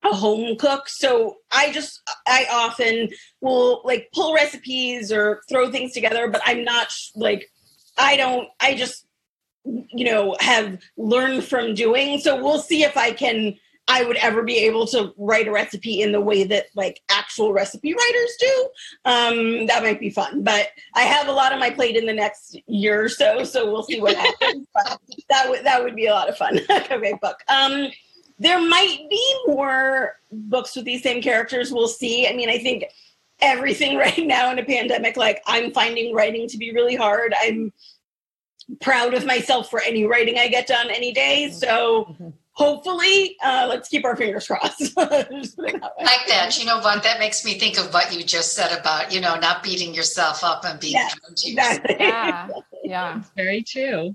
a 0.04 0.14
home 0.14 0.56
cook. 0.56 0.88
So 0.88 1.38
I 1.50 1.72
just, 1.72 2.00
I 2.26 2.46
often 2.50 3.08
will 3.40 3.82
like 3.84 4.08
pull 4.14 4.34
recipes 4.34 5.10
or 5.10 5.42
throw 5.48 5.70
things 5.70 5.92
together, 5.92 6.28
but 6.28 6.42
I'm 6.44 6.62
not 6.62 6.94
like, 7.16 7.50
I 7.96 8.16
don't, 8.16 8.48
I 8.60 8.76
just 8.76 9.07
you 9.64 10.04
know 10.04 10.36
have 10.40 10.78
learned 10.96 11.44
from 11.44 11.74
doing. 11.74 12.18
So 12.18 12.42
we'll 12.42 12.60
see 12.60 12.82
if 12.82 12.96
i 12.96 13.10
can 13.10 13.54
i 13.90 14.04
would 14.04 14.16
ever 14.16 14.42
be 14.42 14.58
able 14.58 14.86
to 14.86 15.12
write 15.16 15.48
a 15.48 15.50
recipe 15.50 16.02
in 16.02 16.12
the 16.12 16.20
way 16.20 16.44
that 16.44 16.66
like 16.74 17.00
actual 17.10 17.52
recipe 17.52 17.92
writers 17.92 18.36
do. 18.38 18.68
Um 19.04 19.66
that 19.66 19.82
might 19.82 20.00
be 20.00 20.10
fun 20.10 20.42
but 20.42 20.68
i 20.94 21.02
have 21.02 21.28
a 21.28 21.32
lot 21.32 21.52
on 21.52 21.60
my 21.60 21.70
plate 21.70 21.96
in 21.96 22.06
the 22.06 22.12
next 22.12 22.58
year 22.66 23.04
or 23.04 23.08
so 23.08 23.44
so 23.44 23.70
we'll 23.70 23.82
see 23.82 24.00
what 24.00 24.16
happens. 24.16 24.66
That 25.28 25.50
would 25.50 25.64
that 25.64 25.82
would 25.82 25.96
be 25.96 26.06
a 26.06 26.12
lot 26.12 26.28
of 26.28 26.36
fun. 26.36 26.60
Okay 26.70 27.18
book. 27.20 27.38
Um 27.48 27.88
there 28.38 28.60
might 28.60 28.98
be 29.10 29.40
more 29.46 30.14
books 30.30 30.76
with 30.76 30.84
these 30.84 31.02
same 31.02 31.20
characters. 31.20 31.72
We'll 31.72 31.88
see. 31.88 32.28
I 32.28 32.34
mean 32.34 32.48
i 32.48 32.58
think 32.58 32.84
everything 33.40 33.96
right 34.06 34.26
now 34.26 34.50
in 34.50 34.58
a 34.58 34.64
pandemic 34.64 35.16
like 35.16 35.40
i'm 35.46 35.70
finding 35.70 36.12
writing 36.12 36.48
to 36.48 36.58
be 36.58 36.72
really 36.72 36.96
hard. 36.96 37.34
I'm 37.40 37.72
proud 38.80 39.14
of 39.14 39.24
myself 39.24 39.70
for 39.70 39.80
any 39.80 40.04
writing 40.04 40.38
I 40.38 40.48
get 40.48 40.66
done 40.66 40.90
any 40.90 41.12
day. 41.12 41.50
So 41.50 42.06
mm-hmm. 42.10 42.28
hopefully, 42.52 43.36
uh, 43.42 43.66
let's 43.68 43.88
keep 43.88 44.04
our 44.04 44.16
fingers 44.16 44.46
crossed. 44.46 44.96
like 44.96 46.26
that. 46.28 46.56
You 46.58 46.66
know 46.66 46.78
what? 46.80 47.02
That 47.02 47.18
makes 47.18 47.44
me 47.44 47.58
think 47.58 47.78
of 47.78 47.92
what 47.92 48.12
you 48.12 48.22
just 48.22 48.54
said 48.54 48.78
about, 48.78 49.12
you 49.12 49.20
know, 49.20 49.38
not 49.38 49.62
beating 49.62 49.94
yourself 49.94 50.44
up 50.44 50.64
and 50.64 50.78
being 50.78 50.94
yeah, 50.94 51.08
exactly. 51.30 51.96
yeah, 51.98 52.48
yeah. 52.84 53.22
Very 53.36 53.62
true. 53.62 54.14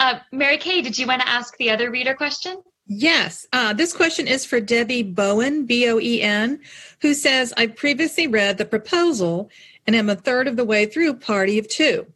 Uh, 0.00 0.20
Mary 0.30 0.58
Kay, 0.58 0.80
did 0.80 0.98
you 0.98 1.06
want 1.06 1.22
to 1.22 1.28
ask 1.28 1.56
the 1.56 1.70
other 1.70 1.90
reader 1.90 2.14
question? 2.14 2.62
Yes. 2.86 3.46
Uh, 3.52 3.74
this 3.74 3.92
question 3.92 4.26
is 4.26 4.46
for 4.46 4.60
Debbie 4.60 5.02
Boen, 5.02 5.66
B 5.66 5.88
O 5.90 5.98
E 6.00 6.22
N, 6.22 6.60
who 7.02 7.12
says, 7.12 7.52
I 7.56 7.66
previously 7.66 8.26
read 8.26 8.56
The 8.56 8.64
Proposal 8.64 9.50
and 9.86 9.94
am 9.94 10.08
a 10.08 10.16
third 10.16 10.48
of 10.48 10.56
the 10.56 10.64
way 10.64 10.86
through 10.86 11.14
Party 11.14 11.58
of 11.58 11.68
Two. 11.68 12.06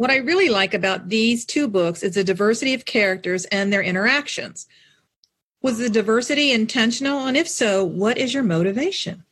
What 0.00 0.10
I 0.10 0.16
really 0.16 0.48
like 0.48 0.72
about 0.72 1.10
these 1.10 1.44
two 1.44 1.68
books 1.68 2.02
is 2.02 2.14
the 2.14 2.24
diversity 2.24 2.72
of 2.72 2.86
characters 2.86 3.44
and 3.44 3.70
their 3.70 3.82
interactions. 3.82 4.66
Was 5.60 5.76
the 5.76 5.90
diversity 5.90 6.52
intentional? 6.52 7.26
And 7.26 7.36
if 7.36 7.46
so, 7.46 7.84
what 7.84 8.16
is 8.16 8.32
your 8.32 8.42
motivation? 8.42 9.24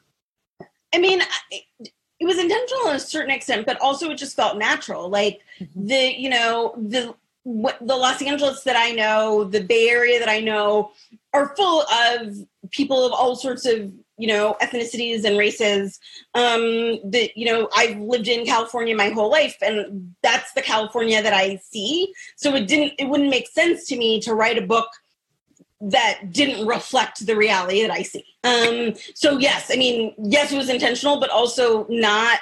I 0.95 0.99
mean, 0.99 1.23
it 1.51 2.27
was 2.27 2.39
intentional 2.39 2.85
to 2.85 2.97
a 2.97 3.01
certain 3.01 3.31
extent, 3.31 3.65
but 3.65 3.81
also 3.81 4.11
it 4.11 4.19
just 4.19 4.37
felt 4.37 4.59
natural. 4.59 5.09
Like 5.09 5.41
mm-hmm. 5.59 5.87
the, 5.87 6.21
you 6.21 6.29
know, 6.29 6.75
the 6.77 7.15
what 7.45 7.79
the 7.81 7.97
Los 7.97 8.21
Angeles 8.21 8.63
that 8.65 8.77
I 8.77 8.91
know, 8.91 9.45
the 9.45 9.63
Bay 9.63 9.89
Area 9.89 10.19
that 10.19 10.29
I 10.29 10.41
know, 10.41 10.91
are 11.33 11.57
full 11.57 11.85
of 11.85 12.47
people 12.73 13.07
of 13.07 13.13
all 13.13 13.37
sorts 13.37 13.65
of 13.65 13.91
you 14.19 14.27
know 14.27 14.57
ethnicities 14.61 15.25
and 15.25 15.39
races 15.39 15.99
um 16.35 16.99
that 17.11 17.31
you 17.37 17.47
know 17.47 17.69
i've 17.75 17.99
lived 17.99 18.29
in 18.29 18.45
california 18.45 18.95
my 18.95 19.09
whole 19.11 19.31
life 19.31 19.57
and 19.63 20.15
that's 20.23 20.53
the 20.53 20.63
california 20.63 21.23
that 21.23 21.33
i 21.33 21.57
see 21.57 22.13
so 22.37 22.55
it 22.55 22.67
didn't 22.67 22.93
it 22.99 23.09
wouldn't 23.09 23.31
make 23.31 23.49
sense 23.49 23.87
to 23.87 23.97
me 23.97 24.21
to 24.21 24.35
write 24.35 24.59
a 24.59 24.67
book 24.67 24.89
that 25.81 26.33
didn't 26.33 26.67
reflect 26.67 27.25
the 27.25 27.37
reality 27.37 27.81
that 27.83 27.91
i 27.91 28.03
see 28.03 28.25
um 28.45 28.93
so 29.15 29.39
yes 29.39 29.71
i 29.73 29.77
mean 29.77 30.13
yes 30.19 30.53
it 30.53 30.57
was 30.57 30.69
intentional 30.69 31.21
but 31.21 31.31
also 31.31 31.87
not 31.89 32.41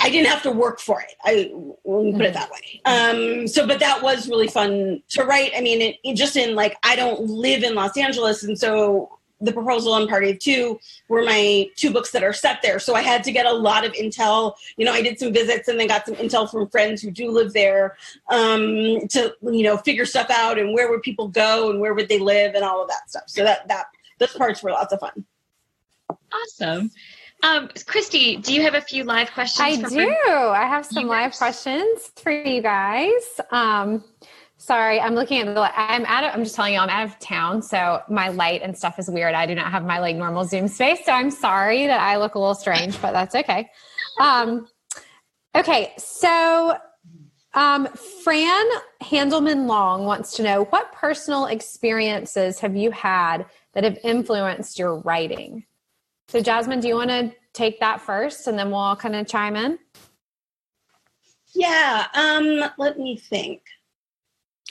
I 0.00 0.08
didn't 0.08 0.28
have 0.28 0.42
to 0.44 0.50
work 0.50 0.80
for 0.80 1.02
it. 1.02 1.14
I 1.24 1.52
put 1.84 2.22
it 2.22 2.32
that 2.32 2.50
way. 2.50 2.80
Um, 2.86 3.46
so, 3.46 3.66
but 3.66 3.80
that 3.80 4.02
was 4.02 4.30
really 4.30 4.48
fun 4.48 5.02
to 5.10 5.24
write. 5.24 5.52
I 5.54 5.60
mean, 5.60 5.82
it, 5.82 5.96
it 6.02 6.14
just 6.16 6.36
in 6.36 6.54
like 6.54 6.78
I 6.82 6.96
don't 6.96 7.20
live 7.20 7.62
in 7.62 7.74
Los 7.74 7.94
Angeles, 7.98 8.44
and 8.44 8.58
so 8.58 9.18
the 9.40 9.52
proposal 9.52 9.96
and 9.96 10.08
party 10.08 10.30
of 10.30 10.38
two 10.38 10.78
were 11.08 11.24
my 11.24 11.68
two 11.76 11.90
books 11.90 12.10
that 12.12 12.22
are 12.22 12.32
set 12.32 12.60
there 12.62 12.78
so 12.78 12.94
i 12.94 13.00
had 13.00 13.24
to 13.24 13.32
get 13.32 13.46
a 13.46 13.52
lot 13.52 13.84
of 13.84 13.92
intel 13.92 14.54
you 14.76 14.84
know 14.84 14.92
i 14.92 15.02
did 15.02 15.18
some 15.18 15.32
visits 15.32 15.68
and 15.68 15.78
then 15.78 15.86
got 15.86 16.06
some 16.06 16.14
intel 16.16 16.50
from 16.50 16.68
friends 16.68 17.02
who 17.02 17.10
do 17.10 17.30
live 17.30 17.52
there 17.52 17.96
um, 18.30 19.06
to 19.08 19.34
you 19.42 19.62
know 19.62 19.76
figure 19.76 20.06
stuff 20.06 20.30
out 20.30 20.58
and 20.58 20.72
where 20.72 20.90
would 20.90 21.02
people 21.02 21.28
go 21.28 21.70
and 21.70 21.80
where 21.80 21.94
would 21.94 22.08
they 22.08 22.18
live 22.18 22.54
and 22.54 22.64
all 22.64 22.82
of 22.82 22.88
that 22.88 23.08
stuff 23.08 23.24
so 23.26 23.44
that 23.44 23.66
that 23.68 23.86
those 24.18 24.32
parts 24.34 24.62
were 24.62 24.70
lots 24.70 24.92
of 24.92 25.00
fun 25.00 25.24
awesome 26.32 26.90
um, 27.42 27.68
Christy, 27.86 28.36
do 28.38 28.54
you 28.54 28.62
have 28.62 28.72
a 28.72 28.80
few 28.80 29.04
live 29.04 29.30
questions? 29.32 29.84
I 29.84 29.88
do. 29.88 30.08
I 30.24 30.66
have 30.66 30.86
some 30.86 31.06
live 31.06 31.36
questions 31.36 32.10
for 32.16 32.32
you 32.32 32.62
guys. 32.62 33.38
Um, 33.50 34.02
Sorry, 34.64 34.98
I'm 34.98 35.14
looking 35.14 35.40
at 35.40 35.54
the. 35.54 35.78
I'm 35.78 36.04
out 36.06 36.24
of. 36.24 36.34
I'm 36.34 36.42
just 36.42 36.54
telling 36.54 36.74
you, 36.74 36.80
I'm 36.80 36.88
out 36.88 37.04
of 37.04 37.18
town, 37.18 37.60
so 37.60 38.02
my 38.08 38.28
light 38.28 38.62
and 38.62 38.76
stuff 38.76 38.98
is 38.98 39.10
weird. 39.10 39.34
I 39.34 39.44
do 39.46 39.54
not 39.54 39.70
have 39.70 39.84
my 39.84 39.98
like 39.98 40.16
normal 40.16 40.44
Zoom 40.44 40.68
space, 40.68 41.04
so 41.04 41.12
I'm 41.12 41.30
sorry 41.30 41.86
that 41.86 42.00
I 42.00 42.16
look 42.16 42.34
a 42.34 42.38
little 42.38 42.54
strange, 42.54 43.00
but 43.02 43.12
that's 43.12 43.34
okay. 43.34 43.70
Um, 44.18 44.66
Okay, 45.56 45.92
so 45.98 46.76
um, 47.54 47.86
Fran 48.24 48.66
Handelman 49.00 49.66
Long 49.66 50.04
wants 50.04 50.34
to 50.36 50.42
know 50.42 50.64
what 50.64 50.92
personal 50.92 51.46
experiences 51.46 52.58
have 52.58 52.74
you 52.74 52.90
had 52.90 53.46
that 53.74 53.84
have 53.84 53.96
influenced 54.02 54.80
your 54.80 54.98
writing? 55.00 55.64
So, 56.26 56.40
Jasmine, 56.40 56.80
do 56.80 56.88
you 56.88 56.96
want 56.96 57.10
to 57.10 57.32
take 57.52 57.78
that 57.78 58.00
first 58.00 58.48
and 58.48 58.58
then 58.58 58.70
we'll 58.70 58.80
all 58.80 58.96
kind 58.96 59.14
of 59.14 59.28
chime 59.28 59.54
in? 59.54 59.78
Yeah, 61.54 62.06
um, 62.14 62.64
let 62.76 62.98
me 62.98 63.16
think. 63.16 63.62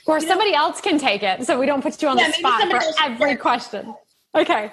Or 0.05 0.19
you 0.19 0.27
somebody 0.27 0.51
know, 0.51 0.57
else 0.57 0.81
can 0.81 0.97
take 0.97 1.23
it 1.23 1.45
so 1.45 1.59
we 1.59 1.65
don't 1.65 1.81
put 1.81 2.01
you 2.01 2.09
on 2.09 2.17
yeah, 2.17 2.27
the 2.27 2.33
spot 2.33 2.69
for 2.69 2.81
every 3.03 3.35
question. 3.35 3.95
Okay. 4.35 4.71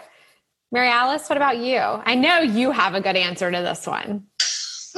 Mary 0.73 0.89
Alice, 0.89 1.29
what 1.29 1.37
about 1.37 1.59
you? 1.59 1.79
I 1.79 2.15
know 2.15 2.39
you 2.41 2.71
have 2.71 2.95
a 2.95 3.01
good 3.01 3.17
answer 3.17 3.51
to 3.51 3.59
this 3.59 3.87
one. 3.87 4.27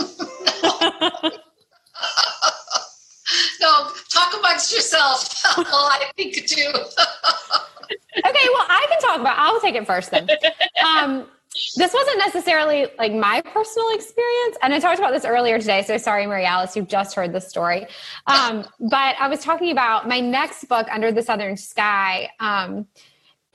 no, 3.60 3.88
talk 4.10 4.34
amongst 4.38 4.72
yourself. 4.74 5.40
I 5.44 6.10
think 6.16 6.34
too. 6.46 6.66
okay, 6.66 6.86
well, 8.18 8.66
I 8.68 8.86
can 8.88 9.00
talk 9.00 9.20
about. 9.20 9.38
I'll 9.38 9.60
take 9.60 9.74
it 9.74 9.86
first 9.86 10.10
then. 10.10 10.28
Um, 10.84 11.26
this 11.76 11.92
wasn't 11.92 12.18
necessarily 12.18 12.86
like 12.98 13.12
my 13.12 13.40
personal 13.42 13.88
experience, 13.94 14.56
and 14.62 14.72
I 14.72 14.78
talked 14.78 14.98
about 14.98 15.12
this 15.12 15.24
earlier 15.24 15.58
today. 15.58 15.82
So 15.82 15.96
sorry, 15.98 16.26
Mary 16.26 16.44
Alice, 16.44 16.76
you've 16.76 16.88
just 16.88 17.14
heard 17.14 17.32
the 17.32 17.40
story. 17.40 17.86
Um, 18.26 18.64
but 18.80 19.16
I 19.18 19.28
was 19.28 19.40
talking 19.40 19.70
about 19.70 20.08
my 20.08 20.20
next 20.20 20.64
book, 20.68 20.86
Under 20.90 21.12
the 21.12 21.22
Southern 21.22 21.56
Sky, 21.56 22.30
um, 22.40 22.86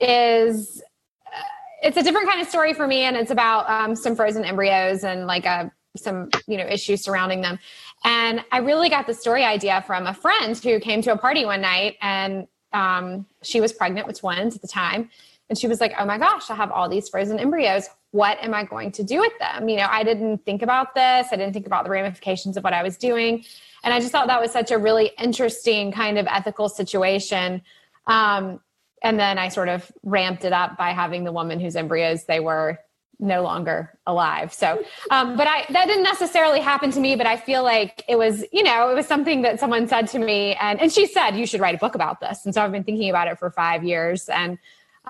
is 0.00 0.82
uh, 1.26 1.40
it's 1.82 1.96
a 1.96 2.02
different 2.02 2.28
kind 2.28 2.40
of 2.40 2.48
story 2.48 2.72
for 2.72 2.86
me, 2.86 3.02
and 3.02 3.16
it's 3.16 3.30
about 3.30 3.68
um, 3.68 3.96
some 3.96 4.14
frozen 4.14 4.44
embryos 4.44 5.04
and 5.04 5.26
like 5.26 5.44
a 5.44 5.72
some 5.96 6.28
you 6.46 6.56
know 6.56 6.66
issues 6.66 7.02
surrounding 7.02 7.40
them. 7.40 7.58
And 8.04 8.44
I 8.52 8.58
really 8.58 8.88
got 8.88 9.06
the 9.06 9.14
story 9.14 9.44
idea 9.44 9.82
from 9.86 10.06
a 10.06 10.14
friend 10.14 10.56
who 10.56 10.78
came 10.78 11.02
to 11.02 11.12
a 11.12 11.18
party 11.18 11.44
one 11.44 11.60
night 11.60 11.96
and 12.00 12.46
um, 12.72 13.26
she 13.42 13.60
was 13.60 13.72
pregnant 13.72 14.06
with 14.06 14.20
twins 14.20 14.54
at 14.54 14.62
the 14.62 14.68
time. 14.68 15.10
And 15.48 15.58
she 15.58 15.66
was 15.66 15.80
like, 15.80 15.94
oh 15.98 16.04
my 16.04 16.18
gosh, 16.18 16.50
I 16.50 16.54
have 16.54 16.70
all 16.70 16.88
these 16.88 17.08
frozen 17.08 17.38
embryos. 17.38 17.88
What 18.10 18.38
am 18.42 18.52
I 18.52 18.64
going 18.64 18.92
to 18.92 19.04
do 19.04 19.20
with 19.20 19.32
them? 19.38 19.68
You 19.68 19.78
know, 19.78 19.86
I 19.90 20.02
didn't 20.02 20.44
think 20.44 20.62
about 20.62 20.94
this. 20.94 21.28
I 21.32 21.36
didn't 21.36 21.52
think 21.54 21.66
about 21.66 21.84
the 21.84 21.90
ramifications 21.90 22.56
of 22.56 22.64
what 22.64 22.74
I 22.74 22.82
was 22.82 22.96
doing. 22.98 23.44
And 23.82 23.94
I 23.94 24.00
just 24.00 24.12
thought 24.12 24.26
that 24.26 24.40
was 24.40 24.50
such 24.50 24.70
a 24.70 24.78
really 24.78 25.12
interesting 25.18 25.92
kind 25.92 26.18
of 26.18 26.26
ethical 26.26 26.68
situation. 26.68 27.62
Um, 28.06 28.60
and 29.02 29.18
then 29.18 29.38
I 29.38 29.48
sort 29.48 29.68
of 29.68 29.90
ramped 30.02 30.44
it 30.44 30.52
up 30.52 30.76
by 30.76 30.90
having 30.90 31.24
the 31.24 31.32
woman 31.32 31.60
whose 31.60 31.76
embryos 31.76 32.24
they 32.24 32.40
were 32.40 32.78
no 33.20 33.42
longer 33.42 33.98
alive. 34.06 34.52
So, 34.52 34.84
um, 35.10 35.36
but 35.36 35.46
I, 35.46 35.64
that 35.70 35.86
didn't 35.86 36.04
necessarily 36.04 36.60
happen 36.60 36.90
to 36.92 37.00
me, 37.00 37.16
but 37.16 37.26
I 37.26 37.36
feel 37.36 37.62
like 37.62 38.04
it 38.08 38.16
was, 38.16 38.44
you 38.52 38.62
know, 38.62 38.90
it 38.90 38.94
was 38.94 39.06
something 39.06 39.42
that 39.42 39.60
someone 39.60 39.88
said 39.88 40.08
to 40.08 40.18
me 40.18 40.54
and, 40.54 40.80
and 40.80 40.92
she 40.92 41.06
said, 41.06 41.32
you 41.32 41.46
should 41.46 41.60
write 41.60 41.74
a 41.74 41.78
book 41.78 41.94
about 41.94 42.20
this. 42.20 42.44
And 42.44 42.54
so 42.54 42.62
I've 42.62 42.70
been 42.70 42.84
thinking 42.84 43.10
about 43.10 43.28
it 43.28 43.38
for 43.38 43.50
five 43.50 43.82
years 43.82 44.28
and, 44.28 44.58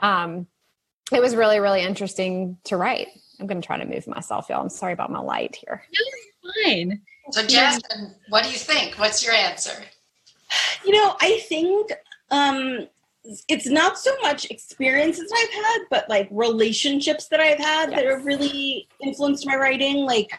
um, 0.02 0.46
it 1.12 1.20
was 1.20 1.34
really, 1.34 1.60
really 1.60 1.82
interesting 1.82 2.58
to 2.64 2.76
write. 2.76 3.08
I'm 3.40 3.46
going 3.46 3.60
to 3.60 3.66
try 3.66 3.78
to 3.78 3.86
move 3.86 4.06
myself, 4.06 4.48
y'all. 4.48 4.60
I'm 4.60 4.68
sorry 4.68 4.92
about 4.92 5.10
my 5.10 5.20
light 5.20 5.56
here. 5.56 5.82
No, 6.44 6.52
fine. 6.64 7.00
So 7.30 7.46
Jasmine, 7.46 8.14
what 8.28 8.44
do 8.44 8.50
you 8.50 8.58
think? 8.58 8.94
What's 8.98 9.24
your 9.24 9.34
answer? 9.34 9.84
You 10.84 10.92
know, 10.92 11.16
I 11.20 11.40
think, 11.48 11.92
um, 12.30 12.88
it's 13.46 13.66
not 13.66 13.98
so 13.98 14.16
much 14.22 14.46
experiences 14.50 15.30
I've 15.36 15.50
had, 15.50 15.78
but 15.90 16.08
like 16.08 16.28
relationships 16.30 17.28
that 17.28 17.40
I've 17.40 17.58
had 17.58 17.90
yes. 17.90 18.00
that 18.00 18.06
have 18.06 18.24
really 18.24 18.88
influenced 19.02 19.46
my 19.46 19.56
writing. 19.56 20.06
Like, 20.06 20.30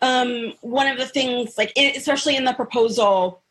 um, 0.00 0.54
one 0.60 0.86
of 0.86 0.96
the 0.96 1.06
things, 1.06 1.58
like, 1.58 1.72
especially 1.76 2.36
in 2.36 2.44
the 2.44 2.52
proposal, 2.52 3.42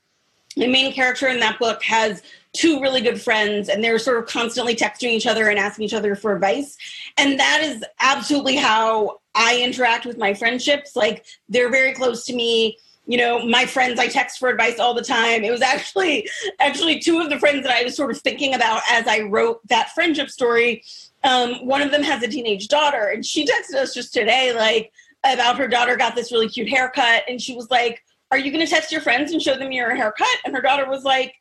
the 0.55 0.67
main 0.67 0.93
character 0.93 1.27
in 1.27 1.39
that 1.39 1.59
book 1.59 1.83
has 1.83 2.23
two 2.53 2.81
really 2.81 3.01
good 3.01 3.21
friends 3.21 3.69
and 3.69 3.83
they're 3.83 3.99
sort 3.99 4.17
of 4.17 4.27
constantly 4.27 4.75
texting 4.75 5.09
each 5.09 5.27
other 5.27 5.49
and 5.49 5.59
asking 5.59 5.85
each 5.85 5.93
other 5.93 6.15
for 6.15 6.33
advice. 6.33 6.77
And 7.17 7.39
that 7.39 7.61
is 7.63 7.83
absolutely 7.99 8.55
how 8.55 9.19
I 9.35 9.61
interact 9.61 10.05
with 10.05 10.17
my 10.17 10.33
friendships. 10.33 10.95
Like, 10.95 11.25
they're 11.47 11.69
very 11.69 11.93
close 11.93 12.25
to 12.25 12.35
me 12.35 12.77
you 13.09 13.17
know 13.17 13.43
my 13.43 13.65
friends 13.65 13.99
i 13.99 14.07
text 14.07 14.37
for 14.37 14.49
advice 14.49 14.77
all 14.77 14.93
the 14.93 15.01
time 15.01 15.43
it 15.43 15.49
was 15.49 15.61
actually 15.61 16.29
actually 16.59 16.99
two 16.99 17.19
of 17.19 17.29
the 17.29 17.39
friends 17.39 17.63
that 17.63 17.75
i 17.75 17.83
was 17.83 17.95
sort 17.95 18.11
of 18.11 18.21
thinking 18.21 18.53
about 18.53 18.81
as 18.89 19.07
i 19.07 19.21
wrote 19.21 19.67
that 19.67 19.89
friendship 19.95 20.29
story 20.29 20.83
um, 21.23 21.65
one 21.65 21.81
of 21.81 21.91
them 21.91 22.03
has 22.03 22.23
a 22.23 22.27
teenage 22.27 22.67
daughter 22.67 23.07
and 23.07 23.25
she 23.25 23.45
texted 23.45 23.75
us 23.75 23.93
just 23.93 24.13
today 24.13 24.53
like 24.53 24.93
about 25.25 25.57
her 25.57 25.67
daughter 25.67 25.97
got 25.97 26.15
this 26.15 26.31
really 26.31 26.47
cute 26.47 26.69
haircut 26.69 27.23
and 27.27 27.41
she 27.41 27.55
was 27.55 27.69
like 27.71 28.03
are 28.31 28.37
you 28.37 28.51
going 28.51 28.65
to 28.65 28.71
text 28.71 28.91
your 28.91 29.01
friends 29.01 29.31
and 29.31 29.41
show 29.41 29.55
them 29.57 29.71
your 29.71 29.95
haircut 29.95 30.27
and 30.45 30.55
her 30.55 30.61
daughter 30.61 30.87
was 30.89 31.03
like 31.03 31.33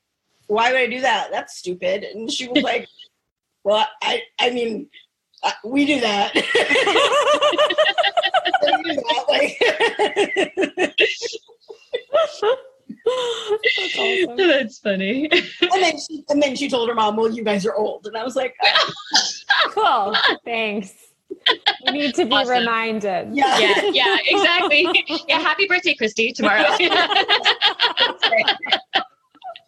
why 0.47 0.70
would 0.70 0.80
i 0.80 0.86
do 0.86 1.01
that 1.01 1.30
that's 1.30 1.57
stupid 1.57 2.03
and 2.05 2.30
she 2.30 2.49
was 2.49 2.62
like 2.62 2.89
well 3.64 3.86
i 4.03 4.22
i 4.41 4.51
mean 4.51 4.89
uh, 5.43 5.53
we 5.64 5.86
do 5.86 6.01
that. 6.01 6.34
we 6.34 6.41
do 6.43 6.51
that 8.95 9.24
like, 9.28 9.57
that's, 12.14 13.99
awesome. 13.99 14.36
That's 14.36 14.78
funny. 14.78 15.30
And 15.61 15.82
then 15.82 15.99
she 15.99 16.24
and 16.28 16.43
then 16.43 16.57
she 16.57 16.68
told 16.68 16.89
her 16.89 16.95
mom, 16.95 17.16
"Well, 17.16 17.30
you 17.30 17.45
guys 17.45 17.66
are 17.66 17.74
old," 17.74 18.07
and 18.07 18.16
I 18.16 18.24
was 18.24 18.36
like, 18.36 18.57
oh. 18.64 18.93
"Cool, 19.70 20.39
thanks." 20.45 21.07
We 21.87 21.93
need 21.93 22.14
to 22.16 22.24
be 22.26 22.33
awesome. 22.33 22.59
reminded. 22.59 23.35
Yeah, 23.35 23.59
yeah, 23.59 23.91
yeah, 23.93 24.16
exactly. 24.26 24.87
Yeah, 25.29 25.41
happy 25.41 25.66
birthday, 25.66 25.95
Christy, 25.95 26.33
tomorrow. 26.33 26.64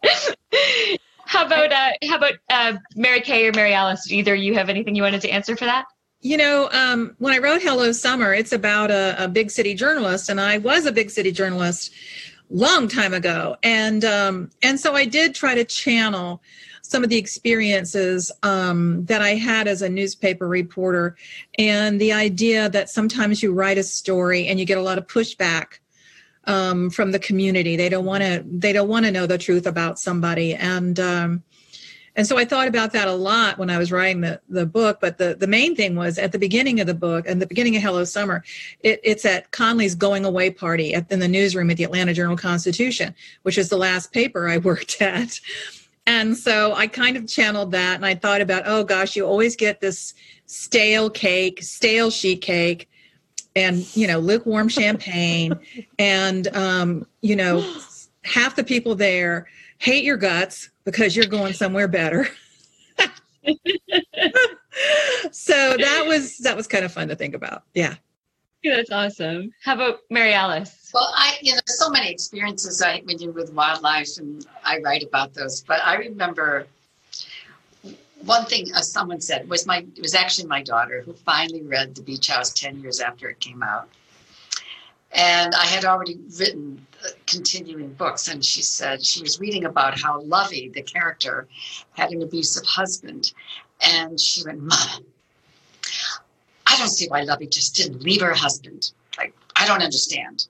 how 1.27 1.47
about 1.47 1.73
uh, 1.73 1.91
how 2.09 2.17
about 2.17 2.33
uh, 2.49 2.75
Mary 2.97 3.21
Kay 3.21 3.47
or 3.47 3.53
Mary 3.53 3.73
Alice? 3.75 4.11
Either 4.11 4.35
you 4.35 4.55
have 4.55 4.69
anything 4.69 4.95
you 4.95 5.03
wanted 5.03 5.21
to 5.23 5.31
answer 5.31 5.57
for 5.57 5.65
that? 5.65 5.87
You 6.21 6.37
know, 6.37 6.69
um, 6.73 7.15
when 7.19 7.33
I 7.33 7.39
wrote 7.39 7.63
Hello 7.63 7.93
Summer, 7.93 8.35
it's 8.35 8.53
about 8.53 8.91
a, 8.91 9.25
a, 9.25 9.29
big 9.29 9.51
city 9.51 9.75
journalist, 9.75 10.29
and 10.29 10.39
I 10.39 10.59
was 10.59 10.85
a 10.85 10.93
big 10.93 11.11
city 11.11 11.33
journalist 11.33 11.93
long 12.51 12.89
time 12.89 13.15
ago, 13.15 13.57
and 13.63 14.05
um, 14.05 14.51
and 14.63 14.79
so 14.79 14.95
I 14.95 15.07
did 15.07 15.35
try 15.35 15.55
to 15.55 15.65
channel 15.65 16.43
some 16.91 17.05
of 17.05 17.09
the 17.09 17.17
experiences 17.17 18.33
um, 18.43 19.05
that 19.05 19.23
I 19.23 19.37
had 19.37 19.69
as 19.69 19.81
a 19.81 19.89
newspaper 19.89 20.49
reporter, 20.49 21.17
and 21.57 22.01
the 22.01 22.13
idea 22.13 22.69
that 22.71 22.91
sometimes 22.91 23.45
you 23.45 23.53
write 23.53 23.79
a 23.79 23.85
story 23.85 24.49
and 24.49 24.59
you 24.59 24.67
get 24.67 24.77
a 24.77 24.83
lot 24.83 24.99
of 24.99 25.07
pushback 25.07 25.79
um, 26.47 26.91
from 26.91 27.13
the 27.13 27.21
community. 27.21 27.77
They 27.77 27.89
don't 27.89 28.05
want 28.05 28.25
to 28.25 28.45
they 28.45 28.73
don't 28.73 28.89
want 28.89 29.07
to 29.07 29.13
know 29.13 29.27
the 29.27 29.39
truth 29.39 29.67
about 29.67 30.01
somebody, 30.01 30.55
and 30.55 30.99
um, 30.99 31.45
and 32.17 32.27
so 32.27 32.37
I 32.37 32.45
thought 32.45 32.67
about 32.67 32.93
that 32.93 33.07
a 33.07 33.13
lot 33.13 33.57
when 33.57 33.71
I 33.71 33.79
was 33.79 33.93
writing 33.93 34.21
the, 34.21 34.41
the 34.49 34.67
book. 34.67 34.99
But 35.01 35.19
the, 35.19 35.37
the 35.39 35.47
main 35.47 35.77
thing 35.77 35.95
was 35.95 36.19
at 36.19 36.33
the 36.33 36.39
beginning 36.39 36.81
of 36.81 36.89
the 36.89 36.95
book 36.95 37.25
and 37.27 37.41
the 37.41 37.47
beginning 37.47 37.77
of 37.77 37.83
Hello 37.83 38.05
Summer, 38.05 38.43
it, 38.81 39.01
it's 39.05 39.25
at 39.25 39.53
Conley's 39.53 39.95
going 39.95 40.25
away 40.25 40.51
party 40.51 40.93
at, 40.93 41.11
in 41.13 41.21
the 41.21 41.29
newsroom 41.29 41.71
at 41.71 41.77
the 41.77 41.85
Atlanta 41.85 42.13
Journal 42.13 42.37
Constitution, 42.37 43.15
which 43.43 43.57
is 43.57 43.69
the 43.69 43.77
last 43.77 44.13
paper 44.13 44.49
I 44.49 44.59
worked 44.59 45.01
at. 45.01 45.41
And 46.11 46.37
so 46.37 46.75
I 46.75 46.89
kind 46.89 47.17
of 47.17 47.29
channeled 47.29 47.71
that 47.71 47.95
and 47.95 48.05
I 48.05 48.17
thought 48.17 48.41
about, 48.41 48.65
oh 48.67 48.83
gosh, 48.83 49.15
you 49.15 49.25
always 49.25 49.55
get 49.55 49.81
this 49.81 50.13
stale 50.47 51.09
cake, 51.09 51.63
stale 51.63 52.11
sheet 52.11 52.41
cake, 52.41 52.91
and 53.55 53.87
you 53.97 54.09
know, 54.09 54.19
lukewarm 54.19 54.69
champagne, 54.69 55.53
and 56.01 56.49
um, 56.49 57.07
you 57.21 57.37
know, 57.37 57.65
half 58.25 58.57
the 58.57 58.65
people 58.65 58.97
there 58.97 59.47
hate 59.79 60.03
your 60.03 60.17
guts 60.17 60.71
because 60.83 61.15
you're 61.15 61.27
going 61.27 61.53
somewhere 61.53 61.87
better. 61.87 62.27
so 65.31 65.77
that 65.77 66.05
was 66.09 66.39
that 66.39 66.57
was 66.57 66.67
kind 66.67 66.85
of 66.85 66.91
fun 66.91 67.07
to 67.07 67.15
think 67.15 67.37
about. 67.37 67.63
Yeah. 67.73 67.95
That's 68.65 68.91
awesome. 68.91 69.53
How 69.63 69.75
about 69.75 70.01
Mary 70.11 70.33
Alice? 70.33 70.80
Well, 70.93 71.13
I 71.15 71.39
you 71.41 71.55
know 71.55 71.61
so 71.67 71.89
many 71.91 72.11
experiences 72.11 72.83
I 72.83 73.01
when 73.05 73.19
you're 73.19 73.33
with 73.33 73.53
wildlife 73.53 74.19
and 74.19 74.47
I 74.65 74.79
write 74.79 75.03
about 75.03 75.35
those. 75.35 75.63
But 75.63 75.81
I 75.85 75.97
remember 75.97 76.67
one 78.25 78.45
thing 78.47 78.67
uh, 78.75 78.81
someone 78.81 79.21
said 79.21 79.49
was 79.49 79.67
my 79.67 79.79
it 79.97 80.03
was 80.03 80.15
actually 80.15 80.49
my 80.49 80.63
daughter 80.63 81.03
who 81.03 81.13
finally 81.13 81.63
read 81.63 81.95
The 81.95 82.03
Beach 82.03 82.29
House 82.29 82.53
ten 82.53 82.81
years 82.81 83.01
after 83.01 83.29
it 83.29 83.41
came 83.41 83.63
out, 83.63 83.89
and 85.13 85.55
I 85.55 85.65
had 85.67 85.85
already 85.85 86.19
written 86.39 86.87
continuing 87.27 87.93
books. 87.95 88.29
And 88.29 88.45
she 88.45 88.63
said 88.63 89.05
she 89.05 89.23
was 89.23 89.41
reading 89.41 89.65
about 89.65 90.01
how 90.01 90.21
Lovey, 90.23 90.69
the 90.69 90.83
character, 90.83 91.49
had 91.93 92.11
an 92.11 92.23
abusive 92.23 92.65
husband. 92.67 93.33
And 93.81 94.21
she 94.21 94.45
went, 94.45 94.61
Mom, 94.61 95.05
I 96.67 96.77
don't 96.77 96.89
see 96.89 97.09
why 97.09 97.23
Lovey 97.23 97.47
just 97.47 97.75
didn't 97.75 98.03
leave 98.03 98.21
her 98.21 98.35
husband. 98.35 98.93
Like, 99.17 99.35
I 99.57 99.67
don't 99.67 99.83
understand. 99.83 100.47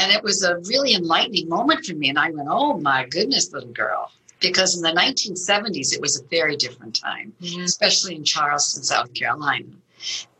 And 0.00 0.10
it 0.10 0.22
was 0.22 0.42
a 0.42 0.56
really 0.60 0.94
enlightening 0.94 1.46
moment 1.46 1.84
for 1.84 1.94
me. 1.94 2.08
And 2.08 2.18
I 2.18 2.30
went, 2.30 2.48
Oh 2.50 2.78
my 2.78 3.04
goodness, 3.06 3.52
little 3.52 3.72
girl. 3.72 4.10
Because 4.40 4.74
in 4.74 4.82
the 4.82 4.98
1970s, 4.98 5.92
it 5.92 6.00
was 6.00 6.18
a 6.18 6.24
very 6.28 6.56
different 6.56 6.98
time, 6.98 7.34
mm-hmm. 7.42 7.60
especially 7.60 8.14
in 8.16 8.24
Charleston, 8.24 8.82
South 8.82 9.12
Carolina. 9.12 9.66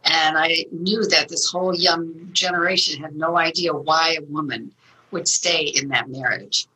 And 0.04 0.38
I 0.38 0.64
knew 0.72 1.04
that 1.08 1.28
this 1.28 1.50
whole 1.50 1.74
young 1.74 2.30
generation 2.32 3.02
had 3.02 3.14
no 3.14 3.36
idea 3.36 3.74
why 3.74 4.16
a 4.18 4.24
woman 4.24 4.72
would 5.10 5.28
stay 5.28 5.64
in 5.64 5.88
that 5.88 6.08
marriage 6.08 6.66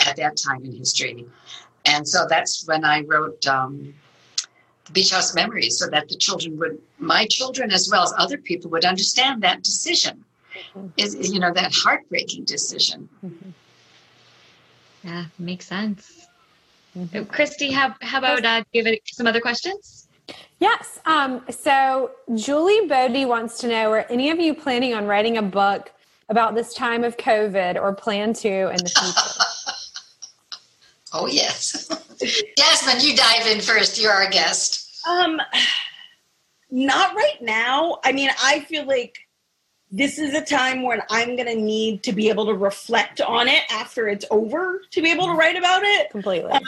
at 0.00 0.16
that 0.16 0.36
time 0.36 0.62
in 0.66 0.72
history. 0.72 1.24
And 1.86 2.06
so 2.06 2.26
that's 2.28 2.66
when 2.66 2.84
I 2.84 3.00
wrote 3.04 3.46
um, 3.46 3.94
Beach 4.92 5.12
House 5.12 5.34
Memories 5.34 5.78
so 5.78 5.88
that 5.88 6.10
the 6.10 6.16
children 6.16 6.58
would, 6.58 6.78
my 6.98 7.24
children 7.24 7.72
as 7.72 7.88
well 7.90 8.02
as 8.02 8.12
other 8.18 8.36
people 8.36 8.70
would 8.72 8.84
understand 8.84 9.42
that 9.42 9.62
decision. 9.62 10.25
Is 10.96 11.32
you 11.32 11.40
know 11.40 11.52
that 11.52 11.74
heartbreaking 11.74 12.44
decision. 12.44 13.08
Mm-hmm. 13.24 13.50
Yeah, 15.04 15.24
makes 15.38 15.66
sense. 15.66 16.26
Mm-hmm. 16.96 17.24
Christy, 17.24 17.70
how 17.70 17.94
how 18.00 18.18
about 18.18 18.44
uh, 18.44 18.64
give 18.72 18.86
it 18.86 19.00
some 19.06 19.26
other 19.26 19.40
questions? 19.40 20.08
Yes. 20.58 20.98
Um, 21.04 21.44
so 21.50 22.12
Julie 22.34 22.86
Bodie 22.86 23.26
wants 23.26 23.58
to 23.58 23.68
know: 23.68 23.90
Are 23.92 24.06
any 24.10 24.30
of 24.30 24.40
you 24.40 24.54
planning 24.54 24.94
on 24.94 25.06
writing 25.06 25.36
a 25.36 25.42
book 25.42 25.92
about 26.28 26.54
this 26.54 26.74
time 26.74 27.04
of 27.04 27.16
COVID, 27.16 27.76
or 27.80 27.94
plan 27.94 28.32
to 28.34 28.48
in 28.48 28.76
the 28.76 28.88
future? 28.88 29.44
oh 31.12 31.26
yes, 31.26 31.88
Jasmine, 32.58 33.00
you 33.00 33.16
dive 33.16 33.46
in 33.46 33.60
first. 33.60 34.00
You're 34.00 34.12
our 34.12 34.30
guest. 34.30 35.04
Um, 35.06 35.40
not 36.70 37.14
right 37.14 37.40
now. 37.42 37.98
I 38.04 38.12
mean, 38.12 38.30
I 38.42 38.60
feel 38.60 38.86
like 38.86 39.25
this 39.90 40.18
is 40.18 40.34
a 40.34 40.40
time 40.44 40.82
when 40.82 41.00
I'm 41.10 41.36
going 41.36 41.48
to 41.48 41.54
need 41.54 42.02
to 42.04 42.12
be 42.12 42.28
able 42.28 42.46
to 42.46 42.54
reflect 42.54 43.20
on 43.20 43.48
it 43.48 43.62
after 43.70 44.08
it's 44.08 44.24
over 44.30 44.80
to 44.90 45.02
be 45.02 45.10
able 45.10 45.26
to 45.26 45.32
write 45.32 45.56
about 45.56 45.82
it. 45.84 46.10
Completely. 46.10 46.50
Um, 46.50 46.62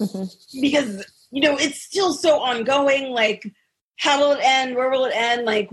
mm-hmm. 0.00 0.24
Because, 0.60 1.04
you 1.30 1.42
know, 1.42 1.56
it's 1.56 1.82
still 1.82 2.12
so 2.12 2.40
ongoing. 2.40 3.10
Like, 3.10 3.50
how 3.98 4.20
will 4.20 4.32
it 4.32 4.40
end? 4.42 4.76
Where 4.76 4.90
will 4.90 5.06
it 5.06 5.14
end? 5.14 5.44
Like. 5.44 5.70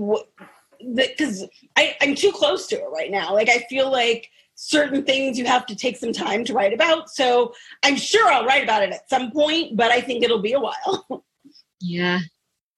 Because 0.95 1.45
I'm 1.78 2.16
too 2.16 2.32
close 2.32 2.68
to 2.68 2.78
it 2.78 2.88
right 2.93 3.12
now. 3.12 3.34
Like, 3.34 3.50
I 3.50 3.66
feel 3.70 3.91
like 3.91 4.30
certain 4.56 5.04
things 5.04 5.39
you 5.39 5.45
have 5.45 5.66
to 5.66 5.76
take 5.76 5.97
some 5.97 6.12
time 6.12 6.43
to 6.43 6.54
write 6.54 6.74
about. 6.74 7.10
So 7.10 7.54
I'm 7.84 7.95
sure 7.95 8.30
I'll 8.30 8.45
write 8.45 8.64
about 8.64 8.84
it 8.84 8.91
at 8.91 9.10
some 9.10 9.32
point, 9.32 9.78
but 9.78 9.89
I 9.91 10.02
think 10.02 10.24
it'll 10.24 10.41
be 10.41 10.54
a 10.54 10.60
while. 10.60 11.26
Yeah. 11.82 12.20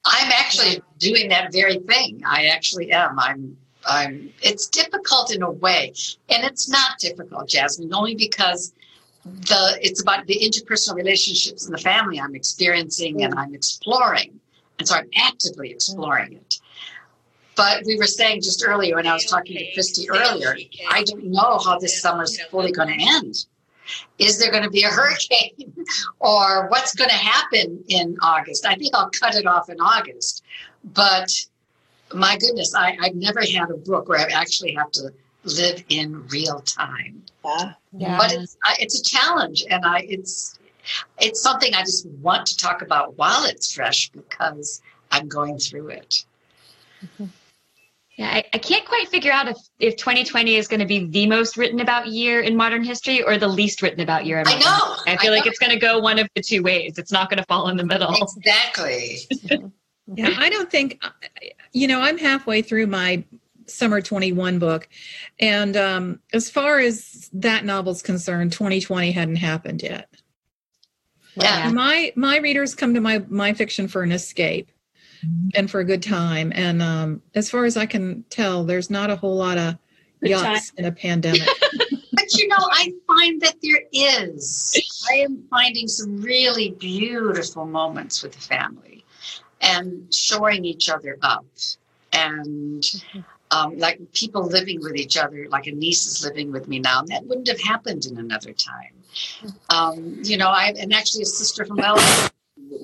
I'm 0.05 0.31
actually 0.31 0.81
doing 0.97 1.29
that 1.29 1.51
very 1.51 1.77
thing. 1.79 2.21
I 2.25 2.45
actually 2.45 2.91
am. 2.91 3.19
I'm 3.19 3.57
I'm 3.85 4.31
it's 4.41 4.67
difficult 4.67 5.33
in 5.33 5.41
a 5.41 5.51
way. 5.51 5.93
And 6.29 6.43
it's 6.43 6.69
not 6.69 6.99
difficult, 6.99 7.49
Jasmine, 7.49 7.93
only 7.93 8.15
because 8.15 8.73
the 9.25 9.77
it's 9.81 10.01
about 10.01 10.25
the 10.25 10.39
interpersonal 10.39 10.95
relationships 10.95 11.65
in 11.65 11.71
the 11.71 11.77
family 11.77 12.19
I'm 12.19 12.35
experiencing 12.35 13.23
and 13.23 13.37
I'm 13.37 13.53
exploring. 13.53 14.39
And 14.79 14.87
so 14.87 14.95
I'm 14.95 15.09
actively 15.15 15.69
exploring 15.71 16.33
it. 16.33 16.59
But 17.55 17.83
we 17.85 17.97
were 17.97 18.07
saying 18.07 18.41
just 18.41 18.63
earlier 18.65 18.95
when 18.95 19.05
I 19.05 19.13
was 19.13 19.25
talking 19.25 19.57
to 19.57 19.73
Christy 19.73 20.09
earlier, 20.09 20.57
I 20.89 21.03
don't 21.03 21.25
know 21.25 21.59
how 21.59 21.77
this 21.77 22.01
summer 22.01 22.23
is 22.23 22.41
fully 22.49 22.71
going 22.71 22.97
to 22.97 23.05
end. 23.15 23.45
Is 24.19 24.39
there 24.39 24.51
going 24.51 24.63
to 24.63 24.69
be 24.69 24.83
a 24.83 24.89
hurricane 24.89 25.73
or 26.19 26.67
what's 26.69 26.95
going 26.95 27.09
to 27.09 27.15
happen 27.15 27.83
in 27.87 28.17
August? 28.21 28.65
I 28.65 28.75
think 28.75 28.95
I'll 28.95 29.09
cut 29.09 29.35
it 29.35 29.45
off 29.45 29.69
in 29.69 29.79
August. 29.79 30.43
But 30.83 31.31
my 32.13 32.37
goodness, 32.37 32.75
I, 32.75 32.97
I've 33.01 33.15
never 33.15 33.41
had 33.41 33.69
a 33.69 33.77
book 33.77 34.09
where 34.09 34.19
I 34.19 34.31
actually 34.31 34.73
have 34.73 34.91
to 34.91 35.11
live 35.43 35.83
in 35.89 36.27
real 36.27 36.59
time. 36.61 37.23
Yeah. 37.43 37.73
yeah. 37.97 38.17
But 38.17 38.33
it's 38.33 38.57
I, 38.63 38.75
it's 38.79 38.99
a 38.99 39.03
challenge, 39.03 39.63
and 39.69 39.85
I 39.85 40.05
it's 40.07 40.59
it's 41.19 41.41
something 41.41 41.73
I 41.73 41.81
just 41.81 42.07
want 42.21 42.45
to 42.47 42.57
talk 42.57 42.81
about 42.81 43.17
while 43.17 43.45
it's 43.45 43.73
fresh 43.73 44.09
because 44.09 44.81
I'm 45.11 45.27
going 45.27 45.57
through 45.57 45.89
it. 45.89 46.25
Mm-hmm. 47.03 47.25
Yeah, 48.17 48.29
I, 48.29 48.43
I, 48.53 48.57
can't 48.57 48.85
quite 48.85 49.07
figure 49.07 49.31
out 49.31 49.47
if, 49.47 49.57
if 49.79 49.95
2020 49.95 50.55
is 50.55 50.67
going 50.67 50.81
to 50.81 50.85
be 50.85 51.07
the 51.07 51.27
most 51.27 51.55
written 51.55 51.79
about 51.79 52.07
year 52.07 52.41
in 52.41 52.57
modern 52.57 52.83
history 52.83 53.23
or 53.23 53.37
the 53.37 53.47
least 53.47 53.81
written 53.81 54.01
about 54.01 54.25
year. 54.25 54.43
I 54.45 54.59
know. 54.59 54.95
I 55.07 55.17
feel 55.17 55.31
I 55.31 55.35
like 55.35 55.45
know. 55.45 55.49
it's 55.49 55.59
going 55.59 55.71
to 55.71 55.79
go 55.79 55.97
one 55.99 56.19
of 56.19 56.27
the 56.35 56.41
two 56.41 56.61
ways. 56.61 56.97
It's 56.97 57.11
not 57.11 57.29
going 57.29 57.37
to 57.37 57.45
fall 57.45 57.69
in 57.69 57.77
the 57.77 57.85
middle. 57.85 58.13
Exactly. 58.13 59.19
yeah, 60.13 60.35
I 60.37 60.49
don't 60.49 60.69
think, 60.69 61.01
you 61.71 61.87
know, 61.87 62.01
I'm 62.01 62.17
halfway 62.17 62.61
through 62.61 62.87
my 62.87 63.23
summer 63.65 64.01
21 64.01 64.59
book. 64.59 64.89
And 65.39 65.77
um, 65.77 66.19
as 66.33 66.49
far 66.49 66.79
as 66.79 67.29
that 67.33 67.65
novel's 67.65 68.01
concerned, 68.01 68.51
2020 68.51 69.11
hadn't 69.11 69.37
happened 69.37 69.81
yet. 69.83 70.09
Yeah. 71.35 71.71
My 71.71 72.11
my 72.17 72.37
readers 72.39 72.75
come 72.75 72.93
to 72.93 72.99
my 72.99 73.23
my 73.29 73.53
fiction 73.53 73.87
for 73.87 74.03
an 74.03 74.11
escape 74.11 74.69
and 75.55 75.69
for 75.69 75.79
a 75.79 75.85
good 75.85 76.03
time. 76.03 76.51
And 76.55 76.81
um, 76.81 77.21
as 77.35 77.49
far 77.49 77.65
as 77.65 77.77
I 77.77 77.85
can 77.85 78.23
tell, 78.29 78.63
there's 78.63 78.89
not 78.89 79.09
a 79.09 79.15
whole 79.15 79.35
lot 79.35 79.57
of 79.57 79.77
yachts 80.21 80.71
in 80.77 80.85
a 80.85 80.91
pandemic. 80.91 81.41
but 82.11 82.33
you 82.33 82.47
know, 82.47 82.57
I 82.59 82.91
find 83.07 83.41
that 83.41 83.55
there 83.61 83.83
is. 83.91 84.79
I 85.11 85.15
am 85.15 85.43
finding 85.49 85.87
some 85.87 86.21
really 86.21 86.71
beautiful 86.71 87.65
moments 87.65 88.23
with 88.23 88.33
the 88.33 88.41
family 88.41 89.03
and 89.61 90.13
shoring 90.13 90.65
each 90.65 90.89
other 90.89 91.17
up 91.21 91.45
and 92.13 92.83
um, 93.51 93.77
like 93.77 93.99
people 94.13 94.45
living 94.45 94.79
with 94.81 94.95
each 94.95 95.17
other 95.17 95.47
like 95.49 95.67
a 95.67 95.71
niece 95.71 96.07
is 96.07 96.23
living 96.25 96.51
with 96.51 96.67
me 96.67 96.79
now 96.79 96.99
and 96.99 97.09
that 97.09 97.25
wouldn't 97.25 97.47
have 97.47 97.61
happened 97.61 98.05
in 98.05 98.17
another 98.17 98.53
time 98.53 98.93
um, 99.69 100.17
you 100.23 100.37
know 100.37 100.47
i 100.47 100.73
and 100.79 100.93
actually 100.93 101.21
a 101.21 101.25
sister 101.25 101.65
from 101.65 101.77
LA. 101.77 102.27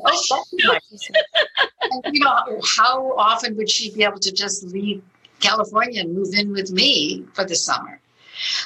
Oh, 1.89 2.01
and, 2.03 2.15
you 2.15 2.23
know 2.23 2.59
how 2.77 3.13
often 3.17 3.55
would 3.55 3.69
she 3.69 3.91
be 3.91 4.03
able 4.03 4.19
to 4.19 4.31
just 4.31 4.63
leave 4.63 5.01
california 5.39 6.01
and 6.01 6.13
move 6.13 6.33
in 6.33 6.51
with 6.51 6.71
me 6.71 7.25
for 7.33 7.45
the 7.45 7.55
summer 7.55 7.99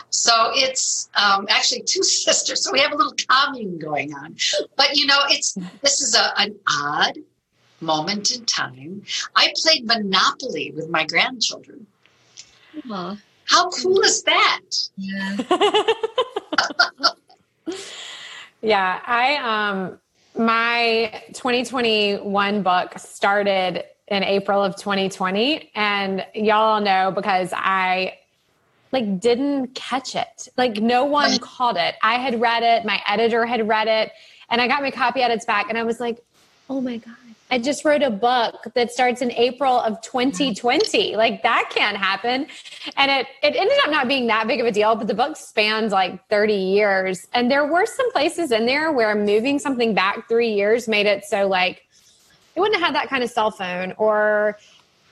so 0.09 0.51
it's 0.53 1.09
um, 1.16 1.45
actually 1.49 1.84
two 1.84 2.03
sisters 2.26 2.64
so 2.64 2.72
we 2.72 2.80
have 2.80 2.93
a 2.93 2.95
little 2.95 3.14
commune 3.30 3.78
going 3.78 4.14
on 4.14 4.36
but 4.76 4.95
you 4.95 5.05
know 5.05 5.20
it's 5.30 5.57
this 5.82 6.01
is 6.01 6.16
a, 6.16 6.34
an 6.39 6.55
odd 6.68 7.18
moment 7.82 8.32
in 8.32 8.45
time. 8.45 9.03
I 9.36 9.53
played 9.62 9.86
Monopoly 9.86 10.72
with 10.72 10.89
my 10.89 11.05
grandchildren. 11.05 11.88
Aww. 12.88 13.20
How 13.45 13.70
cool 13.70 13.99
is 14.01 14.24
that? 14.24 14.62
Yeah. 14.97 15.38
yeah, 18.62 19.01
I 19.05 19.36
um 19.36 19.99
my 20.45 21.23
2021 21.33 22.63
book 22.63 22.97
started 22.97 23.83
in 24.07 24.23
April 24.23 24.61
of 24.63 24.75
2020 24.75 25.71
and 25.75 26.25
y'all 26.33 26.81
know 26.81 27.11
because 27.11 27.53
I 27.55 28.17
like 28.91 29.19
didn't 29.19 29.75
catch 29.75 30.15
it. 30.15 30.49
Like 30.57 30.77
no 30.77 31.05
one 31.05 31.37
caught 31.39 31.77
it. 31.77 31.95
I 32.01 32.15
had 32.15 32.41
read 32.41 32.63
it, 32.63 32.85
my 32.85 33.01
editor 33.07 33.45
had 33.45 33.67
read 33.67 33.87
it, 33.87 34.11
and 34.49 34.59
I 34.59 34.67
got 34.67 34.81
my 34.81 34.91
copy 34.91 35.21
edits 35.21 35.45
back 35.45 35.69
and 35.69 35.77
I 35.77 35.83
was 35.83 35.99
like, 35.99 36.19
"Oh 36.69 36.81
my 36.81 36.97
god, 36.97 37.15
I 37.52 37.60
just 37.60 37.84
wrote 37.84 38.02
a 38.02 38.10
book 38.10 38.66
that 38.76 38.91
starts 38.91 39.22
in 39.22 39.30
April 39.34 39.78
of 39.82 40.02
2020. 40.02 41.18
Like 41.18 41.43
that 41.43 41.70
can't 41.70 41.97
happen. 41.97 42.47
And 42.95 43.12
it 43.12 43.28
it 43.43 43.56
ended 43.58 43.78
up 43.84 43.91
not 43.91 44.08
being 44.08 44.26
that 44.28 44.47
big 44.47 44.62
of 44.62 44.66
a 44.66 44.72
deal, 44.72 44.95
but 44.95 45.08
the 45.08 45.14
book 45.14 45.36
spans 45.36 45.91
like 45.91 46.26
30 46.30 46.54
years. 46.54 47.28
And 47.34 47.52
there 47.52 47.68
were 47.68 47.86
some 47.86 48.10
places 48.14 48.54
in 48.54 48.66
there 48.66 48.93
where 48.93 49.14
moving 49.16 49.60
something 49.60 49.93
back 49.93 50.30
3 50.30 50.49
years 50.49 50.88
made 50.88 51.06
it 51.06 51.26
so 51.26 51.45
like 51.45 51.84
it 52.56 52.60
wouldn't 52.60 52.80
have 52.80 52.88
had 52.88 52.95
that 52.95 53.10
kind 53.10 53.24
of 53.24 53.30
cell 53.30 53.52
phone 53.52 53.93
or 53.97 54.58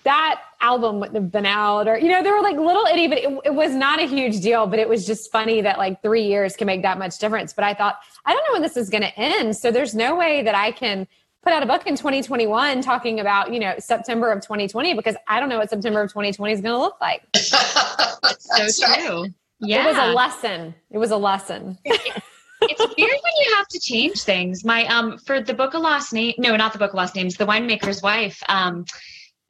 that 0.04 0.42
album 0.62 1.00
wouldn't 1.00 1.16
have 1.16 1.32
been 1.32 1.46
out 1.46 1.88
or 1.88 1.98
you 1.98 2.08
know 2.08 2.24
there 2.24 2.34
were 2.34 2.42
like 2.42 2.58
little 2.58 2.86
itty 2.86 3.08
but 3.08 3.18
it, 3.18 3.40
it 3.46 3.54
was 3.54 3.74
not 3.74 4.00
a 4.00 4.08
huge 4.08 4.40
deal 4.42 4.66
but 4.66 4.80
it 4.80 4.88
was 4.88 5.06
just 5.06 5.32
funny 5.32 5.62
that 5.62 5.78
like 5.78 6.02
three 6.02 6.24
years 6.24 6.56
can 6.56 6.66
make 6.68 6.82
that 6.82 6.98
much 6.98 7.18
difference 7.18 7.54
but 7.54 7.64
i 7.64 7.74
thought 7.74 8.00
i 8.26 8.34
don't 8.34 8.44
know 8.48 8.54
when 8.54 8.62
this 8.62 8.78
is 8.78 8.90
going 8.90 9.02
to 9.02 9.20
end 9.20 9.56
so 9.56 9.72
there's 9.72 9.94
no 9.94 10.16
way 10.16 10.42
that 10.42 10.56
i 10.56 10.72
can 10.72 11.06
put 11.42 11.54
out 11.54 11.64
a 11.64 11.66
book 11.66 11.88
in 11.88 11.96
2021 11.96 12.82
talking 12.82 13.20
about, 13.20 13.54
you 13.54 13.60
know, 13.60 13.76
September 13.80 14.32
of 14.32 14.42
2020 14.42 14.94
because 14.94 15.16
I 15.28 15.40
don't 15.40 15.50
know 15.50 15.58
what 15.58 15.70
September 15.70 16.02
of 16.02 16.10
2020 16.10 16.54
is 16.54 16.62
going 16.62 16.74
to 16.74 16.80
look 16.80 17.00
like. 17.00 17.24
so 17.36 18.96
true. 18.96 19.26
Yeah. 19.60 19.84
It 19.84 19.88
was 19.88 19.98
a 19.98 20.14
lesson. 20.14 20.76
It 20.90 20.98
was 20.98 21.12
a 21.12 21.18
lesson. 21.18 21.78
it's 21.86 22.80
weird 22.80 23.20
when 23.22 23.34
you 23.46 23.56
have 23.56 23.68
to 23.68 23.80
change 23.80 24.22
things. 24.22 24.64
My 24.64 24.86
um 24.88 25.18
for 25.18 25.42
the 25.42 25.54
book 25.54 25.74
of 25.74 25.82
lost 25.82 26.14
name 26.14 26.34
no, 26.38 26.56
not 26.56 26.74
the 26.74 26.80
book 26.80 26.92
of 26.92 26.96
lost 26.96 27.16
names, 27.16 27.36
the 27.36 27.46
winemaker's 27.46 28.02
wife. 28.02 28.42
Um 28.48 28.86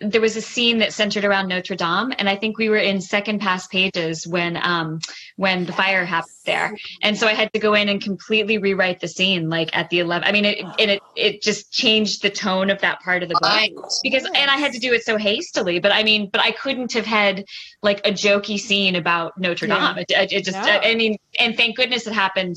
there 0.01 0.21
was 0.21 0.35
a 0.37 0.41
scene 0.41 0.79
that 0.79 0.93
centered 0.93 1.25
around 1.25 1.47
Notre 1.47 1.75
Dame, 1.75 2.13
and 2.17 2.29
I 2.29 2.35
think 2.35 2.57
we 2.57 2.69
were 2.69 2.77
in 2.77 3.01
second 3.01 3.39
past 3.39 3.69
pages 3.69 4.25
when 4.25 4.57
um, 4.61 4.99
when 5.35 5.65
the 5.65 5.73
fire 5.73 6.05
happened 6.05 6.33
there, 6.45 6.75
and 7.01 7.17
so 7.17 7.27
I 7.27 7.33
had 7.33 7.51
to 7.53 7.59
go 7.59 7.73
in 7.73 7.89
and 7.89 8.01
completely 8.01 8.57
rewrite 8.57 9.01
the 9.01 9.07
scene, 9.07 9.49
like 9.49 9.75
at 9.75 9.89
the 9.89 9.99
eleven. 9.99 10.27
I 10.27 10.31
mean, 10.31 10.45
it 10.45 10.59
and 10.79 10.91
it 10.91 11.01
it 11.15 11.41
just 11.41 11.71
changed 11.71 12.21
the 12.21 12.29
tone 12.29 12.69
of 12.69 12.79
that 12.81 13.01
part 13.01 13.23
of 13.23 13.29
the 13.29 13.35
book 13.41 13.89
because, 14.01 14.23
and 14.23 14.49
I 14.49 14.57
had 14.57 14.71
to 14.73 14.79
do 14.79 14.93
it 14.93 15.03
so 15.03 15.17
hastily. 15.17 15.79
But 15.79 15.91
I 15.91 16.03
mean, 16.03 16.29
but 16.31 16.41
I 16.41 16.51
couldn't 16.51 16.93
have 16.93 17.05
had 17.05 17.43
like 17.81 17.99
a 18.07 18.11
jokey 18.11 18.59
scene 18.59 18.95
about 18.95 19.37
Notre 19.37 19.67
Dame. 19.67 19.77
Yeah. 20.09 20.21
It, 20.23 20.31
it, 20.31 20.43
just, 20.45 20.57
yeah. 20.57 20.81
I 20.83 20.95
mean, 20.95 21.17
and 21.37 21.57
thank 21.57 21.75
goodness 21.75 22.07
it 22.07 22.13
happened 22.13 22.55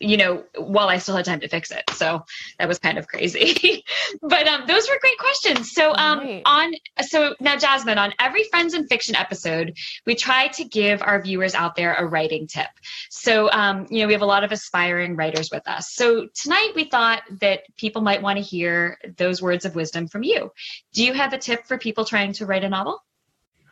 you 0.00 0.16
know, 0.16 0.44
while 0.56 0.88
I 0.88 0.98
still 0.98 1.16
had 1.16 1.24
time 1.24 1.40
to 1.40 1.48
fix 1.48 1.70
it. 1.70 1.82
So 1.92 2.24
that 2.58 2.68
was 2.68 2.78
kind 2.78 2.98
of 2.98 3.08
crazy. 3.08 3.84
but 4.22 4.46
um, 4.46 4.64
those 4.66 4.88
were 4.88 4.98
great 5.00 5.18
questions. 5.18 5.72
So 5.72 5.92
um, 5.94 6.18
right. 6.20 6.42
on 6.44 6.74
so 7.02 7.34
now 7.40 7.56
Jasmine, 7.56 7.98
on 7.98 8.14
every 8.20 8.44
Friends 8.44 8.74
in 8.74 8.86
Fiction 8.86 9.16
episode, 9.16 9.76
we 10.06 10.14
try 10.14 10.48
to 10.48 10.64
give 10.64 11.02
our 11.02 11.20
viewers 11.20 11.54
out 11.54 11.74
there 11.76 11.94
a 11.94 12.06
writing 12.06 12.46
tip. 12.46 12.68
So 13.10 13.50
um, 13.50 13.86
you 13.90 14.00
know, 14.00 14.06
we 14.06 14.12
have 14.12 14.22
a 14.22 14.26
lot 14.26 14.44
of 14.44 14.52
aspiring 14.52 15.16
writers 15.16 15.50
with 15.52 15.66
us. 15.66 15.92
So 15.92 16.28
tonight 16.34 16.72
we 16.74 16.84
thought 16.84 17.22
that 17.40 17.62
people 17.76 18.02
might 18.02 18.22
want 18.22 18.38
to 18.38 18.42
hear 18.42 18.98
those 19.16 19.42
words 19.42 19.64
of 19.64 19.74
wisdom 19.74 20.08
from 20.08 20.22
you. 20.22 20.52
Do 20.92 21.04
you 21.04 21.12
have 21.12 21.32
a 21.32 21.38
tip 21.38 21.66
for 21.66 21.78
people 21.78 22.04
trying 22.04 22.32
to 22.34 22.46
write 22.46 22.64
a 22.64 22.68
novel? 22.68 23.02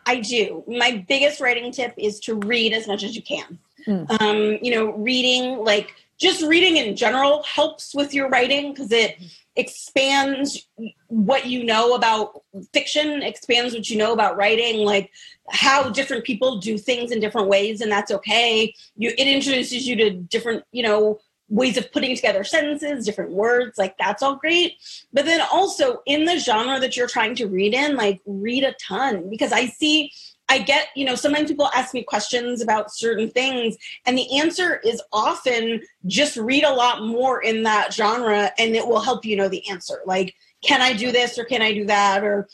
I 0.07 0.21
do. 0.21 0.63
My 0.69 1.05
biggest 1.09 1.41
writing 1.41 1.73
tip 1.73 1.93
is 1.97 2.21
to 2.21 2.37
read 2.37 2.73
as 2.73 2.87
much 2.87 3.03
as 3.03 3.17
you 3.17 3.23
can. 3.23 3.59
Mm. 3.87 4.21
Um, 4.21 4.59
you 4.63 4.73
know, 4.73 4.93
reading 4.93 5.59
like 5.59 5.95
just 6.19 6.43
reading 6.43 6.77
in 6.77 6.97
general 6.97 7.43
helps 7.43 7.95
with 7.95 8.15
your 8.15 8.29
writing 8.29 8.73
because 8.73 8.91
it 8.93 9.17
expands 9.57 10.69
what 11.09 11.47
you 11.47 11.65
know 11.65 11.95
about 11.95 12.43
fiction, 12.73 13.23
expands 13.23 13.75
what 13.75 13.89
you 13.89 13.97
know 13.97 14.13
about 14.13 14.37
writing, 14.37 14.85
like 14.85 15.11
how 15.51 15.89
different 15.91 16.25
people 16.25 16.59
do 16.59 16.79
things 16.79 17.11
in 17.11 17.21
different 17.21 17.49
ways, 17.49 17.81
and 17.81 17.91
that's 17.91 18.11
okay. 18.11 18.75
You 18.97 19.11
it 19.11 19.27
introduces 19.27 19.87
you 19.87 19.97
to 19.97 20.11
different, 20.11 20.65
you 20.73 20.83
know, 20.83 21.21
ways 21.49 21.77
of 21.77 21.91
putting 21.93 22.15
together 22.17 22.45
sentences, 22.45 23.05
different 23.05 23.31
words, 23.31 23.79
like 23.79 23.97
that's 23.99 24.23
all 24.23 24.37
great. 24.37 24.75
But 25.13 25.27
then 25.27 25.41
also 25.53 26.03
in 26.07 26.25
the 26.25 26.39
genre 26.39 26.81
that 26.81 26.97
you're 26.97 27.07
trying 27.07 27.35
to 27.37 27.47
read 27.47 27.75
in, 27.75 27.97
like 27.97 28.21
read 28.27 28.65
a 28.65 28.75
ton 28.75 29.31
because 29.31 29.53
I 29.53 29.67
see 29.67 30.13
I 30.49 30.59
get, 30.59 30.89
you 30.95 31.05
know, 31.05 31.15
sometimes 31.15 31.49
people 31.49 31.71
ask 31.75 31.93
me 31.93 32.05
questions 32.05 32.63
about 32.63 32.95
certain 32.95 33.31
things, 33.31 33.77
and 34.05 34.17
the 34.17 34.39
answer 34.39 34.81
is 34.85 35.03
often 35.13 35.83
just 36.07 36.37
read 36.37 36.65
a 36.65 36.73
lot 36.73 37.03
more 37.03 37.43
in 37.43 37.63
that 37.65 37.93
genre 37.93 38.51
and 38.59 38.77
it 38.77 38.87
will 38.87 39.01
help 39.01 39.25
you 39.25 39.37
know 39.37 39.49
the 39.49 39.69
answer. 39.69 40.01
Like, 40.07 40.35
can 40.63 40.81
I 40.81 40.93
do 40.93 41.13
this 41.13 41.39
or 41.39 41.45
can 41.45 41.63
I 41.63 41.73
do 41.73 41.85
that? 41.87 42.23
Or 42.23 42.49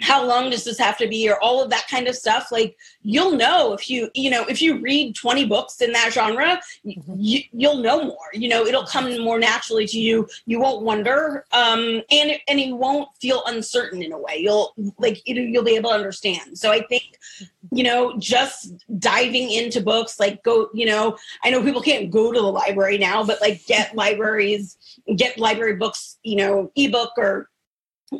how 0.00 0.26
long 0.26 0.50
does 0.50 0.64
this 0.64 0.78
have 0.78 0.98
to 0.98 1.06
be 1.06 1.28
or 1.30 1.40
all 1.40 1.62
of 1.62 1.70
that 1.70 1.86
kind 1.88 2.08
of 2.08 2.16
stuff 2.16 2.50
like 2.50 2.76
you'll 3.02 3.36
know 3.36 3.72
if 3.74 3.88
you 3.88 4.10
you 4.14 4.28
know 4.28 4.44
if 4.46 4.60
you 4.60 4.80
read 4.80 5.14
20 5.14 5.46
books 5.46 5.80
in 5.80 5.92
that 5.92 6.12
genre 6.12 6.60
mm-hmm. 6.84 7.14
you, 7.16 7.40
you'll 7.52 7.78
know 7.78 8.02
more 8.02 8.28
you 8.32 8.48
know 8.48 8.66
it'll 8.66 8.86
come 8.86 9.20
more 9.22 9.38
naturally 9.38 9.86
to 9.86 9.98
you 9.98 10.26
you 10.46 10.58
won't 10.58 10.82
wonder 10.82 11.44
um 11.52 12.02
and 12.10 12.32
and 12.48 12.60
you 12.60 12.74
won't 12.74 13.08
feel 13.20 13.42
uncertain 13.46 14.02
in 14.02 14.12
a 14.12 14.18
way 14.18 14.36
you'll 14.36 14.74
like 14.98 15.22
you'll 15.26 15.64
be 15.64 15.76
able 15.76 15.90
to 15.90 15.96
understand 15.96 16.58
so 16.58 16.72
i 16.72 16.82
think 16.88 17.16
you 17.74 17.82
know 17.82 18.16
just 18.18 18.72
diving 18.98 19.50
into 19.50 19.80
books 19.80 20.20
like 20.20 20.42
go 20.42 20.68
you 20.72 20.86
know 20.86 21.16
i 21.42 21.50
know 21.50 21.62
people 21.62 21.82
can't 21.82 22.10
go 22.10 22.32
to 22.32 22.40
the 22.40 22.46
library 22.46 22.98
now 22.98 23.24
but 23.24 23.40
like 23.40 23.64
get 23.66 23.94
libraries 23.96 24.76
get 25.16 25.38
library 25.38 25.74
books 25.74 26.18
you 26.22 26.36
know 26.36 26.70
ebook 26.76 27.10
or 27.16 27.48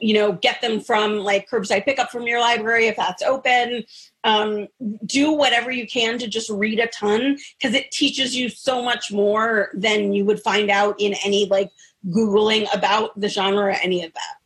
you 0.01 0.15
know 0.15 0.33
get 0.33 0.61
them 0.61 0.81
from 0.81 1.19
like 1.19 1.49
curbside 1.49 1.85
pickup 1.85 2.11
from 2.11 2.27
your 2.27 2.41
library 2.41 2.87
if 2.87 2.97
that's 2.97 3.23
open. 3.23 3.85
Um, 4.25 4.69
do 5.05 5.33
whatever 5.33 5.71
you 5.71 5.87
can 5.87 6.19
to 6.19 6.27
just 6.27 6.49
read 6.49 6.81
a 6.81 6.87
ton 6.87 7.39
because 7.59 7.75
it 7.75 7.91
teaches 7.91 8.35
you 8.35 8.49
so 8.49 8.83
much 8.83 9.13
more 9.13 9.71
than 9.75 10.15
you 10.15 10.25
would 10.25 10.41
find 10.41 10.71
out 10.71 10.97
in 10.99 11.15
any 11.25 11.47
like 11.47 11.71
googling 12.09 12.67
about 12.75 13.19
the 13.21 13.29
genre 13.29 13.67
or 13.67 13.71
any 13.71 14.03
of 14.03 14.13
that 14.15 14.37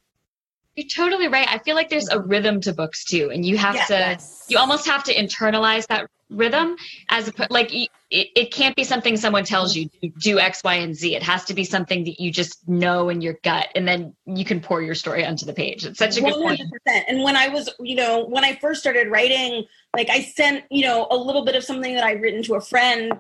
you're 0.79 0.87
totally 0.87 1.27
right. 1.27 1.47
I 1.51 1.59
feel 1.59 1.75
like 1.75 1.91
there's 1.91 2.09
a 2.09 2.21
rhythm 2.21 2.61
to 2.63 2.73
books 2.73 3.05
too, 3.05 3.31
and 3.33 3.45
you 3.45 3.57
have 3.59 3.75
to, 3.89 3.95
yes. 3.95 4.45
you 4.49 4.59
almost 4.59 4.87
have 4.87 5.03
to 5.05 5.15
internalize 5.15 5.89
that 5.89 6.09
rhythm 6.31 6.77
as 7.09 7.29
a, 7.29 7.33
like 7.51 7.75
it, 7.75 7.89
it 8.11 8.53
can't 8.53 8.77
be 8.77 8.85
something 8.85 9.17
someone 9.17 9.45
tells 9.45 9.75
you 9.75 9.89
do 10.21 10.39
X, 10.39 10.63
Y, 10.63 10.75
and 10.75 10.95
Z. 10.95 11.17
It 11.17 11.23
has 11.25 11.45
to 11.47 11.55
be 11.55 11.65
something 11.65 12.05
that 12.05 12.21
you 12.21 12.31
just 12.31 12.69
know 12.69 13.09
in 13.09 13.21
your 13.21 13.39
gut, 13.43 13.67
and 13.75 13.89
then 13.89 14.15
you 14.25 14.45
can 14.45 14.61
pour 14.61 14.81
your 14.81 14.95
story 14.95 15.27
onto 15.27 15.45
the 15.47 15.53
page. 15.53 15.85
It's 15.85 15.99
such 15.99 16.17
a 16.17 16.21
100%. 16.21 16.23
good 16.23 16.43
point. 16.87 17.05
And 17.09 17.25
when 17.25 17.37
I 17.37 17.49
was, 17.49 17.69
you 17.81 17.97
know, 17.97 18.25
when 18.25 18.45
I 18.45 18.55
first 18.55 18.81
started 18.81 19.09
writing, 19.09 19.65
like 19.97 20.11
I 20.11 20.23
sent, 20.23 20.65
you 20.71 20.87
know, 20.87 21.09
a 21.11 21.17
little 21.17 21.45
bit 21.45 21.57
of 21.57 21.65
something 21.65 21.95
that 21.97 22.05
I'd 22.05 22.23
written 22.23 22.45
to 22.45 22.55
a 22.55 22.61
friend, 22.61 23.13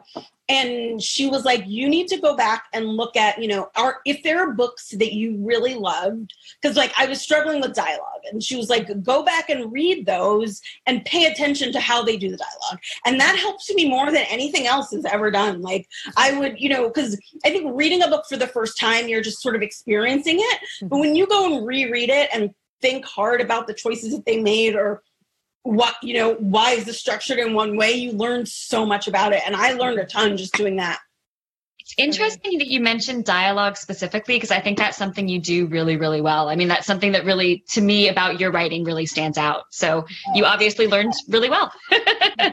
and 0.48 1.02
she 1.02 1.26
was 1.26 1.44
like 1.44 1.62
you 1.66 1.88
need 1.88 2.08
to 2.08 2.18
go 2.18 2.34
back 2.34 2.66
and 2.72 2.86
look 2.86 3.16
at 3.16 3.40
you 3.40 3.48
know 3.48 3.68
are 3.76 3.98
if 4.06 4.22
there 4.22 4.40
are 4.40 4.52
books 4.52 4.90
that 4.90 5.12
you 5.12 5.36
really 5.38 5.74
loved. 5.74 6.32
Because 6.60 6.76
like 6.76 6.92
i 6.98 7.06
was 7.06 7.20
struggling 7.20 7.60
with 7.60 7.74
dialogue. 7.74 8.04
And 8.30 8.42
she 8.42 8.56
was 8.56 8.68
like 8.68 9.02
go 9.02 9.22
back 9.22 9.48
and 9.48 9.72
read 9.72 10.06
those 10.06 10.60
and 10.86 11.04
pay 11.04 11.26
attention 11.26 11.72
to 11.72 11.80
how 11.80 12.02
they 12.02 12.16
do 12.16 12.30
the 12.30 12.36
dialogue. 12.36 12.80
And 13.04 13.20
that 13.20 13.36
helps 13.36 13.72
me 13.72 13.88
more 13.88 14.06
than 14.06 14.24
anything 14.28 14.66
else 14.66 14.90
has 14.92 15.04
ever 15.04 15.30
done. 15.30 15.60
Like 15.62 15.86
i 16.16 16.38
would 16.38 16.58
you 16.58 16.68
know 16.68 16.88
because 16.88 17.18
i 17.44 17.50
think 17.50 17.70
reading 17.74 18.02
a 18.02 18.08
book 18.08 18.24
for 18.28 18.36
the 18.36 18.46
first 18.46 18.78
time 18.78 19.08
you're 19.08 19.22
just 19.22 19.42
sort 19.42 19.56
of 19.56 19.62
experiencing 19.62 20.38
it. 20.38 20.60
But 20.80 20.86
mm-hmm. 20.86 21.00
when 21.00 21.16
you 21.16 21.26
go 21.26 21.54
and 21.54 21.66
reread 21.66 22.10
it 22.10 22.30
and 22.32 22.50
think 22.80 23.04
hard 23.04 23.40
about 23.40 23.66
the 23.66 23.74
choices 23.74 24.12
that 24.12 24.24
they 24.24 24.40
made 24.40 24.74
or 24.74 25.02
what 25.62 25.96
you 26.02 26.14
know 26.14 26.34
why 26.34 26.72
is 26.72 26.84
this 26.84 26.98
structured 26.98 27.38
in 27.38 27.54
one 27.54 27.76
way? 27.76 27.92
You 27.92 28.12
learn 28.12 28.46
so 28.46 28.86
much 28.86 29.08
about 29.08 29.32
it. 29.32 29.42
And 29.44 29.54
i 29.54 29.72
learned 29.72 29.98
a 29.98 30.04
ton 30.04 30.36
just 30.36 30.54
doing 30.54 30.76
that. 30.76 31.00
It's 31.80 31.94
interesting 31.96 32.58
that 32.58 32.68
you 32.68 32.80
mentioned 32.80 33.24
dialogue 33.24 33.78
specifically 33.78 34.36
because 34.36 34.50
i 34.50 34.60
think 34.60 34.76
that's 34.76 34.98
something 34.98 35.26
you 35.26 35.40
do 35.40 35.66
really 35.66 35.96
really 35.96 36.20
well. 36.20 36.48
I 36.48 36.56
mean 36.56 36.68
that's 36.68 36.86
something 36.86 37.12
that 37.12 37.24
really 37.24 37.64
to 37.70 37.80
me 37.80 38.08
about 38.08 38.40
your 38.40 38.50
writing 38.50 38.84
really 38.84 39.06
stands 39.06 39.38
out. 39.38 39.64
So 39.70 40.06
you 40.34 40.44
obviously 40.44 40.86
learned 40.86 41.14
really 41.28 41.50
well. 41.50 41.72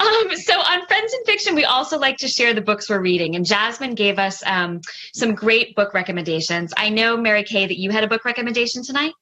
Um, 0.00 0.36
so 0.36 0.58
on 0.58 0.86
friends 0.86 1.12
in 1.12 1.24
fiction 1.24 1.54
we 1.54 1.64
also 1.64 1.96
like 1.98 2.16
to 2.18 2.28
share 2.28 2.54
the 2.54 2.60
books 2.60 2.90
we're 2.90 3.00
reading. 3.00 3.36
And 3.36 3.44
jasmine 3.44 3.94
gave 3.94 4.18
us 4.18 4.42
um, 4.46 4.80
some 5.12 5.34
great 5.34 5.76
book 5.76 5.94
recommendations. 5.94 6.72
I 6.76 6.88
know 6.88 7.16
mary 7.16 7.44
kay 7.44 7.66
that 7.66 7.78
you 7.78 7.90
had 7.90 8.02
a 8.02 8.08
book 8.08 8.24
recommendation 8.24 8.82
tonight 8.82 9.12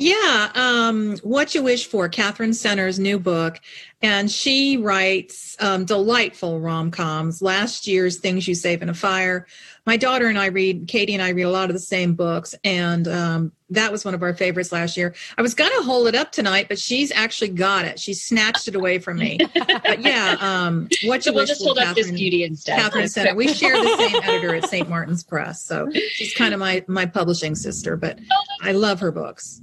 yeah, 0.00 0.50
um, 0.54 1.18
What 1.22 1.54
You 1.54 1.62
Wish 1.62 1.86
For, 1.86 2.08
Katherine 2.08 2.54
Center's 2.54 2.98
new 2.98 3.18
book. 3.18 3.60
And 4.00 4.30
she 4.30 4.78
writes 4.78 5.58
um, 5.60 5.84
delightful 5.84 6.58
rom 6.58 6.90
coms. 6.90 7.42
Last 7.42 7.86
year's 7.86 8.16
Things 8.18 8.48
You 8.48 8.54
Save 8.54 8.80
in 8.80 8.88
a 8.88 8.94
Fire. 8.94 9.46
My 9.84 9.98
daughter 9.98 10.26
and 10.28 10.38
I 10.38 10.46
read, 10.46 10.88
Katie 10.88 11.12
and 11.12 11.22
I 11.22 11.28
read 11.30 11.42
a 11.42 11.50
lot 11.50 11.68
of 11.68 11.74
the 11.74 11.80
same 11.80 12.14
books. 12.14 12.54
And 12.64 13.06
um, 13.08 13.52
that 13.68 13.92
was 13.92 14.02
one 14.02 14.14
of 14.14 14.22
our 14.22 14.32
favorites 14.32 14.72
last 14.72 14.96
year. 14.96 15.14
I 15.36 15.42
was 15.42 15.52
going 15.54 15.70
to 15.76 15.82
hold 15.82 16.06
it 16.08 16.14
up 16.14 16.32
tonight, 16.32 16.68
but 16.70 16.78
she's 16.78 17.12
actually 17.12 17.50
got 17.50 17.84
it. 17.84 18.00
She 18.00 18.14
snatched 18.14 18.68
it 18.68 18.74
away 18.74 19.00
from 19.00 19.18
me. 19.18 19.38
but 19.54 20.00
yeah, 20.00 20.36
um, 20.40 20.88
What 21.04 21.16
You 21.16 21.20
so 21.20 21.32
we'll 21.32 21.42
Wish 21.42 21.50
just 21.50 21.62
hold 21.62 21.76
Katherine, 21.76 21.90
up 21.90 21.96
this 21.96 22.10
beauty 22.10 22.42
instead. 22.44 22.78
Katherine 22.78 23.08
Center. 23.08 23.34
We 23.34 23.52
share 23.52 23.76
the 23.76 23.96
same 23.98 24.22
editor 24.22 24.54
at 24.54 24.70
St. 24.70 24.88
Martin's 24.88 25.22
Press. 25.24 25.62
So 25.62 25.90
she's 25.92 26.32
kind 26.32 26.54
of 26.54 26.60
my, 26.60 26.82
my 26.86 27.04
publishing 27.04 27.54
sister, 27.54 27.98
but 27.98 28.18
I 28.62 28.72
love 28.72 28.98
her 29.00 29.12
books. 29.12 29.60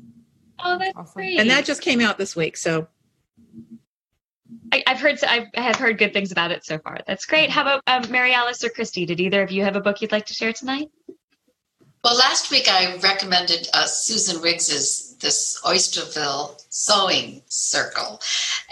Oh, 0.64 0.78
that's 0.78 0.96
awesome. 0.96 1.14
great. 1.14 1.40
And 1.40 1.50
that 1.50 1.66
just 1.66 1.82
came 1.82 2.02
out 2.02 2.18
this 2.18 2.36
week. 2.36 2.58
So 2.58 2.88
I, 4.72 4.84
have 4.88 5.00
heard 5.00 5.24
I've, 5.24 5.48
I 5.56 5.62
have 5.62 5.76
heard 5.76 5.98
good 5.98 6.14
things 6.14 6.32
about 6.32 6.52
it 6.52 6.66
so 6.66 6.78
far. 6.80 7.00
That's 7.08 7.26
great. 7.26 7.50
How 7.50 7.62
about 7.62 7.82
um, 7.88 8.12
Mary 8.12 8.34
Alice 8.34 8.64
or 8.64 8.70
Christy? 8.70 9.06
Did 9.06 9.20
either 9.20 9.42
of 9.42 9.52
you 9.52 9.64
have 9.64 9.76
a 9.76 9.82
book 9.82 10.02
you'd 10.02 10.12
like 10.12 10.26
to 10.28 10.34
share 10.34 10.54
tonight? 10.54 10.90
Well, 12.04 12.16
last 12.18 12.52
week 12.52 12.68
I 12.70 12.96
recommended 12.98 13.68
uh, 13.74 13.86
Susan 13.86 14.42
Wiggs's 14.42 15.18
this 15.18 15.60
Oysterville 15.66 16.62
Sewing 16.70 17.42
Circle, 17.48 18.22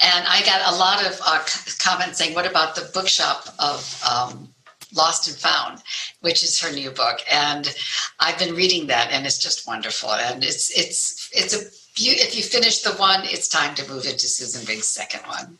and 0.01 0.25
I 0.27 0.41
got 0.45 0.73
a 0.73 0.77
lot 0.77 1.05
of 1.05 1.19
uh, 1.25 1.43
comments 1.79 2.17
saying, 2.17 2.35
"What 2.35 2.45
about 2.45 2.75
the 2.75 2.89
bookshop 2.93 3.47
of 3.59 4.03
um, 4.09 4.53
Lost 4.95 5.27
and 5.27 5.35
Found, 5.37 5.81
which 6.21 6.43
is 6.43 6.61
her 6.61 6.71
new 6.71 6.91
book?" 6.91 7.19
And 7.29 7.75
I've 8.19 8.37
been 8.37 8.55
reading 8.55 8.87
that, 8.87 9.11
and 9.11 9.25
it's 9.25 9.39
just 9.39 9.67
wonderful. 9.67 10.11
And 10.11 10.43
it's 10.43 10.69
it's 10.71 11.24
it's 11.35 11.53
a 11.53 11.75
if 11.97 12.35
you 12.35 12.43
finish 12.43 12.81
the 12.81 12.91
one, 12.93 13.21
it's 13.23 13.47
time 13.47 13.73
to 13.75 13.87
move 13.87 14.05
into 14.05 14.27
Susan 14.27 14.65
Wiggs' 14.67 14.87
second 14.87 15.21
one. 15.21 15.57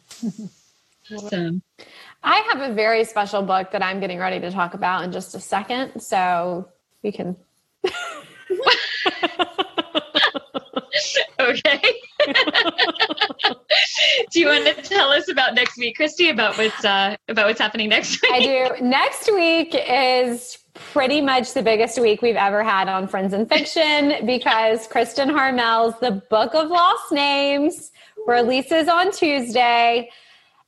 awesome. 1.14 1.62
I 2.24 2.36
have 2.52 2.72
a 2.72 2.74
very 2.74 3.06
special 3.06 3.42
book 3.42 3.72
that 3.72 3.84
I'm 3.84 4.00
getting 4.00 4.20
ready 4.20 4.40
to 4.42 4.52
talk 4.52 4.74
about 4.74 5.04
in 5.04 5.12
just 5.12 5.36
a 5.36 5.40
second, 5.40 6.02
so 6.02 6.68
we 7.04 7.12
can. 7.12 7.36
okay. 11.40 12.02
do 14.32 14.40
you 14.40 14.48
want 14.48 14.66
to 14.66 14.82
tell 14.82 15.10
us 15.10 15.30
about 15.30 15.56
next 15.56 15.78
week, 15.78 15.96
Christy? 15.96 16.30
About 16.30 16.58
what's 16.58 16.84
uh, 16.84 17.16
about 17.28 17.48
what's 17.48 17.60
happening 17.60 17.90
next 17.90 18.22
week? 18.22 18.32
I 18.32 18.40
do. 18.40 18.84
Next 18.84 19.32
week 19.32 19.76
is 19.76 20.58
pretty 20.74 21.22
much 21.22 21.54
the 21.54 21.62
biggest 21.62 22.00
week 22.00 22.22
we've 22.22 22.36
ever 22.36 22.64
had 22.64 22.88
on 22.88 23.08
Friends 23.08 23.34
in 23.34 23.46
Fiction 23.46 24.26
because 24.26 24.88
Kristin 24.88 25.32
Harmel's 25.32 25.98
The 26.00 26.22
Book 26.30 26.54
of 26.54 26.70
Lost 26.70 27.12
Names 27.12 27.92
releases 28.28 28.88
on 28.88 29.12
Tuesday. 29.12 30.10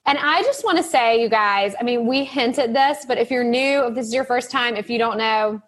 And 0.06 0.18
I 0.18 0.42
just 0.44 0.64
want 0.64 0.78
to 0.78 0.84
say, 0.84 1.22
you 1.22 1.28
guys, 1.28 1.76
I 1.80 1.84
mean, 1.84 2.08
we 2.08 2.24
hinted 2.24 2.74
this, 2.74 3.06
but 3.06 3.18
if 3.18 3.30
you're 3.30 3.44
new, 3.44 3.88
if 3.88 3.96
this 3.96 4.08
is 4.08 4.14
your 4.14 4.24
first 4.24 4.50
time, 4.50 4.78
if 4.78 4.90
you 4.90 4.98
don't 4.98 5.18
know, 5.18 5.62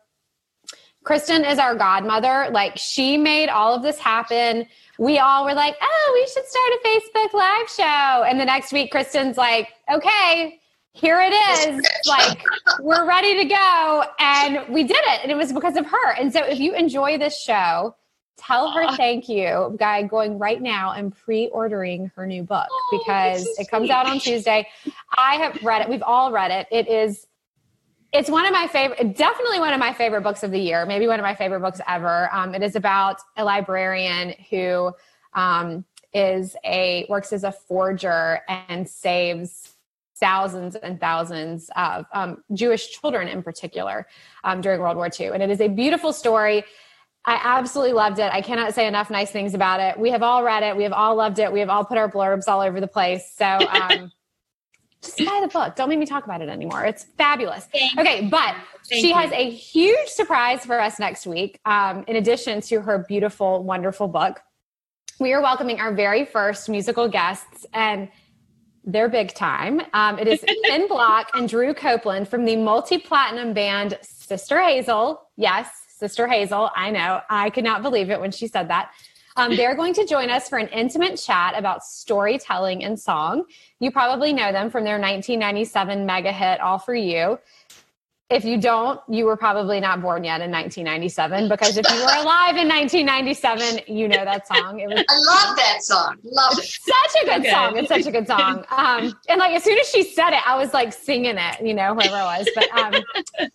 Kristin 1.10 1.49
is 1.49 1.57
our 1.57 1.74
godmother. 1.74 2.49
Like, 2.51 2.78
she 2.78 3.18
made 3.18 3.49
all 3.49 3.74
of 3.74 3.82
this 3.82 3.97
happen. 3.97 4.68
We 4.99 5.18
all 5.18 5.43
were 5.43 5.55
like, 5.55 5.76
oh, 5.82 6.12
we 6.14 6.28
should 6.28 6.45
start 6.45 6.70
a 6.70 6.88
Facebook 6.88 7.34
Live 7.34 7.70
show. 7.70 8.24
And 8.24 8.39
the 8.39 8.45
next 8.45 8.72
week, 8.72 8.93
Kristin's 8.93 9.36
like, 9.36 9.70
okay, 9.91 10.60
here 10.93 11.20
it 11.20 11.34
is. 11.34 11.84
like, 12.07 12.43
we're 12.82 13.07
ready 13.07 13.38
to 13.38 13.45
go. 13.45 14.03
And 14.20 14.72
we 14.72 14.84
did 14.84 14.97
it. 14.97 15.22
And 15.24 15.32
it 15.32 15.36
was 15.36 15.51
because 15.51 15.78
of 15.78 15.88
her. 15.88 16.12
And 16.12 16.32
so 16.32 16.43
if 16.43 16.60
you 16.60 16.76
enjoy 16.76 17.18
this 17.18 17.41
show, 17.41 17.95
tell 18.38 18.72
her 18.72 18.95
thank 18.95 19.28
you 19.28 19.76
guy 19.80 20.03
going 20.03 20.38
right 20.38 20.62
now 20.62 20.93
and 20.93 21.14
pre-ordering 21.14 22.12
her 22.16 22.26
new 22.26 22.43
book 22.43 22.68
oh, 22.70 22.99
because 23.03 23.43
so 23.43 23.62
it 23.62 23.70
comes 23.70 23.89
out 23.89 24.05
on 24.05 24.20
Tuesday. 24.20 24.68
I 25.18 25.36
have 25.36 25.62
read 25.64 25.82
it. 25.82 25.89
We've 25.89 26.03
all 26.03 26.32
read 26.32 26.51
it. 26.51 26.68
It 26.72 26.88
is 26.88 27.26
it's 28.12 28.30
one 28.30 28.45
of 28.45 28.51
my 28.51 28.68
favorite 28.68 29.16
definitely 29.16 29.60
one 29.60 29.74
of 29.74 29.80
my 29.80 29.93
favorite 29.93 30.22
books 30.22 30.43
of 30.43 30.51
the 30.51 30.60
year 30.60 30.86
maybe 30.86 31.07
one 31.07 31.20
of 31.20 31.24
my 31.24 31.36
favorite 31.36 31.60
books 31.60 31.80
ever 31.88 32.34
um, 32.34 32.55
it 32.55 32.64
is 32.64 32.76
about 32.76 33.18
a 33.38 33.43
librarian 33.43 34.34
who 34.49 34.91
um, 35.34 35.86
is 36.14 36.55
a 36.66 37.05
works 37.10 37.32
as 37.34 37.43
a 37.43 37.51
forger 37.51 38.41
and 38.47 38.88
saves 38.88 39.76
thousands 40.20 40.76
and 40.76 40.99
thousands 40.99 41.70
of 41.76 42.05
um, 42.14 42.43
Jewish 42.53 42.99
children 42.99 43.28
in 43.28 43.41
particular 43.41 44.07
um, 44.43 44.62
during 44.62 44.82
World 44.82 44.97
War 44.97 45.10
II. 45.18 45.28
And 45.28 45.41
it 45.41 45.49
is 45.49 45.62
a 45.62 45.68
beautiful 45.68 46.14
story. 46.14 46.64
I 47.26 47.39
absolutely 47.43 47.93
loved 47.93 48.20
it. 48.20 48.32
I 48.32 48.41
cannot 48.41 48.74
say 48.74 48.88
enough 48.88 49.10
nice 49.10 49.32
things 49.32 49.53
about 49.53 49.80
it. 49.80 49.99
We 49.99 50.10
have 50.10 50.24
all 50.24 50.43
read 50.43 50.64
it. 50.64 50.76
We 50.76 50.84
have 50.84 50.93
all 50.93 51.16
loved 51.16 51.39
it. 51.39 51.51
We 51.51 51.60
have 51.60 51.70
all 51.70 51.86
put 51.86 51.97
our 51.97 52.10
blurbs 52.10 52.47
all 52.47 52.62
over 52.62 52.80
the 52.80 52.88
place. 52.88 53.34
So 53.36 53.45
um, 53.70 54.12
just 55.02 55.18
buy 55.20 55.39
the 55.41 55.47
book. 55.47 55.76
Don't 55.76 55.89
make 55.89 56.00
me 56.00 56.06
talk 56.06 56.26
about 56.26 56.41
it 56.41 56.50
anymore. 56.50 56.86
It's 56.86 57.06
fabulous. 57.18 57.68
Okay, 57.97 58.28
but 58.30 58.56
Thank 58.89 59.02
she 59.02 59.10
you. 59.10 59.14
has 59.14 59.32
a 59.32 59.50
huge 59.50 60.10
surprise 60.10 60.66
for 60.66 60.80
us 60.80 61.00
next 61.00 61.26
week. 61.26 61.60
Um, 61.66 62.04
in 62.08 62.18
addition 62.18 62.62
to 62.62 62.82
her 62.82 63.06
beautiful, 63.08 63.64
wonderful 63.64 64.08
book, 64.08 64.41
we 65.20 65.34
are 65.34 65.41
welcoming 65.41 65.80
our 65.80 65.93
very 65.93 66.26
first 66.26 66.70
musical 66.70 67.08
guests, 67.08 67.66
and 67.74 68.10
they're 68.84 69.10
big 69.10 69.34
time. 69.34 69.82
Um, 69.93 70.20
it 70.20 70.28
is 70.28 70.43
Ken 70.66 70.88
Block 70.88 71.30
and 71.34 71.47
Drew 71.47 71.74
Copeland 71.74 72.28
from 72.28 72.45
the 72.45 72.56
multi 72.56 72.97
platinum 72.97 73.54
band 73.54 73.97
Sister 74.02 74.62
Hazel. 74.62 75.22
Yes, 75.38 75.70
Sister 75.89 76.28
Hazel. 76.28 76.70
I 76.76 76.91
know. 76.91 77.22
I 77.30 77.50
could 77.50 77.64
not 77.64 77.82
believe 77.82 78.10
it 78.10 78.20
when 78.20 78.32
she 78.32 78.47
said 78.47 78.70
that. 78.70 78.91
Um, 79.40 79.56
they're 79.56 79.76
going 79.76 79.94
to 79.94 80.06
join 80.06 80.30
us 80.30 80.50
for 80.50 80.58
an 80.58 80.68
intimate 80.68 81.16
chat 81.18 81.58
about 81.58 81.84
storytelling 81.84 82.84
and 82.84 83.00
song. 83.00 83.46
You 83.80 83.90
probably 83.90 84.34
know 84.34 84.52
them 84.52 84.70
from 84.70 84.84
their 84.84 85.00
1997 85.00 86.06
mega 86.06 86.32
hit, 86.32 86.60
All 86.60 86.78
For 86.78 86.94
You 86.94 87.40
if 88.30 88.46
you 88.46 88.62
don't, 88.62 89.02
you 89.10 89.26
were 89.26 89.36
probably 89.36 89.80
not 89.80 90.02
born 90.02 90.24
yet 90.24 90.42
in 90.42 90.52
1997 90.52 91.50
because 91.50 91.78
if 91.78 91.90
you 91.90 91.96
were 91.96 92.02
alive 92.22 92.58
in 92.58 92.68
1997, 92.68 93.82
you 93.88 94.08
know 94.08 94.24
that 94.24 94.48
song. 94.48 94.80
It 94.80 94.88
was 94.88 95.04
I 95.10 95.18
love 95.18 95.58
that 95.58 95.82
song. 95.82 96.18
Love 96.24 96.60
it. 96.60 96.66
Such 96.66 97.24
a 97.24 97.26
good 97.26 97.40
okay. 97.40 97.52
song. 97.52 97.78
It's 97.78 97.88
such 97.88 98.06
a 98.06 98.12
good 98.12 98.28
song. 98.28 98.66
Um, 98.70 99.18
and 99.30 99.40
like 99.40 99.54
as 99.54 99.64
soon 99.64 99.80
as 99.80 99.90
she 99.90 100.04
said 100.04 100.34
it, 100.34 100.48
I 100.48 100.56
was 100.58 100.74
like 100.74 100.94
singing 100.94 101.38
it, 101.38 101.66
you 101.66 101.74
know, 101.74 101.96
whoever 101.96 102.18
it 102.18 102.46
was. 102.46 102.50
But 102.54 102.72
um, 102.78 103.04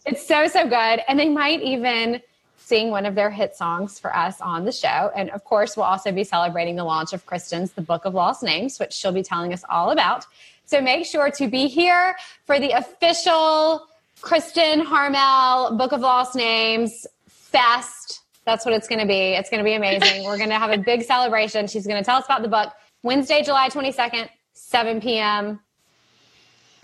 it's 0.07 0.27
so 0.27 0.49
so 0.49 0.65
good. 0.65 1.03
And 1.07 1.19
they 1.21 1.29
might 1.29 1.63
even 1.63 2.21
sing 2.65 2.91
one 2.91 3.05
of 3.05 3.15
their 3.15 3.31
hit 3.31 3.55
songs 3.55 3.99
for 3.99 4.15
us 4.17 4.41
on 4.41 4.65
the 4.65 4.73
show. 4.73 5.11
And 5.15 5.29
of 5.31 5.45
course, 5.45 5.77
we'll 5.77 5.85
also 5.85 6.11
be 6.13 6.25
celebrating 6.25 6.77
the 6.77 6.85
launch 6.85 7.13
of 7.13 7.27
Kristin's 7.27 7.73
The 7.73 7.83
Book 7.83 8.07
of 8.07 8.15
Lost 8.15 8.43
Names, 8.43 8.79
which 8.79 8.93
she'll 8.93 9.13
be 9.13 9.23
telling 9.23 9.53
us 9.53 9.63
all 9.69 9.91
about. 9.91 10.25
So 10.65 10.81
make 10.81 11.05
sure 11.05 11.31
to 11.31 11.49
be 11.49 11.69
here 11.69 12.17
for 12.47 12.59
the 12.59 12.71
official 12.71 13.87
Kristin 14.23 14.83
Harmel, 14.83 15.77
Book 15.77 15.93
of 15.93 16.01
Lost 16.01 16.35
Names 16.35 17.07
Fest. 17.29 18.23
That's 18.47 18.65
what 18.65 18.75
it's 18.75 18.89
going 18.89 19.01
to 19.01 19.07
be. 19.07 19.35
It's 19.35 19.51
going 19.51 19.59
to 19.59 19.65
be 19.65 19.75
amazing. 19.75 20.25
We're 20.25 20.39
going 20.39 20.49
to 20.49 20.59
have 20.59 20.71
a 20.71 20.79
big 20.79 21.03
celebration. 21.03 21.67
She's 21.67 21.87
going 21.87 22.03
to 22.03 22.05
tell 22.05 22.17
us 22.17 22.25
about 22.25 22.41
the 22.41 22.49
book 22.49 22.73
Wednesday, 23.03 23.43
July 23.43 23.69
22nd, 23.69 24.31
7 24.55 25.03
p.m. 25.03 25.61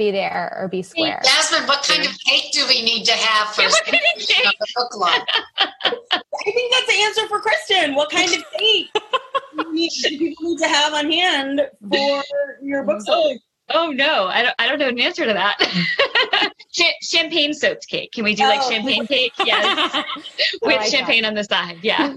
Be 0.01 0.11
there 0.11 0.57
or 0.59 0.67
be 0.67 0.83
square. 0.83 1.21
Jasmine, 1.23 1.69
what 1.69 1.87
kind 1.87 2.07
of 2.07 2.19
cake 2.21 2.53
do 2.53 2.67
we 2.67 2.81
need 2.83 3.05
to 3.05 3.13
have 3.13 3.55
for 3.55 3.61
yeah, 3.61 3.69
the 3.69 4.67
book 4.75 4.97
launch? 4.97 5.29
I 5.59 6.23
think 6.43 6.73
that's 6.73 6.87
the 6.87 7.03
answer 7.03 7.29
for 7.29 7.39
Kristin. 7.43 7.95
What 7.95 8.11
kind 8.11 8.33
of 8.33 8.43
cake 8.59 8.89
do 8.95 10.19
people 10.19 10.53
need 10.53 10.59
to 10.61 10.69
have 10.69 10.95
on 10.95 11.13
hand 11.13 11.69
for 11.93 12.23
your 12.63 12.83
book? 12.85 13.03
Oh, 13.09 13.37
Oh 13.73 13.91
no, 13.91 14.27
I 14.27 14.43
don't. 14.43 14.55
I 14.59 14.67
don't 14.67 14.79
know 14.79 14.89
an 14.89 14.99
answer 14.99 15.25
to 15.25 15.33
that. 15.33 16.53
champagne 17.03 17.55
soaked 17.55 17.87
cake. 17.89 18.11
Can 18.13 18.25
we 18.25 18.35
do 18.35 18.43
like 18.45 18.61
oh. 18.63 18.71
champagne 18.71 19.07
cake? 19.07 19.33
Yes, 19.45 19.95
with 20.63 20.77
like 20.77 20.91
champagne 20.91 21.23
that. 21.23 21.29
on 21.29 21.35
the 21.35 21.45
side. 21.45 21.79
Yeah. 21.83 22.17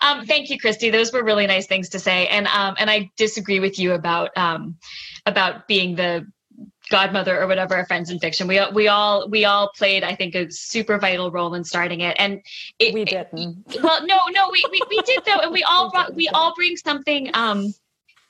um, 0.00 0.26
thank 0.26 0.50
you, 0.50 0.58
Christy. 0.58 0.90
Those 0.90 1.12
were 1.12 1.22
really 1.22 1.46
nice 1.46 1.66
things 1.66 1.88
to 1.90 2.00
say, 2.00 2.26
and 2.28 2.48
um, 2.48 2.74
and 2.80 2.90
I 2.90 3.10
disagree 3.16 3.60
with 3.60 3.78
you 3.78 3.92
about 3.92 4.36
um, 4.36 4.76
about 5.24 5.68
being 5.68 5.94
the 5.94 6.26
godmother 6.90 7.40
or 7.40 7.46
whatever 7.46 7.76
of 7.76 7.86
friends 7.86 8.10
in 8.10 8.18
fiction. 8.18 8.46
We 8.46 8.60
we 8.72 8.88
all 8.88 9.28
we 9.28 9.44
all 9.44 9.70
played 9.76 10.02
i 10.04 10.14
think 10.14 10.34
a 10.34 10.50
super 10.50 10.98
vital 10.98 11.30
role 11.30 11.54
in 11.54 11.64
starting 11.64 12.00
it. 12.00 12.16
And 12.18 12.40
it, 12.78 12.94
we 12.94 13.04
didn't. 13.04 13.64
it, 13.68 13.82
well 13.82 14.06
no 14.06 14.18
no 14.30 14.50
we, 14.50 14.64
we, 14.70 14.80
we 14.88 15.02
did 15.02 15.24
though. 15.24 15.40
And 15.40 15.52
we 15.52 15.62
all 15.68 15.90
brought 15.90 16.14
we 16.14 16.28
all 16.28 16.54
bring 16.54 16.76
something 16.76 17.30
um 17.34 17.74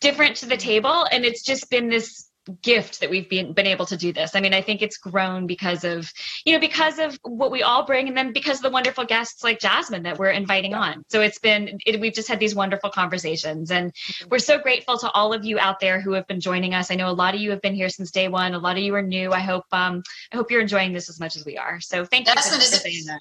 different 0.00 0.36
to 0.36 0.46
the 0.46 0.56
table. 0.56 1.06
And 1.10 1.24
it's 1.24 1.42
just 1.42 1.70
been 1.70 1.88
this 1.88 2.27
gift 2.62 3.00
that 3.00 3.10
we've 3.10 3.28
been 3.28 3.52
been 3.52 3.66
able 3.66 3.86
to 3.86 3.96
do 3.96 4.12
this. 4.12 4.34
I 4.34 4.40
mean, 4.40 4.54
I 4.54 4.60
think 4.60 4.82
it's 4.82 4.96
grown 4.96 5.46
because 5.46 5.84
of 5.84 6.12
you 6.44 6.52
know 6.52 6.60
because 6.60 6.98
of 6.98 7.18
what 7.22 7.50
we 7.50 7.62
all 7.62 7.84
bring, 7.84 8.08
and 8.08 8.16
then 8.16 8.32
because 8.32 8.58
of 8.58 8.62
the 8.62 8.70
wonderful 8.70 9.04
guests 9.04 9.44
like 9.44 9.60
Jasmine 9.60 10.02
that 10.04 10.18
we're 10.18 10.30
inviting 10.30 10.74
on. 10.74 11.04
So 11.08 11.20
it's 11.20 11.38
been 11.38 11.78
it, 11.86 12.00
we've 12.00 12.14
just 12.14 12.28
had 12.28 12.40
these 12.40 12.54
wonderful 12.54 12.90
conversations, 12.90 13.70
and 13.70 13.92
mm-hmm. 13.92 14.28
we're 14.30 14.38
so 14.38 14.58
grateful 14.58 14.98
to 14.98 15.10
all 15.12 15.32
of 15.32 15.44
you 15.44 15.58
out 15.58 15.80
there 15.80 16.00
who 16.00 16.12
have 16.12 16.26
been 16.26 16.40
joining 16.40 16.74
us. 16.74 16.90
I 16.90 16.94
know 16.94 17.08
a 17.08 17.12
lot 17.12 17.34
of 17.34 17.40
you 17.40 17.50
have 17.50 17.62
been 17.62 17.74
here 17.74 17.88
since 17.88 18.10
day 18.10 18.28
one. 18.28 18.54
A 18.54 18.58
lot 18.58 18.76
of 18.76 18.82
you 18.82 18.94
are 18.94 19.02
new. 19.02 19.32
I 19.32 19.40
hope 19.40 19.64
um 19.72 20.02
I 20.32 20.36
hope 20.36 20.50
you're 20.50 20.60
enjoying 20.60 20.92
this 20.92 21.08
as 21.08 21.20
much 21.20 21.36
as 21.36 21.44
we 21.44 21.56
are. 21.56 21.80
So 21.80 22.04
thank 22.04 22.26
Jasmine, 22.26 22.60
you 22.60 22.66
for, 22.66 22.76
saying 22.76 23.04
that. 23.06 23.20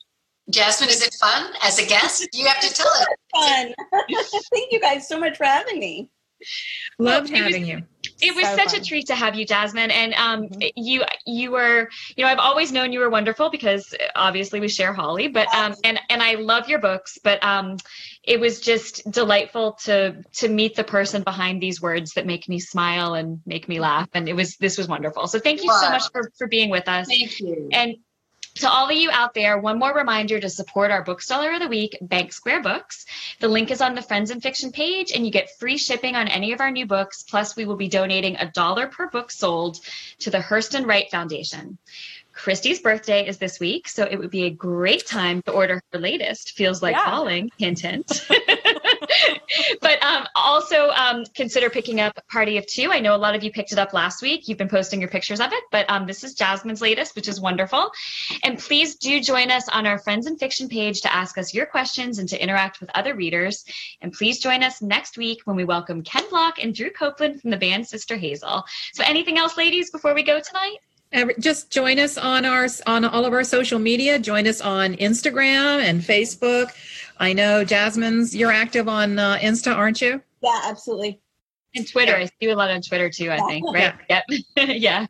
Jasmine, 0.49 0.89
is 0.89 1.01
it 1.01 1.13
fun 1.19 1.51
as 1.61 1.77
a 1.77 1.85
guest? 1.85 2.27
You 2.33 2.45
have 2.45 2.61
to 2.61 2.73
tell 2.73 2.87
it. 3.01 3.07
Fun. 3.35 3.73
thank 4.53 4.71
you 4.71 4.79
guys 4.79 5.07
so 5.07 5.19
much 5.19 5.37
for 5.37 5.43
having 5.43 5.79
me. 5.79 6.09
Loved 6.99 7.31
well, 7.31 7.43
having 7.43 7.61
was, 7.61 7.69
you. 7.69 7.83
It 8.21 8.35
was 8.35 8.45
so 8.47 8.55
such 8.55 8.71
fun. 8.71 8.81
a 8.81 8.83
treat 8.83 9.07
to 9.07 9.15
have 9.15 9.35
you, 9.35 9.45
Jasmine. 9.45 9.91
And 9.91 10.13
um, 10.15 10.43
mm-hmm. 10.43 10.61
you 10.75 11.03
you 11.25 11.51
were, 11.51 11.89
you 12.15 12.23
know, 12.23 12.31
I've 12.31 12.39
always 12.39 12.71
known 12.71 12.91
you 12.91 12.99
were 12.99 13.09
wonderful 13.09 13.49
because 13.49 13.93
obviously 14.15 14.59
we 14.59 14.67
share 14.67 14.93
Holly. 14.93 15.27
But 15.27 15.53
um, 15.53 15.75
and 15.83 15.99
and 16.09 16.21
I 16.21 16.35
love 16.35 16.69
your 16.69 16.79
books. 16.79 17.19
But 17.23 17.43
um, 17.43 17.77
it 18.23 18.39
was 18.39 18.59
just 18.59 19.09
delightful 19.09 19.73
to 19.83 20.23
to 20.33 20.49
meet 20.49 20.75
the 20.75 20.83
person 20.83 21.23
behind 21.23 21.61
these 21.61 21.81
words 21.81 22.13
that 22.13 22.25
make 22.25 22.49
me 22.49 22.59
smile 22.59 23.13
and 23.13 23.41
make 23.45 23.69
me 23.69 23.79
laugh. 23.79 24.09
And 24.13 24.27
it 24.27 24.33
was 24.33 24.57
this 24.57 24.77
was 24.77 24.87
wonderful. 24.87 25.27
So 25.27 25.39
thank 25.39 25.63
you 25.63 25.69
wow. 25.69 25.81
so 25.81 25.89
much 25.89 26.11
for 26.11 26.31
for 26.37 26.47
being 26.47 26.69
with 26.69 26.87
us. 26.87 27.07
Thank 27.07 27.39
you. 27.39 27.69
And 27.71 27.95
to 28.59 28.69
all 28.69 28.89
of 28.89 28.95
you 28.95 29.09
out 29.11 29.33
there, 29.33 29.57
one 29.57 29.79
more 29.79 29.93
reminder 29.93 30.39
to 30.39 30.49
support 30.49 30.91
our 30.91 31.03
bookseller 31.03 31.53
of 31.53 31.59
the 31.59 31.67
week, 31.67 31.97
Bank 32.01 32.33
Square 32.33 32.63
Books. 32.63 33.05
The 33.39 33.47
link 33.47 33.71
is 33.71 33.81
on 33.81 33.95
the 33.95 34.01
Friends 34.01 34.31
and 34.31 34.41
Fiction 34.41 34.71
page, 34.71 35.11
and 35.11 35.25
you 35.25 35.31
get 35.31 35.57
free 35.59 35.77
shipping 35.77 36.15
on 36.15 36.27
any 36.27 36.53
of 36.53 36.61
our 36.61 36.71
new 36.71 36.85
books. 36.85 37.23
Plus, 37.23 37.55
we 37.55 37.65
will 37.65 37.75
be 37.75 37.87
donating 37.87 38.35
a 38.37 38.51
dollar 38.51 38.87
per 38.87 39.09
book 39.09 39.31
sold 39.31 39.79
to 40.19 40.29
the 40.29 40.39
Hurston 40.39 40.85
Wright 40.85 41.09
Foundation. 41.09 41.77
Christy's 42.37 42.79
birthday 42.79 43.27
is 43.27 43.39
this 43.39 43.59
week, 43.59 43.87
so 43.87 44.03
it 44.03 44.17
would 44.17 44.29
be 44.29 44.43
a 44.43 44.51
great 44.51 45.07
time 45.07 45.41
to 45.43 45.51
order 45.51 45.81
her 45.91 45.99
latest, 45.99 46.51
Feels 46.51 46.83
Like 46.83 46.95
yeah. 46.95 47.05
Falling, 47.05 47.49
hint, 47.57 47.79
hint. 47.79 48.27
but 49.81 50.03
um, 50.03 50.27
also 50.35 50.89
um, 50.89 51.25
consider 51.33 51.69
picking 51.69 51.99
up 51.99 52.19
Party 52.29 52.57
of 52.57 52.65
Two. 52.67 52.91
I 52.91 52.99
know 52.99 53.15
a 53.15 53.17
lot 53.17 53.35
of 53.35 53.43
you 53.43 53.51
picked 53.51 53.71
it 53.71 53.79
up 53.79 53.93
last 53.93 54.21
week. 54.21 54.47
You've 54.47 54.57
been 54.57 54.69
posting 54.69 54.99
your 54.99 55.09
pictures 55.09 55.39
of 55.39 55.51
it, 55.51 55.63
but 55.71 55.89
um, 55.89 56.05
this 56.05 56.23
is 56.23 56.33
Jasmine's 56.33 56.81
latest, 56.81 57.15
which 57.15 57.27
is 57.27 57.39
wonderful. 57.39 57.91
And 58.43 58.57
please 58.57 58.95
do 58.95 59.21
join 59.21 59.51
us 59.51 59.67
on 59.69 59.85
our 59.85 59.99
Friends 59.99 60.27
and 60.27 60.39
Fiction 60.39 60.69
page 60.69 61.01
to 61.01 61.13
ask 61.13 61.37
us 61.37 61.53
your 61.53 61.65
questions 61.65 62.19
and 62.19 62.29
to 62.29 62.41
interact 62.41 62.79
with 62.79 62.89
other 62.95 63.15
readers. 63.15 63.65
And 64.01 64.13
please 64.13 64.39
join 64.39 64.63
us 64.63 64.81
next 64.81 65.17
week 65.17 65.39
when 65.45 65.55
we 65.55 65.65
welcome 65.65 66.03
Ken 66.03 66.23
Block 66.29 66.61
and 66.61 66.73
Drew 66.73 66.89
Copeland 66.89 67.41
from 67.41 67.51
the 67.51 67.57
band 67.57 67.87
Sister 67.87 68.15
Hazel. 68.17 68.63
So, 68.93 69.03
anything 69.05 69.37
else, 69.37 69.57
ladies, 69.57 69.91
before 69.91 70.13
we 70.13 70.23
go 70.23 70.39
tonight? 70.39 70.77
just 71.39 71.69
join 71.69 71.99
us 71.99 72.17
on 72.17 72.43
our 72.43 72.67
on 72.85 73.05
all 73.05 73.23
of 73.23 73.31
our 73.31 73.43
social 73.43 73.79
media 73.79 74.19
join 74.19 74.45
us 74.45 74.59
on 74.59 74.93
instagram 74.95 75.81
and 75.81 76.01
facebook 76.01 76.71
i 77.19 77.33
know 77.33 77.63
jasmine's 77.63 78.35
you're 78.35 78.51
active 78.51 78.87
on 78.87 79.19
uh, 79.19 79.37
insta 79.37 79.75
aren't 79.75 80.01
you? 80.01 80.21
Yeah 80.41 80.61
absolutely. 80.65 81.19
And 81.75 81.87
twitter. 81.87 82.15
I 82.15 82.25
see 82.25 82.31
you 82.41 82.53
a 82.53 82.55
lot 82.55 82.69
on 82.69 82.81
twitter 82.81 83.09
too 83.09 83.31
i 83.31 83.39
think 83.47 83.65
right? 83.73 83.93
Yeah. 84.09 84.21
Yep. 84.29 84.41
Yeah. 84.77 85.07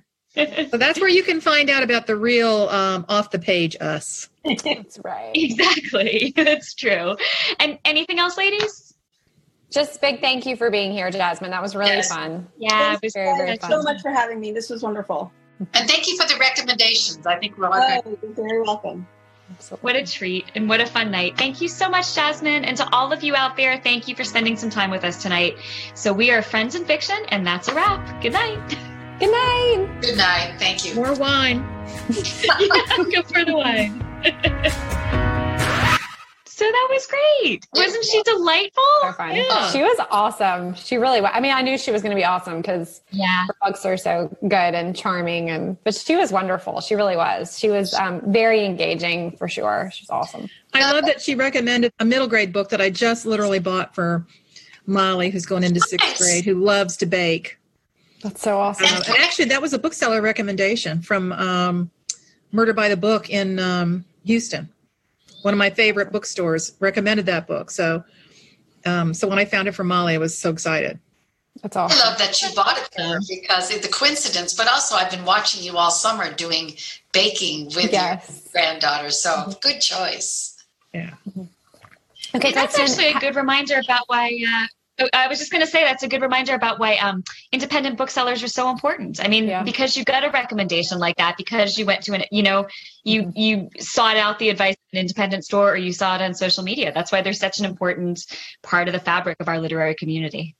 So 0.70 0.78
that's 0.78 1.00
where 1.00 1.10
you 1.10 1.24
can 1.24 1.42
find 1.42 1.70
out 1.70 1.82
about 1.82 2.06
the 2.06 2.16
real 2.16 2.70
um, 2.70 3.06
off 3.10 3.32
the 3.32 3.40
page 3.40 3.76
us. 3.82 4.30
That's 4.64 5.00
right. 5.04 5.32
Exactly. 5.34 6.32
That's 6.36 6.76
true. 6.76 7.16
And 7.60 7.80
anything 7.86 8.20
else 8.20 8.38
ladies? 8.38 8.94
Just 9.72 10.00
big 10.00 10.22
thank 10.22 10.46
you 10.46 10.56
for 10.56 10.70
being 10.70 10.92
here 10.92 11.10
jasmine. 11.10 11.50
That 11.52 11.62
was 11.62 11.76
really 11.76 11.90
yes. 11.92 12.14
fun. 12.14 12.48
Yeah 12.58 12.94
it 12.94 13.00
was 13.02 13.14
very 13.14 13.36
very 13.38 13.58
fun. 13.58 13.72
so 13.72 13.82
much 13.82 14.02
for 14.02 14.12
having 14.12 14.40
me. 14.40 14.52
This 14.52 14.70
was 14.70 14.84
wonderful. 14.84 15.32
And 15.60 15.90
thank 15.90 16.08
you 16.08 16.16
for 16.18 16.28
the 16.28 16.38
recommendations. 16.40 17.26
I 17.26 17.38
think 17.40 17.58
we're 17.58 17.68
all 17.68 17.74
oh, 17.76 18.18
You're 18.22 18.34
very 18.34 18.62
welcome. 18.62 19.08
What 19.82 19.96
a 19.96 20.06
treat 20.06 20.46
and 20.56 20.68
what 20.68 20.82
a 20.82 20.86
fun 20.86 21.12
night. 21.12 21.38
Thank 21.38 21.62
you 21.62 21.68
so 21.68 21.90
much, 21.90 22.14
Jasmine. 22.16 22.66
And 22.66 22.78
to 22.78 22.94
all 22.94 23.12
of 23.12 23.24
you 23.24 23.36
out 23.36 23.56
there, 23.56 23.80
thank 23.82 24.08
you 24.08 24.16
for 24.16 24.24
spending 24.24 24.58
some 24.58 24.70
time 24.70 24.92
with 24.92 25.04
us 25.04 25.22
tonight. 25.22 25.58
So 25.94 26.14
we 26.14 26.32
are 26.32 26.42
Friends 26.42 26.76
in 26.76 26.86
Fiction, 26.86 27.18
and 27.30 27.46
that's 27.46 27.68
a 27.68 27.76
wrap. 27.76 28.22
Good 28.22 28.34
night. 28.34 28.78
Good 29.20 29.32
night. 29.32 30.02
Good 30.02 30.18
night. 30.18 30.56
Thank 30.60 30.86
you. 30.86 30.96
More 30.96 31.14
wine. 31.16 31.60
Go 32.08 33.24
for 33.24 33.46
the 33.46 33.54
wine. 33.56 35.24
so 36.58 36.66
that 36.66 36.88
was 36.90 37.06
great. 37.06 37.68
Wasn't 37.76 38.04
she 38.04 38.24
delightful? 38.24 38.84
So 39.04 39.12
fun. 39.12 39.36
Yeah. 39.36 39.70
She 39.70 39.84
was 39.84 39.96
awesome. 40.10 40.74
She 40.74 40.98
really 40.98 41.22
was. 41.22 41.30
I 41.32 41.40
mean, 41.40 41.52
I 41.52 41.62
knew 41.62 41.78
she 41.78 41.92
was 41.92 42.02
going 42.02 42.10
to 42.10 42.20
be 42.20 42.26
awesome 42.26 42.62
because 42.62 43.02
yeah. 43.12 43.46
her 43.46 43.56
books 43.62 43.86
are 43.86 43.96
so 43.96 44.36
good 44.42 44.74
and 44.74 44.96
charming, 44.96 45.52
and 45.52 45.78
but 45.84 45.94
she 45.94 46.16
was 46.16 46.32
wonderful. 46.32 46.82
She 46.82 46.96
really 46.96 47.16
was. 47.16 47.60
She 47.60 47.70
was 47.70 47.94
um, 47.94 48.24
very 48.32 48.66
engaging 48.66 49.38
for 49.38 49.48
sure. 49.48 49.92
She's 49.94 50.10
awesome. 50.10 50.50
I 50.74 50.92
love 50.92 51.06
that 51.06 51.22
she 51.22 51.36
recommended 51.36 51.94
a 52.00 52.06
middle 52.06 52.28
grade 52.28 52.52
book 52.52 52.70
that 52.70 52.82
I 52.82 52.90
just 52.90 53.28
literally 53.28 53.60
bought 53.60 53.94
for 53.94 54.26
Molly, 54.88 55.30
who's 55.30 55.46
going 55.46 55.64
into 55.64 55.80
sixth 55.82 56.18
grade, 56.18 56.44
who 56.44 56.56
loves 56.56 56.98
to 56.98 57.06
bake. 57.06 57.60
That's 58.24 58.42
so 58.42 58.58
awesome. 58.58 58.88
Uh, 58.88 59.04
and 59.06 59.18
actually, 59.20 59.46
that 59.46 59.62
was 59.62 59.74
a 59.74 59.78
bookseller 59.78 60.24
recommendation 60.24 61.04
from 61.04 61.34
um, 61.34 61.92
Murder 62.52 62.74
by 62.74 62.90
the 62.90 62.98
Book 62.98 63.30
in 63.30 63.60
um, 63.60 64.06
Houston. 64.26 64.70
One 65.44 65.54
of 65.54 65.58
my 65.58 65.70
favorite 65.70 66.12
bookstores 66.12 66.74
recommended 66.80 67.26
that 67.28 67.48
book. 67.48 67.72
So, 67.72 68.04
um, 68.86 69.14
so 69.14 69.28
when 69.28 69.40
I 69.40 69.46
found 69.46 69.68
it 69.68 69.74
for 69.74 69.84
Molly, 69.84 70.16
I 70.16 70.18
was 70.18 70.38
so 70.38 70.50
excited. 70.50 71.00
That's 71.62 71.76
awesome. 71.76 72.00
I 72.04 72.10
love 72.10 72.18
that 72.20 72.42
you 72.42 72.50
bought 72.56 72.78
it 72.78 72.90
for 72.94 73.02
her 73.02 73.20
because 73.28 73.74
of 73.76 73.82
the 73.82 73.88
coincidence, 73.88 74.54
but 74.54 74.68
also 74.68 74.96
I've 74.96 75.10
been 75.10 75.26
watching 75.26 75.64
you 75.64 75.78
all 75.78 75.90
summer 75.90 76.32
doing 76.34 76.76
baking 77.14 77.68
with 77.68 77.92
Yes. 77.92 78.28
your 78.30 78.52
granddaughter. 78.52 79.10
So 79.10 79.52
good 79.62 79.80
choice. 79.82 80.64
Yeah. 80.94 81.16
Okay, 82.36 82.50
Hey, 82.50 82.54
that's 82.54 82.78
Kristin, 82.78 82.82
actually 82.90 83.08
a 83.08 83.20
good 83.20 83.36
reminder 83.36 83.80
about 83.84 84.04
why. 84.08 84.38
Uh, 84.48 84.68
I 85.14 85.28
was 85.28 85.38
just 85.38 85.52
going 85.52 85.64
to 85.64 85.70
say 85.70 85.84
that's 85.84 86.04
a 86.04 86.08
good 86.08 86.22
reminder 86.22 86.56
about 86.56 86.80
why 86.80 86.96
um, 86.96 87.24
independent 87.52 87.98
booksellers 87.98 88.42
are 88.44 88.48
so 88.48 88.70
important. 88.70 89.24
I 89.24 89.28
mean, 89.28 89.48
Yeah. 89.48 89.64
because 89.64 89.96
you 89.96 90.04
got 90.04 90.24
a 90.24 90.30
recommendation 90.32 90.98
like 90.98 91.18
that, 91.18 91.38
because 91.38 91.78
you 91.78 91.86
went 91.86 92.02
to 92.04 92.14
an, 92.14 92.24
you 92.32 92.44
know, 92.44 92.68
you 93.04 93.24
Mm-hmm. 93.24 93.40
you 93.40 93.70
sought 93.80 94.18
out 94.18 94.40
the 94.40 94.50
advice 94.50 94.76
in 94.92 94.98
an 94.98 95.02
independent 95.02 95.46
store 95.46 95.72
or 95.72 95.76
you 95.78 95.94
saw 95.94 96.16
it 96.16 96.22
on 96.22 96.34
social 96.34 96.64
media. 96.64 96.92
That's 96.94 97.12
why 97.12 97.22
they're 97.22 97.34
such 97.34 97.60
an 97.60 97.66
important 97.66 98.26
part 98.64 98.88
of 98.88 98.94
the 98.94 99.00
fabric 99.00 99.38
of 99.40 99.48
our 99.48 99.60
literary 99.60 99.96
community. 99.96 100.56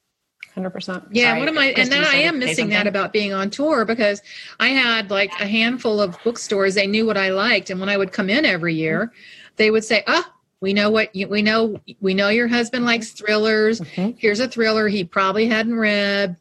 hundred 0.54 0.70
percent. 0.72 1.04
Yeah, 1.12 1.32
Sorry, 1.32 1.40
what 1.40 1.50
am 1.50 1.58
I? 1.58 1.66
And 1.76 1.92
then 1.92 2.04
I 2.04 2.16
am 2.16 2.40
missing 2.40 2.70
that 2.70 2.88
about 2.88 3.14
being 3.14 3.34
on 3.34 3.50
tour 3.50 3.86
because 3.86 4.22
I 4.60 4.70
had 4.70 5.10
like 5.12 5.32
a 5.42 5.48
handful 5.48 6.00
of 6.00 6.18
bookstores. 6.24 6.76
They 6.76 6.88
knew 6.88 7.06
what 7.06 7.18
I 7.18 7.30
liked, 7.30 7.70
and 7.70 7.80
when 7.80 7.90
I 7.90 7.98
would 7.98 8.12
come 8.12 8.30
in 8.30 8.46
every 8.46 8.76
year, 8.76 9.12
they 9.58 9.72
would 9.72 9.84
say, 9.84 10.04
"Ah, 10.08 10.32
we 10.62 10.74
know 10.74 10.90
what 10.90 11.16
you, 11.16 11.28
we 11.28 11.42
know. 11.42 11.80
We 12.02 12.14
know 12.14 12.30
your 12.30 12.48
husband 12.48 12.86
likes 12.86 13.12
thrillers. 13.12 13.80
Mhm. 13.80 14.16
Here's 14.18 14.40
a 14.40 14.48
thriller 14.48 14.88
he 14.88 15.04
probably 15.04 15.48
hadn't 15.48 15.76
read. 15.76 16.36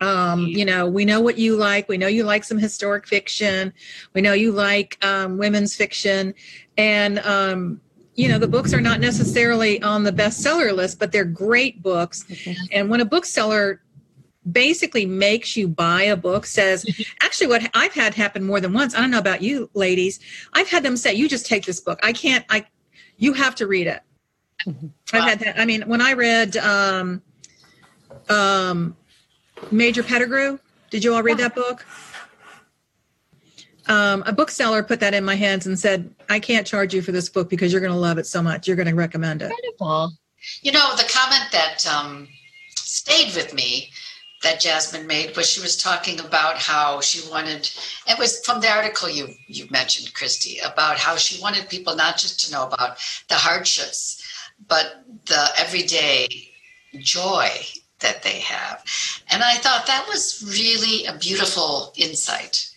Um, 0.00 0.46
you 0.46 0.64
know, 0.64 0.88
we 0.88 1.04
know 1.04 1.20
what 1.20 1.38
you 1.38 1.56
like. 1.56 1.88
We 1.88 1.98
know 1.98 2.06
you 2.06 2.24
like 2.24 2.42
some 2.42 2.58
historic 2.58 3.06
fiction. 3.06 3.72
We 4.14 4.22
know 4.22 4.32
you 4.32 4.50
like 4.50 4.98
um, 5.04 5.36
women's 5.36 5.76
fiction, 5.76 6.34
and 6.78 7.18
um, 7.20 7.80
you 8.14 8.28
know 8.28 8.38
the 8.38 8.48
books 8.48 8.72
are 8.72 8.80
not 8.80 9.00
necessarily 9.00 9.80
on 9.82 10.02
the 10.02 10.12
bestseller 10.12 10.74
list, 10.74 10.98
but 10.98 11.12
they're 11.12 11.24
great 11.24 11.82
books. 11.82 12.24
And 12.72 12.88
when 12.88 13.00
a 13.00 13.04
bookseller 13.04 13.82
basically 14.50 15.06
makes 15.06 15.56
you 15.56 15.68
buy 15.68 16.02
a 16.02 16.16
book, 16.16 16.46
says, 16.46 16.86
actually, 17.22 17.46
what 17.46 17.70
I've 17.74 17.92
had 17.92 18.14
happen 18.14 18.44
more 18.44 18.60
than 18.60 18.72
once, 18.72 18.94
I 18.94 19.00
don't 19.00 19.10
know 19.10 19.18
about 19.18 19.42
you 19.42 19.70
ladies, 19.74 20.18
I've 20.54 20.68
had 20.68 20.82
them 20.82 20.96
say, 20.96 21.14
you 21.14 21.28
just 21.28 21.46
take 21.46 21.66
this 21.66 21.80
book. 21.80 22.00
I 22.02 22.12
can't, 22.12 22.44
I, 22.48 22.64
you 23.20 23.34
have 23.34 23.54
to 23.56 23.68
read 23.68 23.86
it. 23.86 24.00
I've 25.12 25.28
had 25.28 25.38
that. 25.40 25.60
I 25.60 25.64
mean, 25.64 25.82
when 25.82 26.00
I 26.00 26.14
read 26.14 26.56
um, 26.56 27.22
um, 28.28 28.96
Major 29.70 30.02
Pettigrew, 30.02 30.58
did 30.90 31.04
you 31.04 31.14
all 31.14 31.22
read 31.22 31.38
that 31.38 31.54
book? 31.54 31.86
Um, 33.86 34.22
a 34.26 34.32
bookseller 34.32 34.82
put 34.82 35.00
that 35.00 35.14
in 35.14 35.24
my 35.24 35.34
hands 35.34 35.66
and 35.66 35.78
said, 35.78 36.12
I 36.28 36.40
can't 36.40 36.66
charge 36.66 36.94
you 36.94 37.02
for 37.02 37.12
this 37.12 37.28
book 37.28 37.48
because 37.48 37.72
you're 37.72 37.80
going 37.80 37.92
to 37.92 37.98
love 37.98 38.18
it 38.18 38.26
so 38.26 38.42
much. 38.42 38.66
You're 38.66 38.76
going 38.76 38.88
to 38.88 38.94
recommend 38.94 39.42
it. 39.42 39.50
Incredible. 39.50 40.12
You 40.62 40.72
know, 40.72 40.96
the 40.96 41.08
comment 41.12 41.52
that 41.52 41.86
um, 41.86 42.28
stayed 42.74 43.34
with 43.34 43.52
me 43.52 43.90
that 44.42 44.60
Jasmine 44.60 45.06
made 45.06 45.36
was 45.36 45.50
she 45.50 45.60
was 45.60 45.76
talking 45.76 46.18
about 46.20 46.56
how 46.56 47.00
she 47.00 47.28
wanted 47.30 47.70
it 48.06 48.18
was 48.18 48.44
from 48.44 48.60
the 48.60 48.70
article 48.70 49.08
you 49.08 49.28
you 49.46 49.66
mentioned, 49.70 50.14
Christy, 50.14 50.58
about 50.58 50.98
how 50.98 51.16
she 51.16 51.40
wanted 51.40 51.68
people 51.68 51.96
not 51.96 52.16
just 52.16 52.46
to 52.46 52.52
know 52.52 52.66
about 52.66 52.98
the 53.28 53.34
hardships, 53.34 54.22
but 54.66 55.04
the 55.26 55.48
everyday 55.58 56.28
joy 56.98 57.50
that 58.00 58.22
they 58.22 58.40
have. 58.40 58.82
And 59.30 59.42
I 59.42 59.54
thought 59.54 59.86
that 59.86 60.06
was 60.08 60.42
really 60.46 61.06
a 61.06 61.16
beautiful 61.16 61.92
insight. 61.96 62.70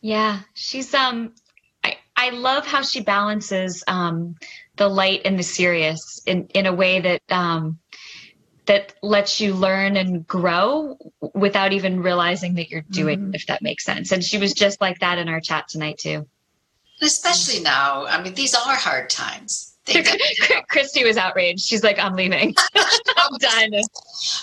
Yeah, 0.00 0.40
she's 0.54 0.92
um 0.92 1.32
I 1.84 1.96
I 2.16 2.30
love 2.30 2.66
how 2.66 2.82
she 2.82 3.00
balances 3.00 3.84
um 3.86 4.36
the 4.76 4.88
light 4.88 5.22
and 5.24 5.38
the 5.38 5.42
serious 5.42 6.22
in 6.26 6.48
in 6.48 6.66
a 6.66 6.72
way 6.72 7.00
that 7.00 7.22
um 7.30 7.78
that 8.66 8.94
lets 9.02 9.40
you 9.40 9.54
learn 9.54 9.96
and 9.96 10.26
grow 10.26 10.96
without 11.34 11.72
even 11.72 12.02
realizing 12.02 12.54
that 12.54 12.70
you're 12.70 12.84
doing 12.90 13.30
it, 13.30 13.36
if 13.36 13.46
that 13.46 13.62
makes 13.62 13.84
sense. 13.84 14.12
And 14.12 14.22
she 14.22 14.38
was 14.38 14.52
just 14.52 14.80
like 14.80 14.98
that 15.00 15.18
in 15.18 15.28
our 15.28 15.40
chat 15.40 15.68
tonight 15.68 15.98
too. 15.98 16.26
Especially 17.00 17.62
now, 17.62 18.06
I 18.06 18.22
mean, 18.22 18.34
these 18.34 18.54
are 18.54 18.74
hard 18.74 19.10
times. 19.10 19.76
They 19.84 19.92
definitely 20.02 20.56
are. 20.56 20.62
Christy 20.68 21.04
was 21.04 21.16
outraged. 21.16 21.60
She's 21.60 21.84
like, 21.84 21.98
I'm 21.98 22.14
leaving. 22.16 22.54
I'm 22.74 23.38
done. 23.38 23.70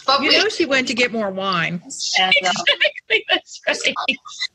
but 0.05 0.21
You 0.21 0.29
we, 0.29 0.37
know, 0.37 0.47
she 0.49 0.65
went 0.65 0.87
to 0.87 0.93
get 0.93 1.11
more 1.11 1.29
wine. 1.31 1.81
and, 2.19 2.33
Exactly, 3.09 3.25
That's 3.67 3.87
right. 3.87 3.95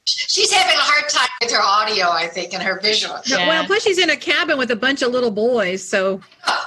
she's 0.06 0.52
having 0.52 0.76
a 0.76 0.80
hard 0.80 1.08
time 1.08 1.28
with 1.42 1.52
her 1.52 1.62
audio, 1.62 2.10
I 2.10 2.26
think, 2.26 2.54
and 2.54 2.62
her 2.62 2.80
visual. 2.80 3.16
Yeah. 3.26 3.46
Well, 3.46 3.64
plus 3.66 3.82
she's 3.82 3.98
in 3.98 4.10
a 4.10 4.16
cabin 4.16 4.58
with 4.58 4.70
a 4.70 4.76
bunch 4.76 5.02
of 5.02 5.12
little 5.12 5.30
boys, 5.30 5.86
so 5.86 6.20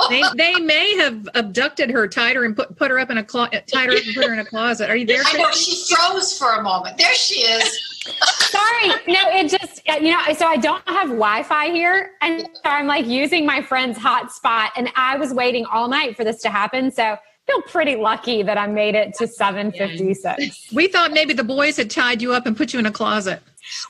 they 0.10 0.22
they 0.36 0.56
may 0.56 0.96
have 0.98 1.28
abducted 1.34 1.90
her, 1.90 2.08
tied 2.08 2.36
her, 2.36 2.46
and 2.46 2.56
put 2.56 2.76
put 2.78 2.92
her 2.92 3.00
up 3.00 3.10
in 3.10 3.18
a 3.18 3.24
clo- 3.24 3.48
tied 3.48 3.90
her 3.90 3.98
up 3.98 4.06
and 4.06 4.16
put 4.16 4.26
her 4.26 4.34
in 4.34 4.40
a 4.40 4.46
closet. 4.46 4.90
Are 4.90 4.96
you 4.96 5.06
there? 5.06 5.24
I 5.26 5.38
know 5.38 5.46
Christy? 5.46 5.72
she 5.72 5.96
froze 5.96 6.38
for 6.38 6.54
a 6.54 6.64
moment. 6.64 6.98
There 6.98 7.14
she 7.16 7.40
is. 7.42 7.88
Sorry, 8.22 8.90
no, 9.08 9.20
it 9.30 9.50
just 9.50 9.82
uh, 9.90 9.96
you 9.96 10.12
know. 10.12 10.22
So 10.34 10.46
I 10.46 10.58
don't 10.58 10.88
have 10.88 11.10
Wi-Fi 11.10 11.70
here, 11.72 12.12
and 12.22 12.42
so 12.42 12.62
I'm 12.66 12.88
like 12.88 13.06
using 13.06 13.46
my 13.46 13.62
friend's 13.62 13.98
hotspot, 13.98 14.70
and 14.76 14.92
I 14.96 15.18
was 15.18 15.34
waiting 15.34 15.66
all 15.66 15.88
night 15.88 16.16
for 16.16 16.24
this 16.24 16.42
to 16.44 16.50
happen. 16.50 16.92
So 16.92 17.04
I 17.04 17.18
feel 17.48 17.62
pretty 17.64 17.96
lucky 17.96 18.44
that 18.44 18.58
I 18.58 18.68
made 18.68 18.96
it 18.96 19.14
to 19.16 19.26
7:56. 19.28 20.72
We 20.74 20.88
thought 20.88 21.12
maybe 21.12 21.34
the 21.34 21.44
boys 21.44 21.78
had 21.78 21.89
tied 21.92 22.22
you 22.22 22.34
up 22.34 22.46
and 22.46 22.56
put 22.56 22.74
you 22.74 22.80
in 22.80 22.86
a 22.86 22.92
closet. 22.92 23.42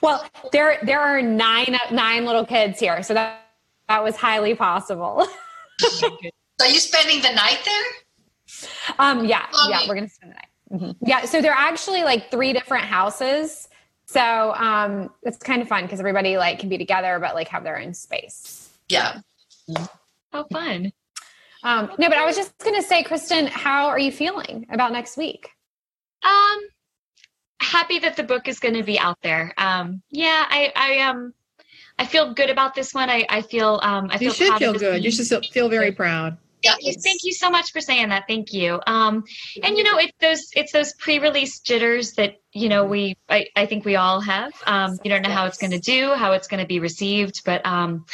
Well, 0.01 0.25
there 0.51 0.79
there 0.83 0.99
are 0.99 1.21
nine 1.21 1.77
nine 1.91 2.25
little 2.25 2.45
kids 2.45 2.79
here, 2.79 3.03
so 3.03 3.13
that 3.13 3.41
that 3.87 4.03
was 4.03 4.15
highly 4.15 4.55
possible. 4.55 5.27
So 5.79 6.67
are 6.67 6.67
you 6.71 6.79
spending 6.79 7.23
the 7.23 7.31
night 7.31 7.57
there? 7.65 8.93
Um, 8.99 9.25
yeah, 9.25 9.47
Oh, 9.51 9.67
yeah, 9.71 9.79
neat. 9.79 9.89
we're 9.89 9.95
gonna 9.95 10.07
spend 10.09 10.33
the 10.33 10.35
night. 10.35 10.47
Mhm. 10.91 10.95
Yeah, 11.01 11.25
so 11.25 11.41
they're 11.41 11.53
actually 11.57 12.03
like 12.03 12.29
three 12.29 12.53
different 12.53 12.85
houses. 12.85 13.67
So 14.05 14.53
um, 14.55 15.09
it's 15.23 15.37
kind 15.37 15.63
of 15.63 15.67
fun 15.67 15.85
because 15.85 15.99
everybody 15.99 16.37
like 16.37 16.59
can 16.59 16.69
be 16.69 16.77
together, 16.77 17.17
but 17.19 17.33
like 17.33 17.47
have 17.47 17.63
their 17.63 17.79
own 17.79 17.95
space. 17.95 18.69
Yeah. 18.89 19.21
How 20.31 20.43
fun. 20.51 20.91
Um, 21.63 21.91
no, 21.99 22.09
but 22.09 22.17
I 22.17 22.25
was 22.25 22.35
just 22.35 22.57
gonna 22.59 22.81
say, 22.81 23.03
Kristin, 23.03 23.47
how 23.47 23.87
are 23.87 23.99
you 23.99 24.11
feeling 24.11 24.65
about 24.71 24.91
next 24.91 25.17
week? 25.17 25.49
Um, 26.23 26.59
happy 27.61 27.99
that 27.99 28.15
the 28.15 28.23
book 28.23 28.47
is 28.47 28.59
going 28.59 28.73
to 28.75 28.83
be 28.83 28.99
out 28.99 29.17
there. 29.21 29.53
Um, 29.57 30.01
yeah, 30.11 30.45
I, 30.49 30.71
I 30.75 30.99
um, 31.01 31.33
I 31.97 32.05
feel 32.05 32.33
good 32.33 32.49
about 32.49 32.73
this 32.75 32.93
one. 32.93 33.09
I, 33.09 33.25
I 33.29 33.41
feel, 33.41 33.79
um, 33.83 34.07
I 34.11 34.17
feel 34.17 34.29
You 34.29 34.33
should 34.33 34.53
feel 34.57 34.73
good. 34.73 35.03
You 35.03 35.11
should 35.11 35.27
feel- 35.27 35.41
feel 35.51 35.69
very 35.69 35.91
proud. 35.91 36.37
Yeah. 36.63 36.71
Thank 36.73 36.85
you- 36.85 36.93
Thank 37.01 37.19
you 37.23 37.33
so 37.33 37.49
much 37.49 37.71
for 37.71 37.81
saying 37.81 38.09
that. 38.09 38.25
Thank 38.27 38.53
you. 38.53 38.79
Um, 38.87 39.23
and 39.63 39.77
you 39.77 39.83
know, 39.83 39.97
it's 39.97 40.13
those 40.19 40.49
it's 40.55 40.71
those 40.71 40.93
pre-release 40.93 41.59
jitters 41.59 42.13
that 42.13 42.35
you 42.53 42.69
know 42.69 42.85
we 42.85 43.15
I, 43.29 43.47
I 43.55 43.65
think 43.65 43.83
we 43.85 43.95
all 43.95 44.21
have. 44.21 44.51
Um, 44.67 44.99
you 45.03 45.09
don't 45.09 45.21
know 45.23 45.29
how 45.31 45.45
it's 45.45 45.57
going 45.57 45.71
to 45.71 45.79
do, 45.79 46.13
how 46.13 46.33
it's 46.33 46.47
going 46.47 46.59
to 46.61 46.67
be 46.67 46.79
received, 46.79 47.41
but 47.45 47.65
um, 47.65 48.05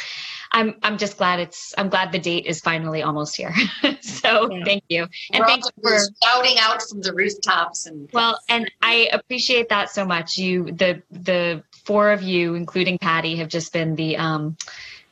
I'm 0.52 0.76
I'm 0.82 0.98
just 0.98 1.18
glad 1.18 1.40
it's 1.40 1.74
I'm 1.76 1.88
glad 1.88 2.12
the 2.12 2.18
date 2.18 2.46
is 2.46 2.60
finally 2.60 3.02
almost 3.02 3.36
here. 3.36 3.54
so 4.00 4.50
Yeah. 4.52 4.64
thank 4.64 4.84
you, 4.88 5.06
and 5.32 5.40
We're 5.40 5.46
thank 5.46 5.64
you 5.64 5.70
for 5.82 5.98
shouting 6.22 6.56
out 6.58 6.82
from 6.82 7.00
the 7.02 7.12
rooftops 7.12 7.86
and 7.86 8.08
well, 8.12 8.38
and 8.48 8.70
I 8.82 9.08
appreciate 9.12 9.68
that 9.68 9.90
so 9.90 10.04
much. 10.04 10.38
You, 10.38 10.64
the 10.72 11.02
the 11.10 11.62
four 11.84 12.10
of 12.10 12.22
you, 12.22 12.54
including 12.54 12.98
Patty, 12.98 13.36
have 13.36 13.48
just 13.48 13.72
been 13.72 13.94
the 13.96 14.16
um, 14.16 14.56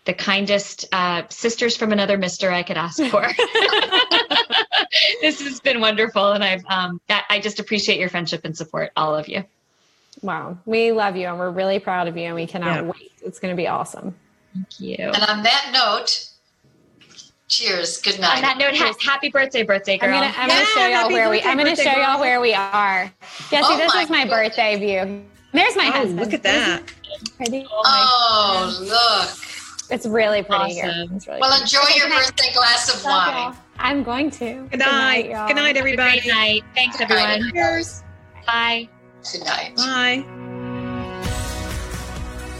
the 0.04 0.14
kindest 0.14 0.86
uh, 0.92 1.24
sisters 1.28 1.76
from 1.76 1.92
another 1.92 2.16
Mister 2.16 2.50
I 2.50 2.62
could 2.62 2.76
ask 2.78 3.02
for. 3.04 3.22
this 5.20 5.40
has 5.42 5.60
been 5.60 5.80
wonderful, 5.80 6.32
and 6.32 6.42
I've 6.42 6.64
um, 6.68 7.00
I 7.08 7.22
I 7.28 7.40
just 7.40 7.60
appreciate 7.60 7.98
your 7.98 8.08
friendship 8.08 8.42
and 8.44 8.56
support, 8.56 8.92
all 8.96 9.14
of 9.14 9.28
you. 9.28 9.44
Wow, 10.22 10.58
we 10.64 10.92
love 10.92 11.16
you 11.16 11.26
and 11.26 11.38
we're 11.38 11.50
really 11.50 11.78
proud 11.78 12.08
of 12.08 12.16
you, 12.16 12.24
and 12.24 12.34
we 12.34 12.46
cannot 12.46 12.84
Yeah. 12.84 12.90
wait. 12.90 13.12
It's 13.22 13.38
going 13.38 13.52
to 13.52 13.56
be 13.56 13.68
awesome. 13.68 14.14
Thank 14.56 14.80
you. 14.80 14.96
and 14.96 15.22
on 15.24 15.42
that 15.42 15.70
note, 15.72 16.22
Cheers. 17.48 18.00
Good 18.00 18.18
night. 18.18 18.36
On 18.38 18.42
night. 18.42 18.58
that 18.58 18.72
note, 18.72 18.76
ha- 18.76 18.92
happy 19.00 19.28
birthday, 19.28 19.62
birthday 19.62 19.94
I'm 20.02 20.10
girl. 20.10 20.20
gonna, 20.20 20.34
I'm 20.36 20.48
gonna 20.48 20.64
show 20.66 20.80
y'all 20.80 20.90
happy 21.02 21.14
where 21.14 21.30
we. 21.30 21.36
birthday, 21.36 21.48
I'm 21.50 21.56
gonna 21.58 21.70
birthday 21.70 21.84
show 21.84 21.98
y'all 22.00 22.18
where 22.20 22.40
we 22.40 22.54
are. 22.54 23.12
Yeah, 23.52 23.60
see, 23.60 23.60
Oh 23.62 23.76
this 23.76 23.94
my 23.94 24.02
is 24.02 24.10
my 24.10 24.22
goodness. 24.24 24.48
birthday 24.48 24.76
view. 24.80 25.24
There's 25.52 25.76
my 25.76 25.86
Oh, 25.86 25.92
husband. 25.92 26.16
look 26.20 26.34
at 26.34 26.42
that. 26.42 26.82
Pretty. 27.36 27.64
Oh, 27.70 27.82
oh 27.84 28.78
look. 28.82 29.38
It's 29.92 30.06
really 30.06 30.42
pretty 30.42 30.74
here. 30.74 30.86
Awesome. 30.88 31.16
It's 31.16 31.28
really 31.28 31.40
Well, 31.40 31.50
pretty. 31.50 31.62
enjoy 31.62 31.78
Okay, 31.88 31.98
your 31.98 32.08
birthday 32.08 32.52
glass 32.52 32.92
of 32.92 33.04
wine. 33.04 33.34
y'all. 33.36 33.54
I'm 33.78 34.02
going 34.02 34.30
to. 34.32 34.66
Good 34.72 34.80
night. 34.80 35.30
y'all. 35.30 35.46
Good 35.46 35.56
night, 35.56 35.76
everybody. 35.76 36.18
great 36.20 36.26
night. 36.34 36.62
Thanks, 36.74 36.96
Good 36.96 37.08
night, 37.10 37.34
everyone. 37.36 37.52
Cheers. 37.54 38.02
Bye. 38.44 38.88
Good 39.32 39.44
night. 39.44 39.76
Bye. 39.76 40.24